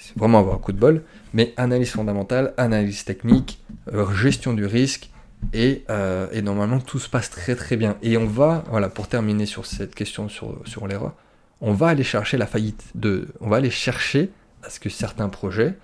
c'est 0.00 0.18
vraiment 0.18 0.40
avoir 0.40 0.56
un 0.56 0.58
coup 0.58 0.72
de 0.72 0.78
bol. 0.78 1.02
Mais 1.32 1.52
analyse 1.56 1.90
fondamentale, 1.90 2.54
analyse 2.56 3.04
technique, 3.04 3.60
euh, 3.92 4.12
gestion 4.12 4.52
du 4.52 4.66
risque, 4.66 5.10
et, 5.52 5.84
euh, 5.88 6.26
et, 6.32 6.42
normalement 6.42 6.80
tout 6.80 6.98
se 6.98 7.08
passe 7.08 7.30
très 7.30 7.54
très 7.54 7.76
bien. 7.76 7.96
Et 8.02 8.16
on 8.16 8.26
va, 8.26 8.64
voilà, 8.70 8.88
pour 8.88 9.08
terminer 9.08 9.46
sur 9.46 9.66
cette 9.66 9.94
question 9.94 10.28
sur, 10.28 10.60
sur 10.66 10.86
l'erreur, 10.86 11.14
on 11.60 11.72
va 11.72 11.88
aller 11.88 12.04
chercher 12.04 12.36
la 12.36 12.46
faillite 12.46 12.84
de, 12.94 13.28
on 13.40 13.48
va 13.48 13.56
aller 13.56 13.70
chercher 13.70 14.30
à 14.62 14.70
ce 14.70 14.80
que 14.80 14.88
certains 14.88 15.28
projets 15.28 15.74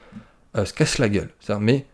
euh, 0.56 0.64
se 0.64 0.72
casse 0.72 0.98
la 0.98 1.08
gueule. 1.08 1.30
Mais 1.60 1.86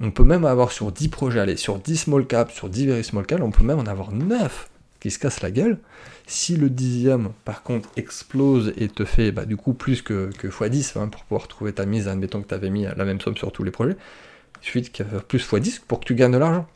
on 0.00 0.10
peut 0.10 0.24
même 0.24 0.44
avoir 0.44 0.72
sur 0.72 0.92
10 0.92 1.08
projets, 1.08 1.40
allez, 1.40 1.56
sur 1.56 1.78
10 1.78 1.96
small 1.96 2.26
caps, 2.26 2.54
sur 2.54 2.68
10 2.68 2.86
very 2.86 3.04
small 3.04 3.26
caps, 3.26 3.42
on 3.42 3.50
peut 3.50 3.64
même 3.64 3.78
en 3.78 3.86
avoir 3.86 4.12
9 4.12 4.70
qui 5.00 5.10
se 5.10 5.18
cassent 5.18 5.42
la 5.42 5.50
gueule. 5.50 5.78
Si 6.26 6.56
le 6.56 6.68
dixième, 6.68 7.30
par 7.44 7.62
contre, 7.62 7.88
explose 7.96 8.72
et 8.76 8.88
te 8.88 9.04
fait 9.04 9.32
bah, 9.32 9.44
du 9.44 9.56
coup 9.56 9.72
plus 9.72 10.02
que, 10.02 10.30
que 10.36 10.48
x10 10.48 10.98
hein, 10.98 11.08
pour 11.08 11.24
pouvoir 11.24 11.48
trouver 11.48 11.72
ta 11.72 11.86
mise, 11.86 12.08
admettons 12.08 12.42
que 12.42 12.48
tu 12.48 12.54
avais 12.54 12.70
mis 12.70 12.84
la 12.84 13.04
même 13.04 13.20
somme 13.20 13.36
sur 13.36 13.52
tous 13.52 13.64
les 13.64 13.70
projets, 13.70 13.96
il 14.60 14.64
suffit 14.64 14.82
qu'il 14.82 15.06
ait 15.06 15.20
plus 15.26 15.38
x10 15.38 15.80
pour 15.86 16.00
que 16.00 16.04
tu 16.04 16.14
gagnes 16.14 16.32
de 16.32 16.38
l'argent. 16.38 16.66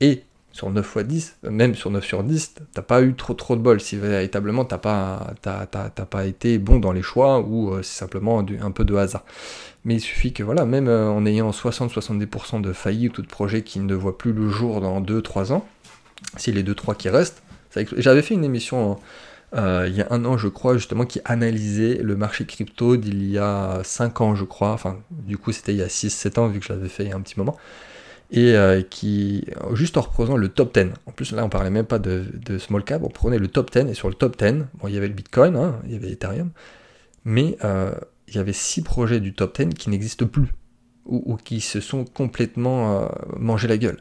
Et 0.00 0.24
sur 0.56 0.70
9 0.70 0.96
x 0.96 1.06
10, 1.06 1.36
même 1.50 1.74
sur 1.74 1.90
9 1.90 2.04
sur 2.04 2.24
10, 2.24 2.54
t'as 2.72 2.82
pas 2.82 3.02
eu 3.02 3.14
trop 3.14 3.34
trop 3.34 3.56
de 3.56 3.60
bol 3.60 3.78
si 3.78 3.96
véritablement 3.96 4.64
t'as 4.64 4.78
pas, 4.78 5.34
pas 5.42 6.26
été 6.26 6.58
bon 6.58 6.78
dans 6.78 6.92
les 6.92 7.02
choix 7.02 7.40
ou 7.40 7.74
euh, 7.74 7.82
c'est 7.82 7.98
simplement 7.98 8.38
un 8.38 8.70
peu 8.70 8.84
de 8.84 8.94
hasard. 8.94 9.24
Mais 9.84 9.94
il 9.94 10.00
suffit 10.00 10.32
que 10.32 10.42
voilà, 10.42 10.64
même 10.64 10.88
euh, 10.88 11.10
en 11.10 11.26
ayant 11.26 11.50
60-70% 11.50 12.62
de 12.62 12.72
faillites 12.72 13.18
ou 13.18 13.22
de 13.22 13.26
projets 13.26 13.62
qui 13.62 13.80
ne 13.80 13.94
voient 13.94 14.16
plus 14.16 14.32
le 14.32 14.48
jour 14.48 14.80
dans 14.80 15.00
2-3 15.00 15.52
ans, 15.52 15.66
si 16.36 16.52
les 16.52 16.62
2-3 16.62 16.96
qui 16.96 17.08
restent, 17.08 17.42
j'avais 17.96 18.22
fait 18.22 18.34
une 18.34 18.44
émission 18.44 18.98
euh, 19.54 19.86
il 19.88 19.94
y 19.96 20.02
a 20.02 20.08
un 20.10 20.24
an 20.24 20.36
je 20.36 20.48
crois 20.48 20.76
justement 20.76 21.04
qui 21.04 21.20
analysait 21.24 22.00
le 22.02 22.16
marché 22.16 22.44
crypto 22.46 22.96
d'il 22.96 23.30
y 23.30 23.38
a 23.38 23.80
5 23.84 24.20
ans 24.20 24.34
je 24.34 24.44
crois, 24.44 24.72
enfin 24.72 24.98
du 25.10 25.38
coup 25.38 25.52
c'était 25.52 25.72
il 25.72 25.78
y 25.78 25.82
a 25.82 25.86
6-7 25.86 26.40
ans 26.40 26.48
vu 26.48 26.58
que 26.58 26.66
je 26.66 26.72
l'avais 26.72 26.88
fait 26.88 27.04
il 27.04 27.10
y 27.10 27.12
a 27.12 27.16
un 27.16 27.20
petit 27.20 27.38
moment. 27.38 27.56
Et 28.32 28.56
euh, 28.56 28.82
qui, 28.82 29.44
juste 29.74 29.96
en 29.96 30.00
reprenant 30.00 30.36
le 30.36 30.48
top 30.48 30.74
10, 30.74 30.90
en 31.06 31.12
plus 31.12 31.30
là 31.30 31.44
on 31.44 31.48
parlait 31.48 31.70
même 31.70 31.86
pas 31.86 32.00
de, 32.00 32.24
small 32.58 32.82
cap, 32.82 33.02
on 33.04 33.08
prenait 33.08 33.38
le 33.38 33.46
top 33.46 33.70
10, 33.70 33.88
et 33.88 33.94
sur 33.94 34.08
le 34.08 34.14
top 34.14 34.36
10, 34.36 34.64
bon 34.74 34.88
il 34.88 34.94
y 34.94 34.96
avait 34.96 35.06
le 35.06 35.14
Bitcoin, 35.14 35.54
hein, 35.54 35.80
il 35.84 35.92
y 35.92 35.94
avait 35.94 36.10
Ethereum, 36.10 36.50
mais 37.24 37.56
euh, 37.62 37.92
il 38.26 38.34
y 38.34 38.38
avait 38.38 38.52
6 38.52 38.82
projets 38.82 39.20
du 39.20 39.32
top 39.32 39.56
10 39.56 39.74
qui 39.74 39.90
n'existent 39.90 40.26
plus, 40.26 40.48
ou, 41.04 41.36
qui 41.36 41.60
se 41.60 41.80
sont 41.80 42.04
complètement 42.04 43.02
euh, 43.02 43.06
mangés 43.38 43.68
la 43.68 43.78
gueule. 43.78 44.00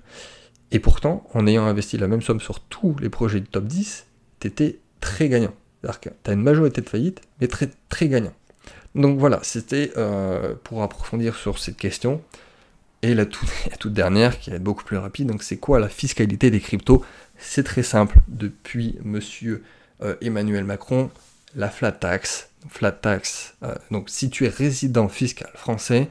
Et 0.72 0.80
pourtant, 0.80 1.28
en 1.34 1.48
ayant 1.48 1.66
investi 1.66 1.98
la 1.98 2.08
même 2.08 2.22
somme 2.22 2.40
sur 2.40 2.60
tous 2.60 2.96
les 3.00 3.10
projets 3.10 3.40
du 3.40 3.48
top 3.48 3.66
10, 3.66 4.06
t'étais 4.40 4.80
très 5.00 5.30
gagnant. 5.30 5.54
C'est-à-dire 5.82 6.00
que 6.00 6.10
t'as 6.24 6.34
une 6.34 6.42
majorité 6.42 6.82
de 6.82 6.90
faillites, 6.90 7.22
mais 7.40 7.48
très 7.48 7.70
très 7.90 8.08
gagnant. 8.08 8.34
Donc 8.96 9.20
voilà, 9.20 9.40
c'était 9.44 9.92
pour 10.64 10.82
approfondir 10.82 11.36
sur 11.36 11.60
cette 11.60 11.78
question. 11.78 12.22
Et 13.06 13.14
la 13.14 13.28
toute, 13.28 13.48
dernière, 13.94 14.40
qui 14.40 14.50
est 14.50 14.58
beaucoup 14.58 14.84
plus 14.84 14.98
rapide, 14.98 15.28
donc 15.28 15.44
c'est 15.44 15.58
quoi 15.58 15.80
la 15.80 15.90
fiscalité 15.90 16.50
des 16.50 16.60
cryptos? 16.60 17.06
C'est 17.38 17.64
très 17.64 17.84
simple. 17.84 18.18
Depuis 18.28 18.98
monsieur 19.04 19.64
euh, 20.02 20.16
Emmanuel 20.22 20.64
Macron, 20.64 21.12
la 21.56 21.70
flat 21.70 21.92
tax, 21.92 22.50
flat 22.68 22.94
tax, 22.94 23.54
euh, 23.62 23.76
donc 23.92 24.10
si 24.10 24.32
tu 24.32 24.46
es 24.46 24.50
résident 24.50 25.08
fiscal 25.08 25.52
français, 25.54 26.10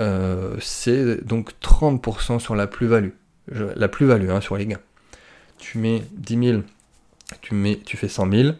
euh, 0.00 0.56
c'est 0.60 1.24
donc 1.24 1.52
30% 1.62 2.40
sur 2.40 2.56
la 2.56 2.66
plus-value. 2.66 3.12
La 3.48 3.88
plus-value 3.88 4.30
hein, 4.30 4.40
sur 4.40 4.56
les 4.56 4.66
gains. 4.66 4.80
Tu 5.58 5.78
mets 5.78 6.02
10 6.12 6.48
000, 6.48 6.62
tu, 7.40 7.54
mets, 7.54 7.80
tu 7.84 7.96
fais 7.96 8.08
100 8.08 8.30
000, 8.30 8.54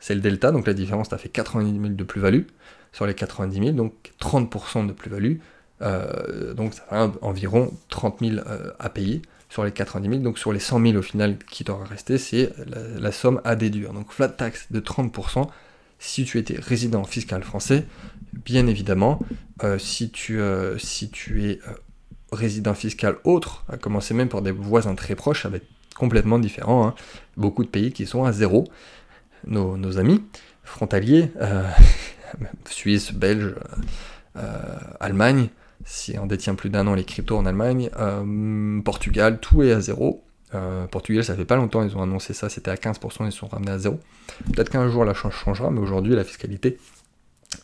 c'est 0.00 0.14
le 0.14 0.20
delta, 0.20 0.50
donc 0.50 0.66
la 0.66 0.74
différence, 0.74 1.08
tu 1.08 1.14
as 1.14 1.18
fait 1.18 1.28
90 1.28 1.80
000 1.80 1.94
de 1.94 2.04
plus-value 2.04 2.42
sur 2.92 3.06
les 3.06 3.14
90 3.14 3.56
000, 3.58 3.70
donc 3.72 3.92
30% 4.20 4.86
de 4.86 4.92
plus-value. 4.92 5.36
Euh, 5.80 6.54
donc 6.54 6.74
ça 6.74 7.12
environ 7.22 7.72
30 7.88 8.20
000 8.20 8.36
euh, 8.36 8.70
à 8.78 8.88
payer 8.88 9.22
sur 9.48 9.64
les 9.64 9.72
90 9.72 10.08
000. 10.08 10.22
Donc 10.22 10.38
sur 10.38 10.52
les 10.52 10.60
100 10.60 10.80
000 10.80 10.96
au 10.96 11.02
final 11.02 11.38
qui 11.38 11.64
t'aura 11.64 11.84
resté, 11.84 12.18
c'est 12.18 12.52
la, 12.98 13.12
somme 13.12 13.40
à 13.44 13.56
déduire. 13.56 13.92
Donc 13.92 14.12
flat 14.12 14.28
tax 14.28 14.70
de 14.70 14.80
30% 14.80 15.48
si 15.98 16.24
tu 16.24 16.38
étais 16.38 16.58
résident 16.58 17.04
fiscal 17.04 17.42
français. 17.42 17.86
Bien 18.32 18.66
évidemment, 18.66 19.20
euh, 19.62 19.78
si, 19.78 20.10
tu, 20.10 20.40
si 20.78 21.10
tu 21.10 21.44
es 21.44 21.60
résident 22.32 22.74
fiscal 22.74 23.16
autre, 23.24 23.64
à 23.68 23.76
commencer 23.76 24.14
même 24.14 24.28
par 24.28 24.42
des 24.42 24.50
voisins 24.50 24.94
très 24.94 25.14
proches, 25.14 25.42
ça 25.42 25.48
va 25.48 25.58
être 25.58 25.68
complètement 25.94 26.38
différent. 26.38 26.86
Hein. 26.86 26.94
Beaucoup 27.36 27.64
de 27.64 27.68
pays 27.68 27.92
qui 27.92 28.06
sont 28.06 28.24
à 28.24 28.32
zéro, 28.32 28.64
nos, 29.46 29.98
amis. 29.98 30.24
frontaliers, 30.64 31.30
Suisse, 32.64 33.12
Belge, 33.12 33.54
Allemagne, 35.00 35.48
si 35.84 36.18
on 36.18 36.26
détient 36.26 36.54
plus 36.54 36.70
d'un 36.70 36.86
an 36.86 36.94
les 36.94 37.04
cryptos 37.04 37.36
en 37.36 37.44
Allemagne, 37.44 37.90
Portugal, 38.84 39.38
tout 39.40 39.62
est 39.62 39.72
à 39.72 39.80
zéro. 39.80 40.24
Portugal, 40.90 41.24
ça 41.24 41.34
fait 41.34 41.44
pas 41.44 41.56
longtemps, 41.56 41.82
ils 41.82 41.96
ont 41.96 42.02
annoncé 42.02 42.34
ça, 42.34 42.48
c'était 42.48 42.70
à 42.70 42.76
15%, 42.76 43.26
ils 43.26 43.32
sont 43.32 43.48
ramenés 43.48 43.72
à 43.72 43.78
zéro. 43.78 43.98
Peut-être 44.52 44.70
qu'un 44.70 44.88
jour 44.88 45.04
la 45.04 45.14
change 45.14 45.34
changera, 45.34 45.70
mais 45.70 45.80
aujourd'hui 45.80 46.14
la 46.14 46.24
fiscalité 46.24 46.78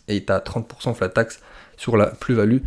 est 0.09 0.31
à 0.31 0.39
30% 0.41 0.95
flat 0.95 1.09
tax 1.09 1.41
sur 1.77 1.97
la 1.97 2.07
plus-value 2.07 2.59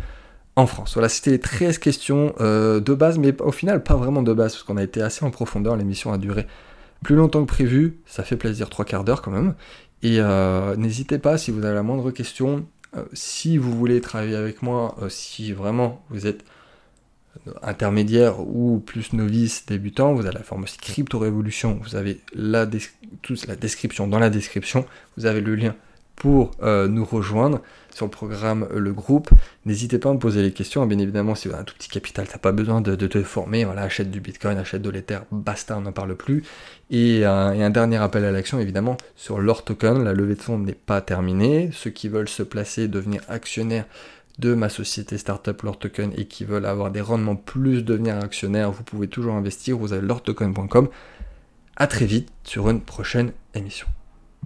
en 0.56 0.66
France. 0.66 0.94
Voilà, 0.94 1.08
c'était 1.08 1.38
13 1.38 1.78
questions 1.78 2.34
euh, 2.40 2.80
de 2.80 2.94
base, 2.94 3.18
mais 3.18 3.40
au 3.40 3.52
final 3.52 3.82
pas 3.82 3.96
vraiment 3.96 4.22
de 4.22 4.32
base, 4.32 4.52
parce 4.52 4.64
qu'on 4.64 4.76
a 4.76 4.82
été 4.82 5.02
assez 5.02 5.24
en 5.24 5.30
profondeur, 5.30 5.76
l'émission 5.76 6.12
a 6.12 6.18
duré 6.18 6.46
plus 7.02 7.16
longtemps 7.16 7.40
que 7.40 7.48
prévu, 7.48 7.98
ça 8.06 8.22
fait 8.22 8.36
plaisir, 8.36 8.70
trois 8.70 8.84
quarts 8.84 9.04
d'heure 9.04 9.22
quand 9.22 9.30
même. 9.30 9.54
Et 10.02 10.16
euh, 10.18 10.76
n'hésitez 10.76 11.18
pas, 11.18 11.38
si 11.38 11.50
vous 11.50 11.64
avez 11.64 11.74
la 11.74 11.82
moindre 11.82 12.10
question, 12.10 12.66
euh, 12.96 13.04
si 13.12 13.56
vous 13.56 13.72
voulez 13.72 14.00
travailler 14.00 14.36
avec 14.36 14.62
moi, 14.62 14.96
si 15.08 15.52
vraiment 15.52 16.04
vous 16.10 16.26
êtes 16.26 16.44
intermédiaire 17.62 18.40
ou 18.40 18.82
plus 18.84 19.14
novice 19.14 19.64
débutant, 19.66 20.12
vous 20.12 20.26
avez 20.26 20.34
la 20.34 20.42
formation 20.42 20.78
Crypto 20.80 21.18
Révolution, 21.18 21.80
vous 21.82 21.96
avez 21.96 22.20
la, 22.34 22.68
la 23.46 23.56
description 23.56 24.06
dans 24.06 24.18
la 24.18 24.28
description, 24.28 24.84
vous 25.16 25.24
avez 25.24 25.40
le 25.40 25.54
lien 25.54 25.74
pour 26.14 26.52
nous 26.60 27.04
rejoindre 27.04 27.62
sur 27.94 28.06
le 28.06 28.10
programme 28.10 28.66
euh, 28.72 28.78
Le 28.78 28.92
Groupe. 28.92 29.30
N'hésitez 29.64 29.98
pas 29.98 30.10
à 30.10 30.12
me 30.12 30.18
poser 30.18 30.42
les 30.42 30.52
questions. 30.52 30.84
Bien 30.86 30.98
évidemment, 30.98 31.34
si 31.34 31.48
vous 31.48 31.54
avez 31.54 31.62
un 31.62 31.64
tout 31.64 31.74
petit 31.74 31.88
capital, 31.88 32.26
tu 32.26 32.32
n'as 32.32 32.38
pas 32.38 32.52
besoin 32.52 32.80
de, 32.80 32.94
te 32.94 33.22
former. 33.22 33.64
Voilà, 33.64 33.82
achète 33.82 34.10
du 34.10 34.20
Bitcoin, 34.20 34.58
achète 34.58 34.82
de 34.82 34.90
l'Ether, 34.90 35.18
basta, 35.30 35.76
on 35.76 35.82
n'en 35.82 35.92
parle 35.92 36.14
plus. 36.16 36.42
Et, 36.90 37.24
un 37.24 37.70
dernier 37.70 37.96
appel 37.96 38.24
à 38.24 38.32
l'action, 38.32 38.58
évidemment, 38.58 38.96
sur 39.16 39.40
l'or 39.40 39.64
token. 39.64 40.02
La 40.04 40.12
levée 40.12 40.34
de 40.34 40.42
fonds 40.42 40.58
n'est 40.58 40.72
pas 40.72 41.00
terminée. 41.00 41.70
Ceux 41.72 41.90
qui 41.90 42.08
veulent 42.08 42.28
se 42.28 42.42
placer, 42.42 42.88
devenir 42.88 43.22
actionnaires 43.28 43.86
de 44.38 44.54
ma 44.54 44.68
société 44.68 45.18
startup 45.18 45.62
Lord 45.62 45.78
Token 45.78 46.12
et 46.16 46.26
qui 46.26 46.44
veulent 46.44 46.66
avoir 46.66 46.90
des 46.90 47.00
rendements 47.00 47.36
plus, 47.36 47.84
devenir 47.84 48.16
actionnaires, 48.16 48.70
vous 48.70 48.82
pouvez 48.82 49.08
toujours 49.08 49.34
investir. 49.34 49.76
Vous 49.76 49.92
avez 49.92 50.06
lordtoken.com. 50.06 50.88
À 51.76 51.86
très 51.86 52.06
vite 52.06 52.28
sur 52.44 52.68
une 52.68 52.80
prochaine 52.80 53.32
émission. 53.54 53.86